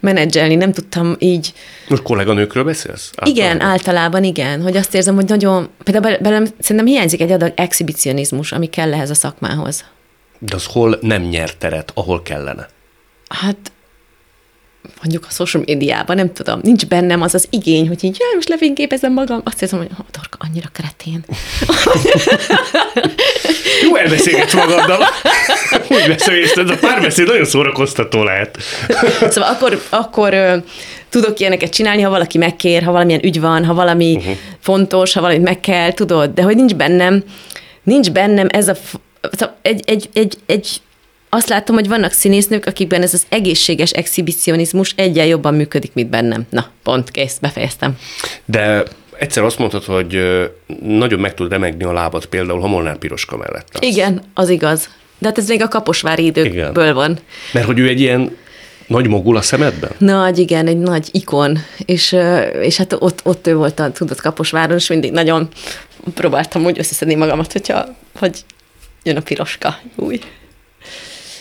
menedzselni, 0.00 0.54
nem 0.54 0.72
tudtam 0.72 1.16
így. 1.18 1.52
Most 1.88 2.02
kolléganőkről 2.02 2.64
beszélsz? 2.64 3.10
Igen, 3.24 3.44
Általában? 3.46 3.70
általában 3.70 4.24
igen, 4.24 4.62
hogy 4.62 4.76
azt 4.76 4.94
érzem, 4.94 5.14
hogy 5.14 5.28
nagyon, 5.28 5.68
például 5.84 6.04
be- 6.04 6.22
belem 6.22 6.46
szerintem 6.60 6.86
hiányzik 6.86 7.20
egy 7.20 7.32
adag 7.32 7.52
exhibicionizmus, 7.56 8.52
ami 8.52 8.66
kell 8.66 8.92
ehhez 8.92 9.10
a 9.10 9.14
szakmához. 9.14 9.84
De 10.38 10.54
az 10.54 10.64
hol 10.66 10.98
nem 11.00 11.22
nyert 11.22 11.56
teret, 11.56 11.90
ahol 11.94 12.22
kellene? 12.22 12.68
Hát 13.28 13.72
mondjuk 15.02 15.26
a 15.28 15.32
social 15.32 15.62
médiában, 15.66 16.16
nem 16.16 16.32
tudom, 16.32 16.60
nincs 16.62 16.86
bennem 16.86 17.22
az 17.22 17.34
az 17.34 17.46
igény, 17.50 17.88
hogy 17.88 18.04
így, 18.04 18.16
jaj, 18.18 18.34
most 18.34 18.48
lefényképezem 18.48 19.12
magam, 19.12 19.40
azt 19.44 19.60
hiszem, 19.60 19.78
hogy 19.78 19.88
oh, 19.92 20.06
Dorka, 20.12 20.38
annyira 20.40 20.68
kretén. 20.72 21.24
Jó 23.82 23.96
elbeszélgetsz 23.96 24.54
magaddal. 24.54 24.98
Úgy 25.90 26.06
beszélgetsz, 26.06 26.56
a 26.56 26.76
párbeszéd 26.80 27.26
nagyon 27.26 27.44
szórakoztató 27.44 28.22
lehet. 28.22 28.58
Szóval 29.30 29.50
akkor, 29.50 29.82
akkor 29.88 30.62
tudok 31.08 31.40
ilyeneket 31.40 31.70
csinálni, 31.70 32.02
ha 32.02 32.10
valaki 32.10 32.38
megkér, 32.38 32.82
ha 32.82 32.92
valamilyen 32.92 33.24
ügy 33.24 33.40
van, 33.40 33.64
ha 33.64 33.74
valami 33.74 34.16
uh-huh. 34.16 34.36
fontos, 34.60 35.12
ha 35.12 35.20
valamit 35.20 35.42
meg 35.42 35.60
kell, 35.60 35.92
tudod, 35.92 36.30
de 36.30 36.42
hogy 36.42 36.56
nincs 36.56 36.74
bennem, 36.74 37.24
nincs 37.82 38.10
bennem 38.10 38.46
ez 38.50 38.68
a, 38.68 38.74
szóval 39.32 39.56
egy, 39.62 39.82
egy, 39.86 40.08
egy, 40.12 40.34
egy 40.46 40.80
azt 41.28 41.48
látom, 41.48 41.76
hogy 41.76 41.88
vannak 41.88 42.12
színésznők, 42.12 42.66
akikben 42.66 43.02
ez 43.02 43.14
az 43.14 43.26
egészséges 43.28 43.90
exhibicionizmus 43.90 44.92
egyen 44.96 45.26
jobban 45.26 45.54
működik, 45.54 45.90
mint 45.94 46.10
bennem. 46.10 46.46
Na, 46.50 46.70
pont, 46.82 47.10
kész, 47.10 47.38
befejeztem. 47.40 47.98
De 48.44 48.82
egyszer 49.18 49.44
azt 49.44 49.58
mondtad, 49.58 49.84
hogy 49.84 50.18
nagyon 50.82 51.20
meg 51.20 51.34
tud 51.34 51.50
remegni 51.50 51.84
a 51.84 51.92
lábad 51.92 52.26
például, 52.26 52.60
ha 52.60 52.66
Molnár 52.66 52.96
Piroska 52.98 53.36
mellett. 53.36 53.68
állsz. 53.72 53.86
Igen, 53.86 54.22
az 54.34 54.48
igaz. 54.48 54.88
De 55.18 55.28
hát 55.28 55.38
ez 55.38 55.48
még 55.48 55.62
a 55.62 55.68
kaposvári 55.68 56.24
időkből 56.24 56.84
Igen. 56.84 56.94
van. 56.94 57.18
Mert 57.52 57.66
hogy 57.66 57.78
ő 57.78 57.88
egy 57.88 58.00
ilyen 58.00 58.36
nagy 58.86 59.06
mogul 59.06 59.36
a 59.36 59.42
szemedben? 59.42 59.90
Nagy, 59.98 60.38
igen, 60.38 60.66
egy 60.66 60.78
nagy 60.78 61.08
ikon, 61.12 61.58
és, 61.84 62.16
és 62.60 62.76
hát 62.76 62.96
ott, 62.98 63.20
ott 63.22 63.46
ő 63.46 63.54
volt 63.54 63.80
a 63.80 63.90
tudott 63.92 64.20
Kaposváron, 64.20 64.76
és 64.76 64.88
mindig 64.88 65.12
nagyon 65.12 65.48
próbáltam 66.14 66.64
úgy 66.64 66.78
összeszedni 66.78 67.14
magamat, 67.14 67.52
hogyha, 67.52 67.86
hogy 68.18 68.44
jön 69.02 69.16
a 69.16 69.20
piroska, 69.20 69.78
új. 69.96 70.20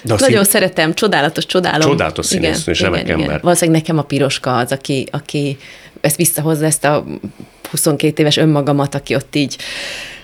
De 0.08 0.16
Nagyon 0.20 0.43
szín- 0.43 0.51
szeretem, 0.51 0.93
csodálatos, 0.93 1.45
csodálom. 1.45 1.89
Csodálatos 1.89 2.26
színésznő, 2.26 2.72
és 2.74 2.80
remek 2.80 3.10
ember. 3.10 3.41
Valószínűleg 3.41 3.82
nekem 3.82 3.97
a 3.97 4.01
piroska 4.01 4.58
az, 4.58 4.72
aki, 4.72 5.08
aki 5.12 5.58
ezt 6.01 6.16
visszahozza, 6.16 6.66
ezt 6.66 6.84
a 6.86 7.05
22 7.70 8.22
éves 8.22 8.38
önmagamat, 8.38 8.95
aki 8.95 9.16
ott 9.16 9.36
így, 9.36 9.58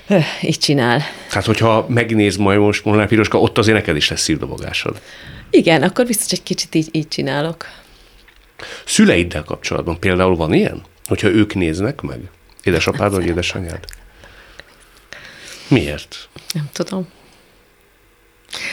öh, 0.08 0.24
így 0.42 0.58
csinál. 0.58 1.02
Hát, 1.30 1.46
hogyha 1.46 1.86
megnéz 1.90 2.36
majd 2.36 2.60
most 2.60 2.86
Molnár 2.86 3.08
Piroska, 3.08 3.40
ott 3.40 3.58
azért 3.58 3.78
neked 3.78 3.96
is 3.96 4.10
lesz 4.10 4.22
szívdobogásod. 4.22 5.02
Igen, 5.50 5.84
akkor 5.84 6.06
biztos 6.06 6.32
egy 6.32 6.44
kicsit 6.44 6.76
így, 6.76 6.90
így 6.92 7.08
csinálok. 7.08 7.66
Szüleiddel 8.86 9.44
kapcsolatban 9.44 10.00
például 10.00 10.36
van 10.36 10.54
ilyen? 10.54 10.82
Hogyha 11.06 11.28
ők 11.28 11.54
néznek 11.56 12.02
meg? 12.02 12.20
Édesapád 12.64 13.14
vagy 13.14 13.26
édesanyád? 13.26 13.86
Miért? 15.68 16.30
Nem 16.54 16.70
tudom. 16.74 17.08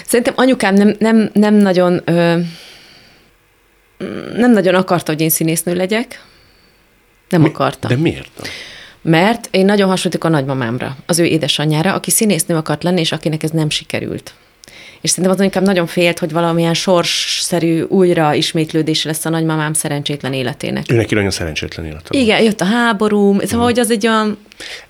Szerintem 0.07 0.35
anyukám 0.37 0.74
nem, 0.74 0.95
nem, 0.99 1.31
nem 1.33 1.55
nagyon 1.55 2.01
ö, 2.05 2.39
nem 4.37 4.53
nagyon 4.53 4.74
akarta, 4.74 5.12
hogy 5.12 5.20
én 5.20 5.31
színésznő 5.31 5.74
legyek. 5.74 6.24
Nem 7.28 7.45
akarta. 7.45 7.89
De 7.89 7.97
miért? 7.97 8.49
Mert 9.03 9.49
én 9.51 9.64
nagyon 9.64 9.89
hasonlítok 9.89 10.24
a 10.24 10.28
nagymamámra, 10.28 10.97
az 11.07 11.18
ő 11.18 11.24
édesanyjára, 11.24 11.95
aki 11.95 12.11
színésznő 12.11 12.57
akart 12.57 12.83
lenni, 12.83 13.01
és 13.01 13.12
akinek 13.12 13.43
ez 13.43 13.51
nem 13.51 13.70
sikerült. 13.70 14.35
És 15.01 15.11
szerintem 15.11 15.33
az 15.33 15.43
inkább 15.45 15.62
nagyon 15.64 15.87
félt, 15.87 16.18
hogy 16.18 16.33
valamilyen 16.33 16.74
sorsszerű 16.74 17.83
újra 17.83 18.35
ismétlődése 18.35 19.09
lesz 19.09 19.24
a 19.24 19.28
nagymamám 19.28 19.72
szerencsétlen 19.72 20.33
életének. 20.33 20.85
Ő 20.93 20.95
neki 20.97 21.14
nagyon 21.14 21.31
szerencsétlen 21.31 21.87
élete. 21.87 22.18
Igen, 22.18 22.43
jött 22.43 22.61
a 22.61 22.64
háború, 22.64 23.41
szóval, 23.41 23.64
hogy 23.64 23.78
az 23.78 23.91
egy 23.91 24.07
olyan, 24.07 24.39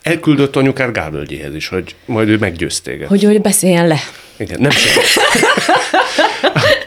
Elküldött 0.02 0.56
anyukát 0.56 0.92
Gálvölgyéhez 0.92 1.54
is, 1.54 1.68
hogy 1.68 1.94
majd 2.04 2.28
ő 2.28 2.36
meggyőz 2.38 2.80
téged. 2.80 3.08
hogy, 3.08 3.22
hogy 3.24 3.40
beszéljen 3.40 3.86
le. 3.86 3.98
Igen, 4.40 4.60
nem 4.60 4.70
sikerült. 4.70 5.06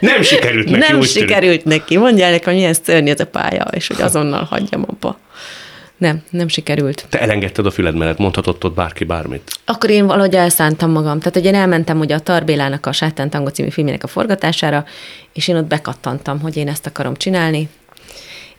nem 0.00 0.22
sikerült 0.22 0.70
neki, 0.70 0.78
nem 0.78 0.98
úgy 0.98 1.12
tűnik. 1.12 1.28
sikerült 1.28 1.64
neki. 1.64 1.96
Mondja 1.96 2.30
nekem, 2.30 2.44
hogy 2.44 2.54
milyen 2.54 2.74
szörnyű 2.84 3.10
ez 3.10 3.20
a 3.20 3.26
pálya, 3.26 3.62
és 3.70 3.86
hogy 3.86 4.00
azonnal 4.00 4.44
hagyjam 4.44 4.84
abba. 4.86 5.18
Nem, 5.96 6.22
nem 6.30 6.48
sikerült. 6.48 7.06
Te 7.08 7.20
elengedted 7.20 7.66
a 7.66 7.70
füled 7.70 7.94
mellett, 7.94 8.18
mondhatott 8.18 8.64
ott 8.64 8.74
bárki 8.74 9.04
bármit. 9.04 9.58
Akkor 9.64 9.90
én 9.90 10.06
valahogy 10.06 10.34
elszántam 10.34 10.90
magam. 10.90 11.18
Tehát, 11.18 11.34
hogy 11.34 11.44
én 11.44 11.54
elmentem 11.54 12.00
ugye 12.00 12.14
a 12.14 12.18
Tarbélának 12.18 12.86
a 12.86 12.92
Sátán 12.92 13.30
Tango 13.30 13.50
című 13.50 13.68
filmének 13.68 14.04
a 14.04 14.06
forgatására, 14.06 14.84
és 15.32 15.48
én 15.48 15.56
ott 15.56 15.66
bekattantam, 15.66 16.40
hogy 16.40 16.56
én 16.56 16.68
ezt 16.68 16.86
akarom 16.86 17.16
csinálni, 17.16 17.68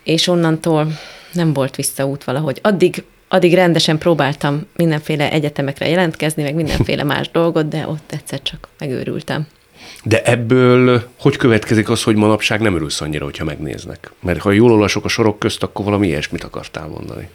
és 0.03 0.27
onnantól 0.27 0.87
nem 1.31 1.53
volt 1.53 1.75
visszaút 1.75 2.23
valahogy. 2.23 2.59
Addig, 2.61 3.03
addig 3.27 3.53
rendesen 3.53 3.97
próbáltam 3.97 4.65
mindenféle 4.75 5.31
egyetemekre 5.31 5.87
jelentkezni, 5.87 6.43
meg 6.43 6.55
mindenféle 6.55 7.03
más 7.13 7.31
dolgot, 7.31 7.67
de 7.67 7.87
ott 7.87 8.11
egyszer 8.11 8.41
csak 8.41 8.67
megőrültem. 8.79 9.47
De 10.03 10.23
ebből 10.23 11.09
hogy 11.19 11.35
következik 11.35 11.89
az, 11.89 12.03
hogy 12.03 12.15
manapság 12.15 12.59
nem 12.59 12.75
örülsz 12.75 13.01
annyira, 13.01 13.23
hogyha 13.23 13.43
megnéznek? 13.43 14.11
Mert 14.19 14.39
ha 14.39 14.51
jól 14.51 14.71
olvasok 14.71 15.05
a 15.05 15.07
sorok 15.07 15.39
közt, 15.39 15.63
akkor 15.63 15.85
valami 15.85 16.07
ilyesmit 16.07 16.43
akartál 16.43 16.87
mondani. 16.87 17.29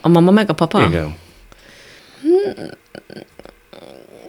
A 0.00 0.08
mama 0.08 0.30
meg 0.30 0.50
a 0.50 0.52
papa? 0.52 0.86
Igen. 0.86 1.16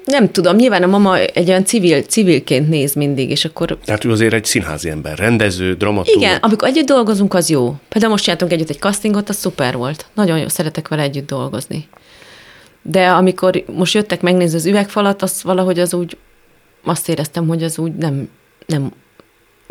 Nem 0.06 0.32
tudom, 0.32 0.56
nyilván 0.56 0.84
a 0.84 0.88
mama 0.88 1.18
egy 1.18 1.50
olyan 1.50 1.66
civil, 1.66 2.02
civilként 2.02 2.70
néz 2.70 2.94
mindig, 2.94 3.30
és 3.30 3.46
akkor 3.46 3.78
Tehát 3.86 4.04
ő 4.04 4.12
azért 4.12 4.34
egy 4.34 4.46
színházi 4.46 4.90
ember, 4.90 5.18
rendező, 5.18 5.74
dramaturg. 5.74 6.18
igen, 6.18 6.38
amikor 6.42 6.68
együtt 6.68 6.86
dolgozunk, 6.86 7.34
az 7.34 7.50
jó. 7.50 7.76
Például 7.90 8.12
most 8.12 8.24
csináltunk 8.24 8.52
együtt 8.52 8.70
egy 8.70 8.80
castingot, 8.80 9.30
az 9.30 9.36
szuper 9.36 9.76
volt. 9.76 10.06
Nagyon 10.14 10.40
jó, 10.40 10.48
szeretek 10.48 10.88
vele 10.88 11.02
együtt 11.02 11.28
dolgozni. 11.28 11.88
De 12.82 13.10
amikor 13.10 13.64
most 13.76 13.94
jöttek 13.94 14.22
megnézni 14.22 14.58
az 14.58 14.66
üvegfalat, 14.66 15.22
az 15.22 15.44
valahogy 15.44 15.80
az 15.80 15.94
úgy, 15.94 16.18
azt 16.84 17.10
éreztem, 17.10 17.48
hogy 17.48 17.64
az 17.64 17.78
úgy 17.78 17.96
nem, 17.96 18.30
nem, 18.66 18.92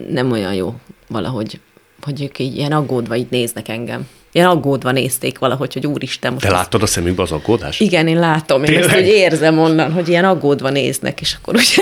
nem 0.09 0.31
olyan 0.33 0.55
jó 0.55 0.75
valahogy, 1.09 1.61
hogy 2.03 2.23
ők 2.23 2.39
így 2.39 2.57
ilyen 2.57 2.73
aggódva 2.73 3.17
így 3.17 3.31
néznek 3.31 3.69
engem. 3.69 4.09
Ilyen 4.37 4.47
aggódva 4.49 4.91
nézték 4.91 5.39
valahogy, 5.39 5.73
hogy 5.73 5.87
úristen, 5.87 6.33
most 6.33 6.45
Te 6.45 6.51
ezt- 6.51 6.61
láttad 6.61 6.83
a 6.83 6.87
szemükbe 6.87 7.23
az 7.23 7.33
aggódást? 7.33 7.81
Igen, 7.81 8.09
én 8.09 8.19
látom, 8.19 8.65
én 8.65 8.79
ezt 8.79 8.89
Tényleg? 8.89 9.05
úgy 9.05 9.11
érzem 9.11 9.59
onnan, 9.59 9.93
hogy 9.93 10.09
ilyen 10.09 10.25
aggódva 10.25 10.71
néznek, 10.71 11.21
és 11.21 11.37
akkor 11.41 11.55
úgy... 11.55 11.75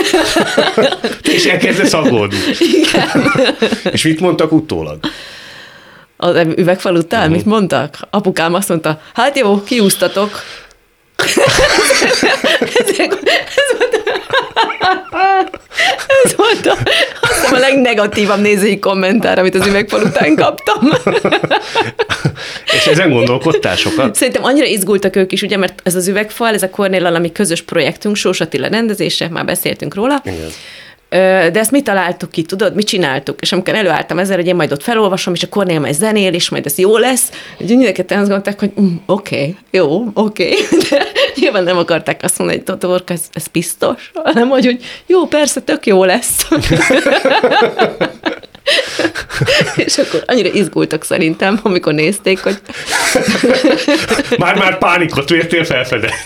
És 1.22 1.44
elkezdesz 1.44 1.92
aggódni. 1.92 2.36
Igen. 2.59 3.09
És 3.92 4.05
mit 4.05 4.20
mondtak 4.20 4.53
utólag? 4.53 4.98
Az 6.16 6.46
üvegfal 6.57 6.96
után, 6.96 7.30
mit 7.30 7.44
mondtak? 7.44 7.98
Apukám 8.11 8.55
azt 8.55 8.68
mondta, 8.68 9.00
hát 9.14 9.38
jó, 9.38 9.62
kiúztatok. 9.62 10.30
Ez, 11.23 11.35
volt, 13.70 15.61
ez 16.25 16.37
volt 16.37 16.66
a, 16.66 16.77
Azt 17.20 17.53
a 17.53 17.59
legnegatívabb 17.59 18.41
nézői 18.41 18.79
kommentár, 18.79 19.39
amit 19.39 19.55
az 19.55 19.66
üvegfal 19.66 20.03
után 20.03 20.37
kaptam. 20.37 20.91
És 22.77 22.87
ezen 22.87 23.11
gondolkodtál 23.11 23.77
sokat? 23.77 24.14
Szerintem 24.14 24.45
annyira 24.45 24.66
izgultak 24.66 25.16
ők 25.16 25.33
is, 25.33 25.43
ugye, 25.43 25.57
mert 25.57 25.81
ez 25.85 25.95
az 25.95 26.09
üvegfal, 26.09 26.55
ez 26.55 26.62
a 26.62 26.70
Cornél 26.70 27.07
ami 27.07 27.33
közös 27.33 27.62
projektünk, 27.62 28.16
Sós 28.16 28.41
Attila 28.41 28.68
rendezése, 28.68 29.29
már 29.29 29.45
beszéltünk 29.45 29.95
róla. 29.95 30.23
Igen. 30.25 30.51
De 31.12 31.58
ezt 31.58 31.70
mi 31.70 31.82
találtuk 31.82 32.30
ki, 32.30 32.42
tudod, 32.42 32.74
mit 32.74 32.86
csináltuk? 32.86 33.40
És 33.40 33.52
amikor 33.52 33.74
előálltam 33.74 34.18
ezzel, 34.18 34.36
hogy 34.36 34.46
én 34.46 34.54
majd 34.54 34.72
ott 34.72 34.82
felolvasom, 34.82 35.34
és 35.34 35.42
a 35.42 35.48
Cornél 35.48 35.80
majd 35.80 35.94
zenél, 35.94 36.34
és 36.34 36.48
majd 36.48 36.66
ez 36.66 36.78
jó 36.78 36.96
lesz, 36.96 37.30
hogy 37.56 37.66
mindenket 37.66 38.10
azt 38.10 38.20
gondolták, 38.20 38.58
hogy 38.58 38.72
mm, 38.80 38.94
oké, 39.06 39.36
okay, 39.36 39.56
jó, 39.70 40.04
oké. 40.14 40.48
Okay. 40.48 40.78
De 40.90 41.06
nyilván 41.34 41.64
nem 41.64 41.76
akarták 41.76 42.20
azt 42.22 42.38
mondani, 42.38 42.58
hogy 42.58 42.66
Totorka, 42.66 43.12
ez, 43.12 43.22
ez 43.32 43.46
biztos, 43.46 44.10
hanem 44.14 44.48
hogy, 44.48 44.64
hogy 44.64 44.84
jó, 45.06 45.26
persze, 45.26 45.60
tök 45.60 45.86
jó 45.86 46.04
lesz. 46.04 46.48
és 49.76 49.98
akkor 49.98 50.22
annyira 50.26 50.48
izgultak 50.52 51.04
szerintem, 51.04 51.60
amikor 51.62 51.94
nézték, 51.94 52.38
hogy... 52.38 52.60
Már-már 54.38 54.78
pánikot 54.78 55.28
vértél 55.28 55.64
felfedezni. 55.64 56.16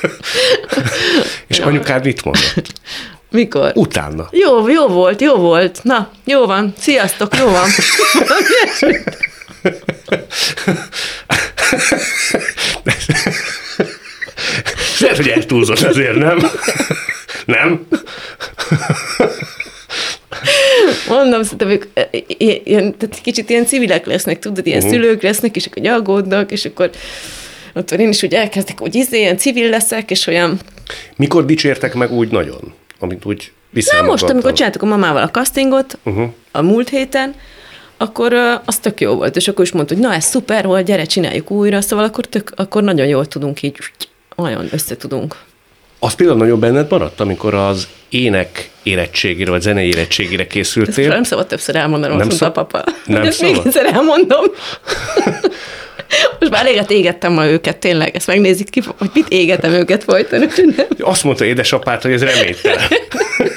És 1.48 1.58
anyukád 1.58 2.04
mit 2.04 2.24
mondott? 2.24 2.72
Mikor? 3.30 3.72
Utána. 3.74 4.28
Jó, 4.30 4.68
jó 4.68 4.86
volt, 4.86 5.20
jó 5.20 5.34
volt. 5.34 5.80
Na, 5.82 6.10
jó 6.24 6.46
van. 6.46 6.72
Sziasztok, 6.78 7.36
jó 7.36 7.46
van. 7.46 7.68
Lehet, 15.00 15.16
hogy 15.16 15.28
eltúlzott 15.28 15.80
azért, 15.80 16.14
nem? 16.14 16.38
Nem? 17.44 17.86
Mondom, 21.08 21.42
szerintem 21.42 21.68
ők 21.68 21.84
ilyen, 22.64 22.96
tehát 22.96 23.20
kicsit 23.22 23.50
ilyen 23.50 23.66
civilek 23.66 24.06
lesznek, 24.06 24.38
tudod, 24.38 24.66
ilyen 24.66 24.78
uh-huh. 24.78 24.92
szülők 24.92 25.22
lesznek, 25.22 25.56
és 25.56 25.66
akkor 25.66 25.86
aggódnak, 25.86 26.50
és 26.50 26.64
akkor 26.64 26.90
ott 27.74 27.90
én 27.90 28.08
is 28.08 28.22
úgy 28.22 28.34
elkezdek, 28.34 28.78
hogy 28.78 28.94
izé, 28.94 29.18
ilyen 29.18 29.36
civil 29.36 29.68
leszek, 29.68 30.10
és 30.10 30.26
olyan... 30.26 30.58
Mikor 31.16 31.44
dicsértek 31.44 31.94
meg 31.94 32.12
úgy 32.12 32.30
nagyon? 32.30 32.74
Amit 32.98 33.24
úgy 33.24 33.52
Na 33.70 34.02
most, 34.02 34.24
amikor 34.24 34.52
csináltuk 34.52 34.82
a 34.82 34.86
mamával 34.86 35.22
a 35.22 35.30
castingot 35.30 35.98
uh-huh. 36.04 36.28
a 36.52 36.62
múlt 36.62 36.88
héten, 36.88 37.34
akkor 37.96 38.32
az 38.64 38.78
tök 38.78 39.00
jó 39.00 39.14
volt, 39.14 39.36
és 39.36 39.48
akkor 39.48 39.64
is 39.64 39.72
mondta, 39.72 39.94
hogy 39.94 40.02
na 40.02 40.14
ez 40.14 40.24
szuper 40.24 40.66
volt, 40.66 40.84
gyere, 40.84 41.04
csináljuk 41.04 41.50
újra, 41.50 41.80
szóval 41.80 42.04
akkor, 42.04 42.24
tök, 42.24 42.52
akkor 42.56 42.82
nagyon 42.82 43.06
jól 43.06 43.26
tudunk 43.26 43.62
így, 43.62 43.78
nagyon 44.36 44.68
összetudunk. 44.70 45.36
Az 45.98 46.14
például 46.14 46.38
nagyon 46.38 46.60
benned 46.60 46.90
maradt, 46.90 47.20
amikor 47.20 47.54
az 47.54 47.88
ének 48.08 48.70
érettségére, 48.82 49.50
vagy 49.50 49.60
zenei 49.60 49.86
érettségére 49.86 50.46
készültél. 50.46 51.04
Ezt 51.04 51.14
nem 51.14 51.22
szabad 51.22 51.46
többször 51.46 51.76
elmondanom, 51.76 52.16
nem 52.16 52.30
szab... 52.30 52.56
a 52.56 52.64
papa. 52.64 52.92
Nem 53.06 53.22
Ezt 53.22 53.40
még 53.42 53.56
egyszer 53.64 53.86
elmondom. 53.94 54.44
Most 56.40 56.52
már 56.52 56.66
eléget 56.66 56.90
égettem 56.90 57.32
ma 57.32 57.46
őket, 57.46 57.76
tényleg. 57.76 58.16
Ezt 58.16 58.26
megnézik 58.26 58.70
ki, 58.70 58.82
hogy 58.98 59.10
mit 59.14 59.28
égetem 59.28 59.72
őket 59.72 60.04
folyton. 60.04 60.48
Azt 60.98 61.24
mondta 61.24 61.44
édesapát, 61.44 62.02
hogy 62.02 62.12
ez 62.12 62.22
reménytelen. 62.22 62.86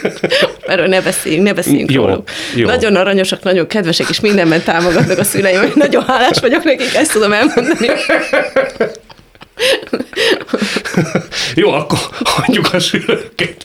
Erről 0.68 0.88
ne 0.88 1.02
beszéljünk, 1.02 1.46
ne 1.46 1.54
beszéljünk 1.54 1.92
jó, 1.92 2.06
róluk. 2.06 2.30
Jó. 2.56 2.68
Nagyon 2.68 2.96
aranyosak, 2.96 3.44
nagyon 3.44 3.68
kedvesek, 3.68 4.10
és 4.10 4.20
mindenben 4.20 4.64
támogatnak 4.64 5.18
a 5.18 5.24
szüleim. 5.24 5.72
Nagyon 5.76 6.04
hálás 6.04 6.40
vagyok 6.40 6.64
nekik, 6.64 6.96
ezt 6.96 7.12
tudom 7.12 7.34
elmondani. 7.34 7.88
Jó, 11.56 11.72
akkor 11.72 12.00
hagyjuk 12.24 12.74
a 12.74 12.80
szülőket. 12.80 13.64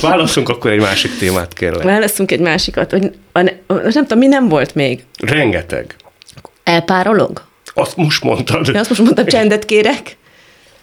Válaszunk 0.00 0.48
akkor 0.48 0.70
egy 0.70 0.80
másik 0.80 1.18
témát, 1.18 1.52
kérlek. 1.52 1.82
Válaszunk 1.82 2.30
egy 2.30 2.40
másikat. 2.40 2.90
Hogy, 2.90 3.10
a, 3.32 3.38
a, 3.66 3.74
nem 3.74 3.90
tudom, 3.90 4.18
mi 4.18 4.26
nem 4.26 4.48
volt 4.48 4.74
még? 4.74 5.04
Rengeteg. 5.20 5.94
Elpárolog? 6.64 7.47
Azt 7.78 7.96
most 7.96 8.22
mondtad. 8.22 8.66
Ja, 8.66 8.80
azt 8.80 8.88
most 8.88 9.02
mondtam, 9.02 9.26
csendet 9.26 9.64
kérek. 9.64 10.16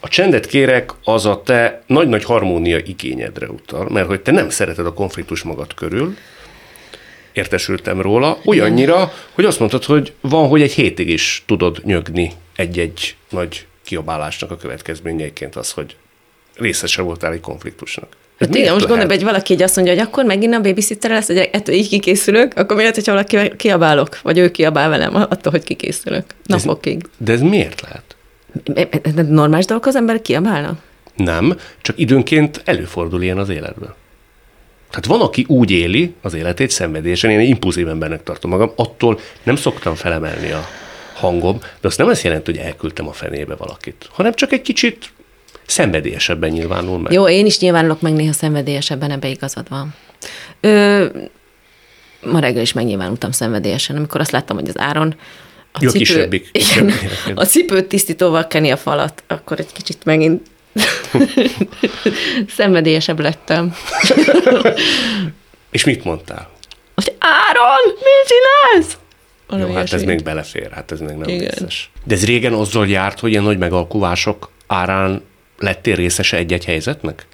A 0.00 0.08
csendet 0.08 0.46
kérek 0.46 0.90
az 1.04 1.26
a 1.26 1.42
te 1.44 1.82
nagy-nagy 1.86 2.24
harmónia 2.24 2.78
igényedre 2.78 3.46
utal, 3.48 3.88
mert 3.90 4.06
hogy 4.06 4.20
te 4.20 4.30
nem 4.30 4.50
szereted 4.50 4.86
a 4.86 4.92
konfliktus 4.92 5.42
magad 5.42 5.74
körül, 5.74 6.16
értesültem 7.32 8.00
róla, 8.00 8.38
olyannyira, 8.44 9.12
hogy 9.32 9.44
azt 9.44 9.58
mondtad, 9.58 9.84
hogy 9.84 10.12
van, 10.20 10.48
hogy 10.48 10.62
egy 10.62 10.72
hétig 10.72 11.08
is 11.08 11.42
tudod 11.46 11.80
nyögni 11.84 12.32
egy-egy 12.56 13.16
nagy 13.30 13.66
kiabálásnak 13.84 14.50
a 14.50 14.56
következményeiként 14.56 15.56
az, 15.56 15.70
hogy 15.70 15.96
részese 16.54 17.02
voltál 17.02 17.32
egy 17.32 17.40
konfliktusnak. 17.40 18.16
Hát 18.38 18.54
igen, 18.54 18.72
most 18.72 18.86
gondolj, 18.86 19.08
hogy 19.08 19.22
valaki 19.22 19.52
így 19.52 19.62
azt 19.62 19.76
mondja, 19.76 19.94
hogy 19.94 20.02
akkor 20.02 20.24
megint 20.24 20.54
a 20.54 20.60
babysitter 20.60 21.10
lesz, 21.10 21.26
hogy 21.26 21.48
ettől 21.52 21.74
így 21.74 21.88
kikészülök, 21.88 22.52
akkor 22.56 22.76
miért, 22.76 22.94
hogyha 22.94 23.12
valaki 23.12 23.56
kiabálok, 23.56 24.18
vagy 24.22 24.38
ő 24.38 24.50
kiabál 24.50 24.88
velem 24.88 25.14
attól, 25.14 25.52
hogy 25.52 25.64
kikészülök 25.64 26.24
napokig. 26.44 26.98
De 26.98 27.32
ez, 27.32 27.38
de 27.40 27.44
ez 27.44 27.50
miért 27.50 27.80
lehet? 27.80 28.16
Normális 29.28 29.64
dolgok 29.64 29.86
az 29.86 29.96
ember 29.96 30.22
kiabálnak? 30.22 30.78
Nem, 31.16 31.56
csak 31.80 31.98
időnként 31.98 32.62
előfordul 32.64 33.22
ilyen 33.22 33.38
az 33.38 33.48
életben. 33.48 33.94
Tehát 34.90 35.06
van, 35.06 35.20
aki 35.20 35.44
úgy 35.48 35.70
éli 35.70 36.14
az 36.22 36.34
életét 36.34 36.70
szenvedésen, 36.70 37.30
én 37.30 37.40
impulzív 37.40 37.88
embernek 37.88 38.22
tartom 38.22 38.50
magam, 38.50 38.72
attól 38.76 39.18
nem 39.42 39.56
szoktam 39.56 39.94
felemelni 39.94 40.50
a 40.50 40.66
hangom, 41.14 41.58
de 41.80 41.88
azt 41.88 41.98
nem 41.98 42.08
azt 42.08 42.22
jelenti, 42.22 42.50
hogy 42.50 42.60
elküldtem 42.60 43.08
a 43.08 43.12
fenébe 43.12 43.54
valakit, 43.54 44.08
hanem 44.10 44.34
csak 44.34 44.52
egy 44.52 44.62
kicsit 44.62 45.12
szenvedélyesebben 45.66 46.50
nyilvánul 46.50 46.98
meg. 46.98 47.12
Jó, 47.12 47.28
én 47.28 47.46
is 47.46 47.58
nyilvánulok 47.58 48.00
meg 48.00 48.12
néha 48.12 48.32
szenvedélyesebben, 48.32 49.10
ebbe 49.10 49.28
igazad 49.28 49.68
van. 49.68 49.94
Ö, 50.60 51.06
ma 52.22 52.38
reggel 52.38 52.62
is 52.62 52.72
megnyilvánultam 52.72 53.30
szenvedélyesen, 53.30 53.96
amikor 53.96 54.20
azt 54.20 54.30
láttam, 54.30 54.56
hogy 54.56 54.68
az 54.68 54.78
áron 54.78 55.14
a, 55.72 55.78
Jó, 55.80 55.90
cipő, 55.90 56.04
kisebbik, 56.04 56.48
igen, 56.52 56.92
a 57.34 57.44
cipőt 57.44 57.86
tisztítóval 57.86 58.46
keni 58.46 58.70
a 58.70 58.76
falat, 58.76 59.22
akkor 59.26 59.58
egy 59.58 59.72
kicsit 59.72 60.04
megint 60.04 60.46
szenvedélyesebb 62.56 63.20
lettem. 63.20 63.74
És 65.70 65.84
mit 65.84 66.04
mondtál? 66.04 66.50
Hogy 66.94 67.14
Áron, 67.18 67.94
mit 67.94 68.28
csinálsz? 68.28 68.96
Valami 69.46 69.70
Jó, 69.70 69.76
hát 69.76 69.92
ez 69.92 70.02
még 70.02 70.22
belefér, 70.22 70.70
hát 70.70 70.92
ez 70.92 71.00
még 71.00 71.16
nem 71.16 71.28
Igen. 71.28 71.38
vicces. 71.38 71.90
De 72.04 72.14
ez 72.14 72.24
régen 72.24 72.52
azzal 72.52 72.88
járt, 72.88 73.20
hogy 73.20 73.30
ilyen 73.30 73.42
nagy 73.42 73.58
megalkuvások 73.58 74.50
árán 74.66 75.22
lettél 75.58 75.94
részese 75.94 76.36
egy-egy 76.36 76.64
helyzetnek? 76.64 77.26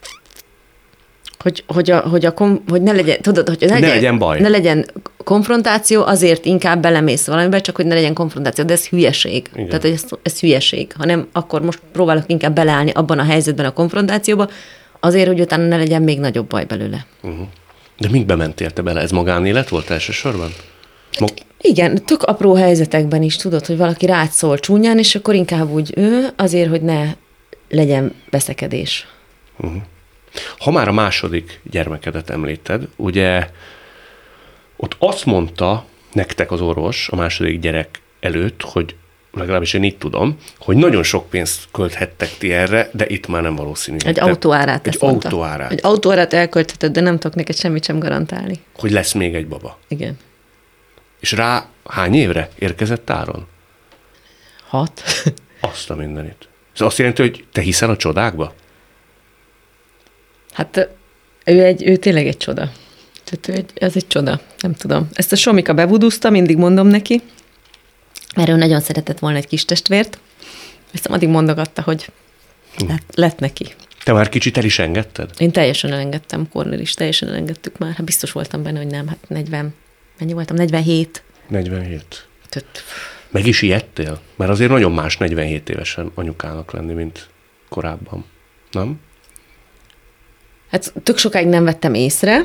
Hogy, 1.39 1.65
hogy, 1.67 1.91
a, 1.91 1.99
hogy, 1.99 2.25
a 2.25 2.35
kom, 2.35 2.65
hogy 2.69 2.83
ne 2.83 2.93
legyen, 2.93 3.21
tudod, 3.21 3.49
hogy 3.49 3.59
ne 3.61 3.67
legyen, 3.67 3.89
ne 3.89 3.95
legyen 3.95 4.19
baj. 4.19 4.41
Ne 4.41 4.49
legyen 4.49 4.87
konfrontáció, 5.25 6.05
azért 6.05 6.45
inkább 6.45 6.83
belemész 6.83 7.27
valamibe, 7.27 7.61
csak 7.61 7.77
hogy 7.77 7.87
ne 7.87 7.95
legyen 7.95 8.15
konfrontáció, 8.15 8.65
de 8.65 8.73
ez 8.73 8.87
hülyeség. 8.87 9.51
Igen. 9.55 9.69
Tehát 9.69 9.85
ez, 9.85 10.05
ez 10.23 10.41
hülyeség, 10.41 10.93
hanem 10.99 11.29
akkor 11.33 11.63
most 11.63 11.81
próbálok 11.93 12.25
inkább 12.27 12.55
beleállni 12.55 12.91
abban 12.91 13.19
a 13.19 13.25
helyzetben 13.25 13.67
a 13.67 13.73
konfrontációba, 13.73 14.49
azért, 15.01 15.27
hogy 15.27 15.41
utána 15.41 15.67
ne 15.67 15.77
legyen 15.77 16.03
még 16.03 16.21
nagyobb 16.21 16.47
baj 16.49 16.65
belőle. 16.65 17.07
Uh-huh. 17.23 17.47
De 17.99 18.09
mikbe 18.11 18.37
mentél 18.37 18.71
te 18.71 18.83
bele? 18.83 19.01
Ez 19.01 19.11
magánélet 19.11 19.69
volt 19.69 19.91
elsősorban? 19.91 20.55
Mag- 21.19 21.45
igen, 21.61 22.05
tök 22.05 22.23
apró 22.23 22.55
helyzetekben 22.55 23.23
is 23.23 23.37
tudod, 23.37 23.67
hogy 23.67 23.77
valaki 23.77 24.07
rád 24.07 24.31
szól 24.31 24.59
csúnyán, 24.59 24.99
és 24.99 25.15
akkor 25.15 25.35
inkább 25.35 25.71
úgy 25.71 25.93
ő, 25.97 26.29
azért, 26.37 26.69
hogy 26.69 26.83
ne 26.83 27.15
legyen 27.73 28.15
veszekedés. 28.31 29.07
Uh-huh. 29.57 29.83
Ha 30.59 30.71
már 30.71 30.89
a 30.89 30.93
második 30.93 31.61
gyermekedet 31.71 32.31
említed, 32.31 32.89
ugye 32.97 33.51
ott 34.77 34.97
azt 34.99 35.25
mondta 35.25 35.85
nektek 36.13 36.51
az 36.51 36.61
orvos 36.61 37.09
a 37.09 37.17
második 37.17 37.61
gyerek 37.61 38.01
előtt, 38.21 38.63
hogy 38.63 38.95
legalábbis 39.33 39.73
én 39.73 39.83
így 39.83 39.99
tudom, 39.99 40.37
hogy 40.59 40.77
nagyon 40.77 41.03
sok 41.03 41.31
pénzt 41.31 41.69
költhettek 41.73 42.29
ti 42.39 42.53
erre, 42.53 42.91
de 42.93 43.07
itt 43.09 43.27
már 43.27 43.43
nem 43.43 43.57
valószínű. 43.57 43.97
Egy 44.05 44.21
autóárát. 44.21 44.87
Egy 44.87 44.97
autóárát. 45.01 45.71
Egy 45.73 45.81
autóárát 45.83 46.33
elköltheted, 46.33 46.93
de 46.93 47.01
nem 47.01 47.19
tudok 47.19 47.37
neked 47.37 47.57
semmit 47.57 47.85
sem 47.85 47.99
garantálni. 47.99 48.61
Hogy 48.75 48.91
lesz 48.91 49.13
még 49.13 49.35
egy 49.35 49.49
baba. 49.49 49.79
Igen. 49.89 50.19
És 51.21 51.33
rá 51.33 51.67
hány 51.85 52.15
évre 52.15 52.49
érkezett 52.59 53.11
áron? 53.11 53.47
Hat. 54.69 55.03
Azt 55.61 55.91
a 55.91 55.95
mindenit. 55.95 56.49
Ez 56.75 56.81
azt 56.81 56.99
jelenti, 56.99 57.23
hogy 57.23 57.45
te 57.53 57.61
hiszel 57.61 57.91
a 57.91 57.97
csodákba? 57.97 58.55
Hát 60.53 60.89
ő, 61.45 61.65
egy, 61.65 61.87
ő 61.87 61.97
tényleg 61.97 62.27
egy 62.27 62.37
csoda. 62.37 62.73
Tehát 63.25 63.49
ő 63.49 63.53
egy, 63.53 63.71
ez 63.75 63.97
egy 63.97 64.07
csoda, 64.07 64.41
nem 64.61 64.75
tudom. 64.75 65.09
Ezt 65.13 65.33
a 65.33 65.37
Somika 65.37 65.75
bevudúzta, 65.75 66.31
mindig 66.31 66.57
mondom 66.57 66.87
neki, 66.87 67.23
mert 68.37 68.49
ő 68.49 68.57
nagyon 68.57 68.81
szeretett 68.81 69.19
volna 69.19 69.37
egy 69.37 69.47
kis 69.47 69.65
testvért, 69.65 70.19
és 70.93 71.01
addig 71.03 71.29
mondogatta, 71.29 71.83
hogy 71.83 72.07
hm. 72.77 72.87
lett, 72.87 73.15
lett 73.15 73.39
neki. 73.39 73.75
Te 74.05 74.13
már 74.13 74.29
kicsit 74.29 74.57
el 74.57 74.65
is 74.65 74.79
engedted? 74.79 75.31
Én 75.39 75.51
teljesen 75.51 75.93
elengedtem, 75.93 76.49
Kornél 76.49 76.81
is, 76.81 76.95
teljesen 76.95 77.29
elengedtük 77.29 77.79
már. 77.79 77.93
Hát 77.93 78.05
biztos 78.05 78.33
voltam 78.33 78.63
benne, 78.63 78.79
hogy 78.79 78.87
nem, 78.87 79.09
hát 79.09 79.19
40, 79.29 79.75
mennyi 80.19 80.33
voltam? 80.33 80.57
47. 80.57 81.23
47. 81.49 82.27
Tehát... 82.49 82.83
Meg 83.33 83.47
is 83.47 83.63
ijedtél? 83.63 84.21
Mert 84.37 84.51
azért 84.51 84.71
nagyon 84.71 84.93
más 84.93 85.17
47 85.17 85.69
évesen 85.69 86.11
anyukának 86.15 86.73
lenni, 86.73 86.93
mint 86.93 87.29
korábban. 87.69 88.25
Nem? 88.71 89.01
Hát 90.71 90.93
tök 91.03 91.19
sokáig 91.19 91.47
nem 91.47 91.65
vettem 91.65 91.95
észre, 91.95 92.43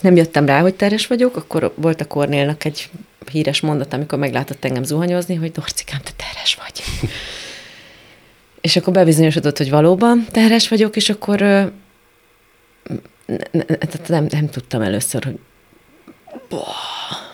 nem 0.00 0.16
jöttem 0.16 0.46
rá, 0.46 0.60
hogy 0.60 0.74
terhes 0.74 1.06
vagyok, 1.06 1.36
akkor 1.36 1.72
volt 1.76 2.00
a 2.00 2.06
Kornélnak 2.06 2.64
egy 2.64 2.90
híres 3.30 3.60
mondat, 3.60 3.92
amikor 3.92 4.18
meglátott 4.18 4.64
engem 4.64 4.82
zuhanyozni, 4.82 5.34
hogy 5.34 5.52
Dorcikám, 5.52 6.00
te 6.00 6.10
terhes 6.16 6.54
vagy. 6.54 6.82
és 8.60 8.76
akkor 8.76 8.92
bebizonyosodott, 8.92 9.56
hogy 9.56 9.70
valóban 9.70 10.24
terhes 10.30 10.68
vagyok, 10.68 10.96
és 10.96 11.08
akkor 11.08 11.42
ö, 11.42 11.64
ne- 13.26 13.36
ne- 13.50 13.64
tehát 13.64 14.08
nem, 14.08 14.26
nem 14.30 14.48
tudtam 14.48 14.80
először, 14.80 15.24
hogy 15.24 15.38
Boah. 16.48 17.27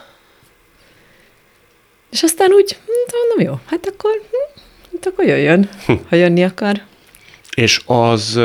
És 2.15 2.23
aztán 2.23 2.51
úgy, 2.51 2.73
hm, 2.73 3.17
mondom, 3.17 3.53
jó, 3.53 3.61
hát 3.67 3.87
akkor, 3.87 4.11
hm, 4.31 4.61
hát 4.93 5.07
akkor 5.07 5.25
jöjjön, 5.25 5.69
ha 6.09 6.17
jönni 6.17 6.45
akar. 6.45 6.83
És 7.55 7.83
az 7.87 8.41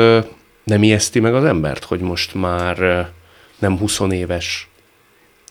nem 0.64 0.82
ijeszti 0.82 1.20
meg 1.20 1.34
az 1.34 1.44
embert, 1.44 1.84
hogy 1.84 2.00
most 2.00 2.34
már 2.34 3.08
nem 3.58 3.78
20 3.78 4.00
éves. 4.10 4.68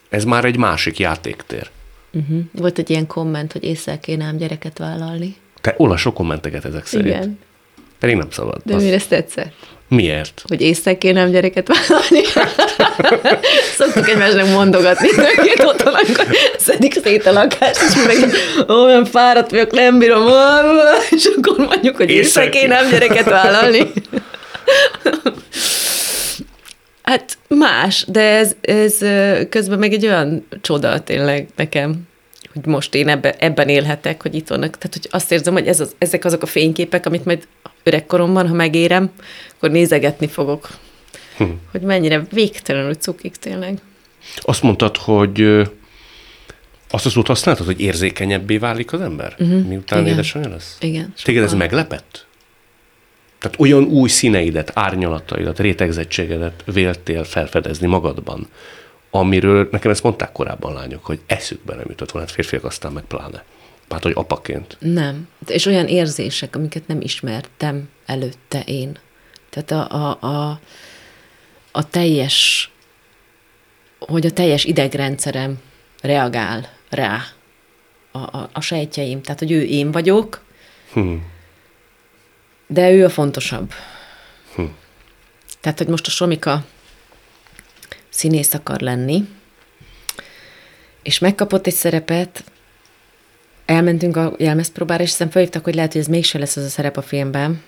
Ez 0.09 0.23
már 0.23 0.45
egy 0.45 0.57
másik 0.57 0.99
játéktér. 0.99 1.69
Uh-huh. 2.11 2.39
Volt 2.51 2.77
egy 2.77 2.89
ilyen 2.89 3.07
komment, 3.07 3.51
hogy 3.51 3.63
észre 3.63 3.99
kéne 3.99 4.25
ám 4.25 4.37
gyereket 4.37 4.77
vállalni. 4.77 5.35
Te 5.61 5.73
olvasok 5.77 6.13
kommenteket 6.13 6.65
ezek 6.65 6.85
szerint. 6.85 7.15
Igen. 7.15 7.39
Pedig 7.99 8.15
nem 8.15 8.31
szabad. 8.31 8.61
De 8.63 8.73
Az- 8.75 8.81
miért 8.81 8.95
ezt 8.95 9.09
tetszett? 9.09 9.53
Miért? 9.87 10.43
Hogy 10.47 10.61
észre 10.61 10.97
kéne 10.97 11.19
ám 11.19 11.29
gyereket 11.29 11.67
vállalni. 11.67 12.21
Szoktuk 13.77 14.09
egymásnak 14.09 14.47
mondogatni, 14.47 15.07
hogy 15.09 15.53
otthon 15.57 15.93
akkor 15.93 16.27
szedik 16.57 16.93
szét 17.03 17.25
a 17.25 17.31
lakást, 17.31 17.81
és 17.81 17.95
meg 18.05 18.31
olyan 18.67 19.05
fáradt 19.05 19.51
vagyok, 19.51 19.71
nem 19.71 19.99
bírom, 19.99 20.27
és 21.09 21.29
akkor 21.37 21.57
mondjuk, 21.57 21.95
hogy 21.95 22.09
észre 22.09 22.49
kéne 22.49 22.75
ám 22.75 22.89
gyereket 22.89 23.25
vállalni. 23.29 23.79
Hát 27.01 27.37
más, 27.47 28.05
de 28.07 28.21
ez, 28.21 28.55
ez 28.61 28.97
közben 29.49 29.79
meg 29.79 29.93
egy 29.93 30.05
olyan 30.05 30.47
csoda 30.61 30.99
tényleg 30.99 31.47
nekem, 31.55 31.95
hogy 32.53 32.65
most 32.65 32.95
én 32.95 33.07
ebbe, 33.07 33.35
ebben 33.39 33.69
élhetek, 33.69 34.21
hogy 34.21 34.35
itt 34.35 34.47
vannak. 34.47 34.77
Tehát, 34.77 34.93
hogy 34.93 35.07
azt 35.09 35.31
érzem, 35.31 35.53
hogy 35.53 35.67
ez 35.67 35.79
az, 35.79 35.91
ezek 35.97 36.25
azok 36.25 36.41
a 36.41 36.45
fényképek, 36.45 37.05
amit 37.05 37.25
majd 37.25 37.47
öregkoromban, 37.89 38.47
ha 38.47 38.53
megérem, 38.53 39.11
akkor 39.55 39.71
nézegetni 39.71 40.27
fogok. 40.27 40.69
Hm. 41.37 41.43
Hogy 41.71 41.81
mennyire 41.81 42.25
végtelenül 42.31 42.95
cukik 42.95 43.35
tényleg. 43.35 43.79
Azt 44.35 44.61
mondtad, 44.63 44.97
hogy 44.97 45.67
azt 46.89 47.05
az 47.05 47.17
út 47.17 47.27
használtad, 47.27 47.65
hogy 47.65 47.81
érzékenyebbé 47.81 48.57
válik 48.57 48.93
az 48.93 49.01
ember, 49.01 49.35
uh-huh. 49.39 49.67
miután 49.67 49.99
Igen. 49.99 50.13
édesanyja 50.13 50.49
lesz? 50.49 50.77
Igen. 50.79 51.13
Téged 51.23 51.43
ez 51.43 51.49
sokkal. 51.49 51.67
meglepett? 51.67 52.25
Tehát 53.39 53.59
olyan 53.59 53.83
új 53.83 54.09
színeidet, 54.09 54.71
árnyalataidat, 54.73 55.59
rétegzettségedet 55.59 56.63
véltél 56.65 57.23
felfedezni 57.23 57.87
magadban, 57.87 58.47
amiről 59.09 59.67
nekem 59.71 59.91
ezt 59.91 60.03
mondták 60.03 60.31
korábban 60.31 60.73
lányok, 60.73 61.05
hogy 61.05 61.19
eszükbe 61.25 61.75
nem 61.75 61.85
jutott 61.87 62.11
volna, 62.11 62.27
hát 62.27 62.35
férfiak 62.35 62.63
aztán 62.63 62.91
meg 62.91 63.03
pláne. 63.03 63.43
Hát, 63.89 64.03
hogy 64.03 64.11
apaként. 64.15 64.77
Nem. 64.79 65.27
És 65.47 65.65
olyan 65.65 65.87
érzések, 65.87 66.55
amiket 66.55 66.87
nem 66.87 67.01
ismertem 67.01 67.89
előtte 68.05 68.61
én. 68.65 68.97
Tehát 69.49 69.71
a, 69.71 69.95
a, 69.95 70.27
a, 70.27 70.59
a 71.71 71.89
teljes, 71.89 72.69
hogy 73.99 74.25
a 74.25 74.31
teljes 74.31 74.63
idegrendszerem 74.63 75.59
reagál 76.01 76.69
rá 76.89 77.23
a, 78.11 78.17
a, 78.17 78.49
a 78.53 78.61
sejtjeim. 78.61 79.21
Tehát, 79.21 79.39
hogy 79.39 79.51
ő 79.51 79.63
én 79.63 79.91
vagyok, 79.91 80.43
Hm. 80.93 81.13
de 82.67 82.91
ő 82.91 83.05
a 83.05 83.09
fontosabb. 83.09 83.73
Hm. 84.55 84.63
Tehát, 85.59 85.77
hogy 85.77 85.87
most 85.87 86.07
a 86.07 86.09
Somika 86.09 86.65
színész 88.09 88.53
akar 88.53 88.79
lenni, 88.79 89.27
és 91.03 91.19
megkapott 91.19 91.67
egy 91.67 91.73
szerepet, 91.73 92.43
elmentünk 93.69 94.17
a 94.17 94.33
jelmezpróbára, 94.37 95.03
és 95.03 95.09
aztán 95.09 95.29
felhívtak, 95.29 95.63
hogy 95.63 95.75
lehet, 95.75 95.91
hogy 95.91 96.01
ez 96.01 96.07
mégse 96.07 96.39
lesz 96.39 96.55
az 96.55 96.63
a 96.63 96.69
szerep 96.69 96.97
a 96.97 97.01
filmben. 97.01 97.61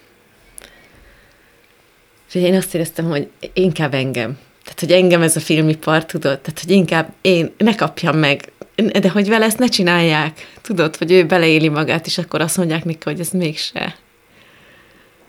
És 2.28 2.42
én 2.42 2.56
azt 2.56 2.76
éreztem, 2.76 3.06
hogy 3.06 3.30
inkább 3.54 3.94
engem. 3.94 4.38
Tehát, 4.64 4.80
hogy 4.80 4.92
engem 4.92 5.22
ez 5.22 5.36
a 5.36 5.40
filmipar, 5.40 6.06
tudod? 6.06 6.40
Tehát, 6.40 6.60
hogy 6.60 6.72
inkább 6.72 7.14
én, 7.22 7.54
ne 7.58 7.76
kapjam 7.76 8.18
meg. 8.18 8.52
De 8.76 9.10
hogy 9.10 9.28
vele 9.28 9.46
ezt 9.46 9.60
ne 9.60 9.68
csinálják. 9.68 10.52
Tudod, 10.62 10.96
hogy 10.96 11.12
ő 11.12 11.26
beleéli 11.26 11.70
magát, 11.70 12.06
és 12.06 12.18
akkor 12.18 12.42
azt 12.42 12.58
mondják 12.58 12.84
neki, 12.84 12.98
hogy 13.04 13.20
ez 13.20 13.30
mégse. 13.30 13.96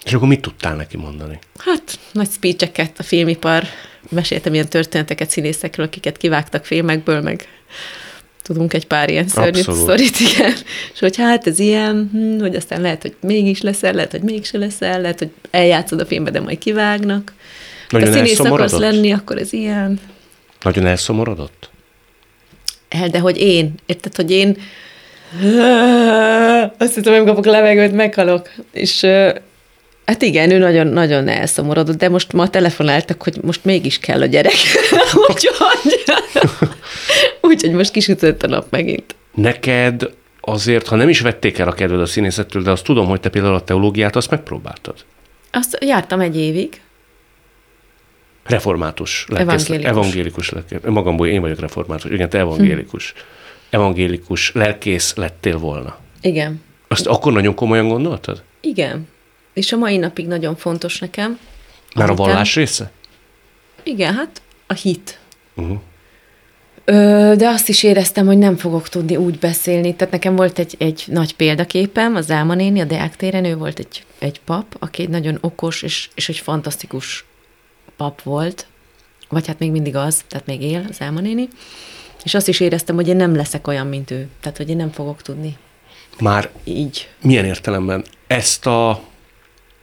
És 0.05 0.13
akkor 0.13 0.29
mit 0.29 0.41
tudtál 0.41 0.77
neki 0.77 0.97
mondani? 0.97 1.39
Hát, 1.59 1.99
nagy 2.13 2.31
speecheket 2.31 2.99
a 2.99 3.03
filmipar. 3.03 3.65
Meséltem 4.11 4.55
ilyen 4.55 4.69
történeteket 4.69 5.31
színészekről, 5.31 5.87
akiket 5.87 6.17
kivágtak 6.17 6.65
filmekből, 6.65 7.21
meg 7.21 7.49
tudunk 8.43 8.73
egy 8.73 8.87
pár 8.87 9.11
ilyen 9.11 9.29
szörnyű 9.29 9.61
sztorit, 9.61 10.21
igen. 10.21 10.53
És 10.93 10.99
hogy 10.99 11.17
hát 11.17 11.47
ez 11.47 11.59
ilyen, 11.59 12.11
hm, 12.13 12.41
hogy 12.41 12.55
aztán 12.55 12.81
lehet, 12.81 13.03
hogy 13.03 13.15
mégis 13.21 13.61
leszel, 13.61 13.93
lehet, 13.93 14.11
hogy 14.11 14.23
mégse 14.23 14.59
leszel, 14.59 15.01
lehet, 15.01 15.19
hogy 15.19 15.31
eljátszod 15.51 16.01
a 16.01 16.07
filmbe, 16.07 16.31
de 16.31 16.41
majd 16.41 16.59
kivágnak. 16.59 17.33
Nagyon 17.89 18.09
ha 18.09 18.15
színész 18.15 18.39
akarsz 18.39 18.79
lenni, 18.79 19.13
akkor 19.13 19.39
ez 19.39 19.53
ilyen. 19.53 20.01
Nagyon 20.63 20.87
elszomorodott? 20.87 21.71
El, 22.89 23.09
de 23.09 23.19
hogy 23.19 23.39
én, 23.41 23.75
érted, 23.87 24.17
hogy 24.17 24.31
én 24.31 24.57
azt 26.79 26.95
hiszem, 26.95 27.15
hogy 27.15 27.25
kapok 27.25 27.45
levegőt, 27.45 27.93
meghalok. 27.93 28.51
És 28.73 29.07
hát 30.07 30.23
igen, 30.23 30.51
ő 30.51 30.59
nagyon, 30.59 30.87
nagyon 30.87 31.29
elszomorodott, 31.29 31.99
de 31.99 32.09
most 32.09 32.33
ma 32.33 32.49
telefonáltak, 32.49 33.23
hogy 33.23 33.39
most 33.43 33.65
mégis 33.65 33.99
kell 33.99 34.21
a 34.21 34.27
gyerek. 34.27 34.53
Úgyhogy, 35.29 36.05
úgyhogy 37.51 37.73
most 37.73 37.91
kisütött 37.91 38.43
a 38.43 38.47
nap 38.47 38.67
megint. 38.71 39.15
Neked 39.35 40.11
azért, 40.41 40.87
ha 40.87 40.97
nem 40.97 41.09
is 41.09 41.21
vették 41.21 41.59
el 41.59 41.69
a 41.69 41.73
kedved 41.73 42.01
a 42.01 42.07
színészettől, 42.07 42.63
de 42.63 42.71
azt 42.71 42.85
tudom, 42.85 43.07
hogy 43.07 43.21
te 43.21 43.29
például 43.29 43.55
a 43.55 43.65
teológiát 43.65 44.17
azt 44.17 44.31
megpróbáltad. 44.31 44.95
Azt 45.51 45.79
jártam 45.81 46.21
egy 46.21 46.37
évig. 46.37 46.81
Református 48.45 49.27
lelkész. 49.29 49.69
Evangélikus. 49.69 49.91
Evangélikus 49.91 50.51
lelkész. 50.51 50.79
Magamból 50.85 51.27
én 51.27 51.41
vagyok 51.41 51.61
református. 51.61 52.11
Igen, 52.11 52.29
te 52.29 52.39
evangélikus. 52.39 53.15
Evangélikus 53.71 54.53
lelkész 54.55 55.15
lettél 55.15 55.59
volna. 55.59 55.99
Igen. 56.21 56.63
Azt 56.89 57.07
akkor 57.07 57.33
nagyon 57.33 57.55
komolyan 57.55 57.89
gondoltad? 57.89 58.43
Igen. 58.61 59.09
És 59.53 59.73
a 59.73 59.77
mai 59.77 59.97
napig 59.97 60.27
nagyon 60.27 60.57
fontos 60.57 60.99
nekem. 60.99 61.39
Már 61.95 62.11
a 62.11 62.15
vallás 62.15 62.55
része? 62.55 62.91
Igen, 63.83 64.15
hát 64.15 64.43
a 64.67 64.73
hit. 64.73 65.19
Uh-huh. 65.55 65.79
Ö, 66.85 67.35
de 67.37 67.49
azt 67.49 67.69
is 67.69 67.83
éreztem, 67.83 68.27
hogy 68.27 68.39
nem 68.39 68.57
fogok 68.57 68.89
tudni 68.89 69.17
úgy 69.17 69.39
beszélni. 69.39 69.95
Tehát 69.95 70.13
nekem 70.13 70.37
volt 70.37 70.59
egy, 70.59 70.75
egy 70.79 71.05
nagy 71.07 71.37
példaképem, 71.37 72.15
az 72.17 72.31
Álma 72.31 72.55
néni, 72.55 72.81
a 72.81 72.85
Deák 72.85 73.17
téren, 73.17 73.45
ő 73.45 73.57
volt 73.57 73.79
egy, 73.79 74.05
egy 74.19 74.41
pap, 74.41 74.77
aki 74.79 75.03
egy 75.03 75.09
nagyon 75.09 75.39
okos 75.41 75.83
és, 75.83 76.09
és 76.15 76.29
egy 76.29 76.39
fantasztikus 76.39 77.25
pap 77.97 78.23
volt, 78.23 78.67
vagy 79.29 79.47
hát 79.47 79.59
még 79.59 79.71
mindig 79.71 79.97
az, 79.97 80.23
tehát 80.29 80.47
még 80.47 80.63
él 80.63 80.87
az 80.89 81.01
Álma 81.01 81.21
néni. 81.21 81.49
És 82.25 82.35
azt 82.35 82.49
is 82.49 82.61
éreztem, 82.61 82.95
hogy 82.95 83.09
én 83.09 83.17
nem 83.17 83.37
leszek 83.37 83.67
olyan, 83.67 83.87
mint 83.87 84.11
ő. 84.11 84.29
Tehát, 84.41 84.57
hogy 84.57 84.69
én 84.69 84.77
nem 84.77 84.91
fogok 84.91 85.23
tudni 85.23 85.57
Már 86.21 86.51
így. 86.65 87.09
milyen 87.23 87.45
értelemben 87.45 88.05
ezt 88.27 88.67
a... 88.67 89.03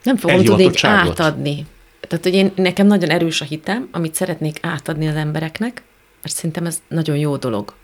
Nem 0.02 0.16
fogom 0.16 0.44
tudni 0.44 0.70
átadni. 0.82 1.66
Tehát, 2.00 2.24
hogy 2.24 2.34
én, 2.34 2.52
nekem 2.54 2.86
nagyon 2.86 3.10
erős 3.10 3.40
a 3.40 3.44
hitem, 3.44 3.88
amit 3.92 4.14
szeretnék 4.14 4.58
átadni 4.62 5.08
az 5.08 5.14
embereknek, 5.14 5.82
mert 6.22 6.34
szerintem 6.34 6.66
ez 6.66 6.82
nagyon 6.88 7.16
jó 7.16 7.36
dolog, 7.36 7.74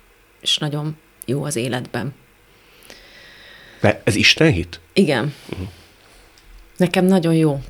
és 0.40 0.58
nagyon 0.58 0.96
jó 1.24 1.44
az 1.44 1.56
életben. 1.56 2.14
De 3.80 4.00
ez 4.04 4.14
Isten 4.14 4.52
hit? 4.52 4.80
Igen. 4.92 5.34
Uh-huh. 5.48 5.68
Nekem 6.76 7.04
nagyon 7.04 7.34
jó. 7.34 7.60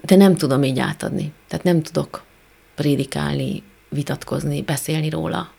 De 0.00 0.16
nem 0.16 0.36
tudom 0.36 0.62
így 0.62 0.78
átadni. 0.78 1.32
Tehát 1.48 1.64
nem 1.64 1.82
tudok 1.82 2.22
prédikálni, 2.74 3.62
vitatkozni, 3.88 4.62
beszélni 4.62 5.08
róla. 5.08 5.52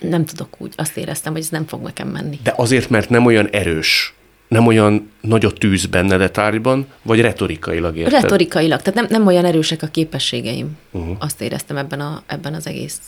Nem 0.00 0.24
tudok 0.24 0.60
úgy. 0.60 0.72
Azt 0.76 0.96
éreztem, 0.96 1.32
hogy 1.32 1.40
ez 1.40 1.48
nem 1.48 1.66
fog 1.66 1.82
nekem 1.82 2.08
menni. 2.08 2.38
De 2.42 2.52
azért, 2.56 2.90
mert 2.90 3.08
nem 3.08 3.26
olyan 3.26 3.48
erős, 3.48 4.14
nem 4.52 4.66
olyan 4.66 5.10
nagy 5.20 5.44
a 5.44 5.50
tűz 5.50 5.86
benned 5.86 6.20
a 6.20 6.30
tárgyban, 6.30 6.86
vagy 7.02 7.20
retorikailag 7.20 7.96
érted? 7.96 8.22
Retorikailag, 8.22 8.82
tehát 8.82 8.94
nem, 8.94 9.06
nem 9.08 9.26
olyan 9.26 9.44
erősek 9.44 9.82
a 9.82 9.86
képességeim. 9.86 10.78
Uh-huh. 10.90 11.16
Azt 11.18 11.40
éreztem 11.40 11.76
ebben, 11.76 12.00
a, 12.00 12.22
ebben 12.26 12.54
az 12.54 12.66
egész 12.66 13.00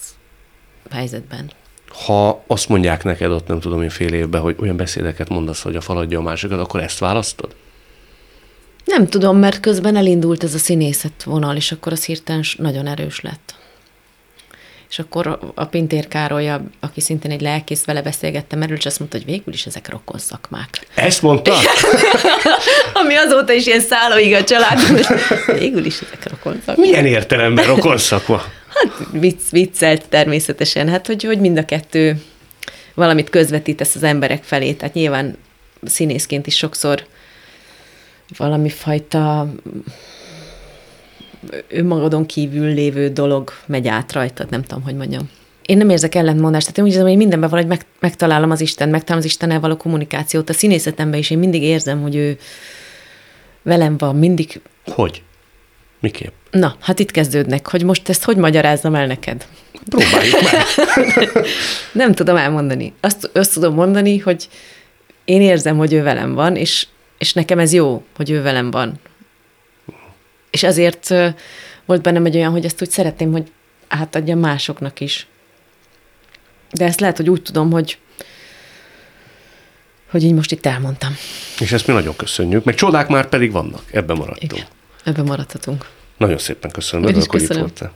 helyzetben. 0.90 1.50
Ha 2.06 2.44
azt 2.46 2.68
mondják 2.68 3.04
neked 3.04 3.30
ott, 3.30 3.46
nem 3.46 3.60
tudom 3.60 3.82
én 3.82 3.88
fél 3.88 4.12
évben, 4.12 4.40
hogy 4.40 4.56
olyan 4.60 4.76
beszédeket 4.76 5.28
mondasz, 5.28 5.62
hogy 5.62 5.76
a 5.76 5.80
faladja 5.80 6.18
a 6.18 6.22
másikat, 6.22 6.60
akkor 6.60 6.80
ezt 6.80 6.98
választod? 6.98 7.54
Nem 8.84 9.06
tudom, 9.06 9.38
mert 9.38 9.60
közben 9.60 9.96
elindult 9.96 10.44
ez 10.44 10.54
a 10.54 10.58
színészet 10.58 11.22
vonal, 11.22 11.56
és 11.56 11.72
akkor 11.72 11.92
az 11.92 12.04
hirtelen 12.04 12.44
nagyon 12.56 12.86
erős 12.86 13.20
lett. 13.20 13.54
És 14.90 14.98
akkor 14.98 15.38
a 15.54 15.64
Pintér 15.64 16.08
Károly, 16.08 16.50
aki 16.80 17.00
szintén 17.00 17.30
egy 17.30 17.40
lelkész, 17.40 17.84
vele 17.84 18.02
beszélgettem 18.02 18.62
erről, 18.62 18.76
és 18.76 18.86
azt 18.86 18.98
mondta, 18.98 19.16
hogy 19.16 19.26
végül 19.26 19.52
is 19.52 19.66
ezek 19.66 19.88
rokon 19.90 20.18
szakmák. 20.18 20.86
Ezt 20.94 21.22
mondta? 21.22 21.54
Ami 23.02 23.14
azóta 23.14 23.52
is 23.52 23.66
ilyen 23.66 23.80
szállóig 23.80 24.34
a 24.34 24.44
család, 24.44 24.78
végül 25.58 25.84
is 25.84 26.00
ezek 26.00 26.30
rokon 26.30 26.62
szakma. 26.66 26.82
Milyen 26.82 27.06
értelemben 27.06 27.66
rokon 27.66 27.98
szakma? 27.98 28.42
Hát 28.74 28.92
vicc, 29.10 29.50
viccelt 29.50 30.08
természetesen, 30.08 30.88
hát 30.88 31.06
hogy, 31.06 31.24
hogy 31.24 31.38
mind 31.38 31.58
a 31.58 31.64
kettő 31.64 32.22
valamit 32.94 33.30
közvetítesz 33.30 33.94
az 33.94 34.02
emberek 34.02 34.42
felé, 34.42 34.72
tehát 34.72 34.94
nyilván 34.94 35.36
színészként 35.82 36.46
is 36.46 36.56
sokszor 36.56 37.04
valami 38.36 38.68
fajta 38.68 39.48
önmagadon 41.68 42.26
kívül 42.26 42.74
lévő 42.74 43.08
dolog 43.08 43.50
megy 43.66 43.88
át 43.88 44.12
rajtad, 44.12 44.50
nem 44.50 44.62
tudom, 44.62 44.82
hogy 44.82 44.96
mondjam. 44.96 45.30
Én 45.66 45.76
nem 45.76 45.90
érzek 45.90 46.14
ellentmondást, 46.14 46.66
tehát 46.66 46.78
én 46.78 46.84
úgy 46.84 46.90
érzem, 46.90 47.06
hogy 47.06 47.16
mindenben 47.16 47.48
valahogy 47.48 47.70
meg, 47.70 47.86
megtalálom 48.00 48.50
az 48.50 48.60
Isten, 48.60 48.88
megtalálom 48.88 49.24
az 49.24 49.30
Istennel 49.30 49.60
való 49.60 49.76
kommunikációt. 49.76 50.48
A 50.48 50.52
színészetemben 50.52 51.18
is 51.18 51.30
én 51.30 51.38
mindig 51.38 51.62
érzem, 51.62 52.02
hogy 52.02 52.16
ő 52.16 52.38
velem 53.62 53.96
van, 53.96 54.16
mindig. 54.16 54.60
Hogy? 54.84 55.22
Miképp? 56.00 56.32
Na, 56.50 56.76
hát 56.80 56.98
itt 56.98 57.10
kezdődnek, 57.10 57.70
hogy 57.70 57.84
most 57.84 58.08
ezt 58.08 58.24
hogy 58.24 58.36
magyarázzam 58.36 58.94
el 58.94 59.06
neked? 59.06 59.46
Próbáljuk 59.88 60.40
meg. 60.42 61.30
nem 62.02 62.12
tudom 62.14 62.36
elmondani. 62.36 62.92
Azt, 63.00 63.30
azt 63.34 63.52
tudom 63.52 63.74
mondani, 63.74 64.18
hogy 64.18 64.48
én 65.24 65.40
érzem, 65.40 65.76
hogy 65.76 65.92
ő 65.92 66.02
velem 66.02 66.34
van, 66.34 66.56
és, 66.56 66.86
és 67.18 67.32
nekem 67.32 67.58
ez 67.58 67.72
jó, 67.72 68.02
hogy 68.16 68.30
ő 68.30 68.42
velem 68.42 68.70
van. 68.70 69.00
És 70.54 70.62
ezért 70.62 71.08
volt 71.84 72.02
bennem 72.02 72.24
egy 72.24 72.36
olyan, 72.36 72.52
hogy 72.52 72.64
ezt 72.64 72.82
úgy 72.82 72.90
szeretném, 72.90 73.32
hogy 73.32 73.52
átadja 73.88 74.36
másoknak 74.36 75.00
is. 75.00 75.26
De 76.70 76.84
ezt 76.84 77.00
lehet, 77.00 77.16
hogy 77.16 77.30
úgy 77.30 77.42
tudom, 77.42 77.70
hogy 77.70 77.98
hogy 80.10 80.22
így 80.22 80.34
most 80.34 80.52
itt 80.52 80.66
elmondtam. 80.66 81.16
És 81.60 81.72
ezt 81.72 81.86
mi 81.86 81.92
nagyon 81.92 82.16
köszönjük, 82.16 82.64
meg 82.64 82.74
csodák 82.74 83.08
már 83.08 83.28
pedig 83.28 83.52
vannak, 83.52 83.82
ebben 83.90 84.16
maradtunk. 84.16 84.52
Igen, 84.52 84.66
ebben 85.04 85.24
maradhatunk. 85.24 85.88
Nagyon 86.16 86.38
szépen 86.38 86.70
köszönöm, 86.70 87.08
örülök, 87.08 87.30
hogy 87.30 87.42
itt 87.42 87.52
voltál. 87.52 87.92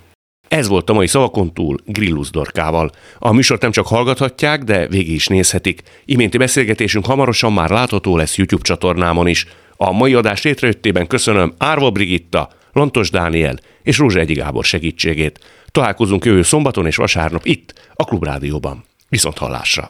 Ez 0.49 0.69
volt 0.69 0.91
a 0.91 0.93
mai 0.93 1.07
szavakon 1.07 1.53
túl 1.53 1.77
Grillus 1.85 2.31
Dorkával. 2.31 2.91
A 3.19 3.33
műsort 3.33 3.63
nem 3.63 3.71
csak 3.71 3.87
hallgathatják, 3.87 4.63
de 4.63 4.87
végig 4.87 5.15
is 5.15 5.27
nézhetik. 5.27 5.83
Iménti 6.05 6.39
beszélgetésünk 6.39 7.07
hamarosan 7.07 7.53
már 7.53 7.71
látható 7.71 8.17
lesz 8.17 8.37
YouTube 8.37 8.63
csatornámon 8.63 9.27
is. 9.27 9.47
A 9.81 9.93
mai 9.93 10.15
adás 10.15 10.43
létrejöttében 10.43 11.07
köszönöm 11.07 11.55
Árva 11.59 11.91
Brigitta, 11.91 12.49
Lantos 12.73 13.11
Dániel 13.11 13.59
és 13.83 13.99
Rózsa 13.99 14.19
Egyi 14.19 14.33
Gábor 14.35 14.65
segítségét. 14.65 15.39
Találkozunk 15.67 16.25
jövő 16.25 16.43
szombaton 16.43 16.87
és 16.87 16.97
vasárnap 16.97 17.45
itt, 17.45 17.91
a 17.95 18.05
Klubrádióban. 18.05 18.85
Viszont 19.09 19.39
hallásra! 19.39 19.87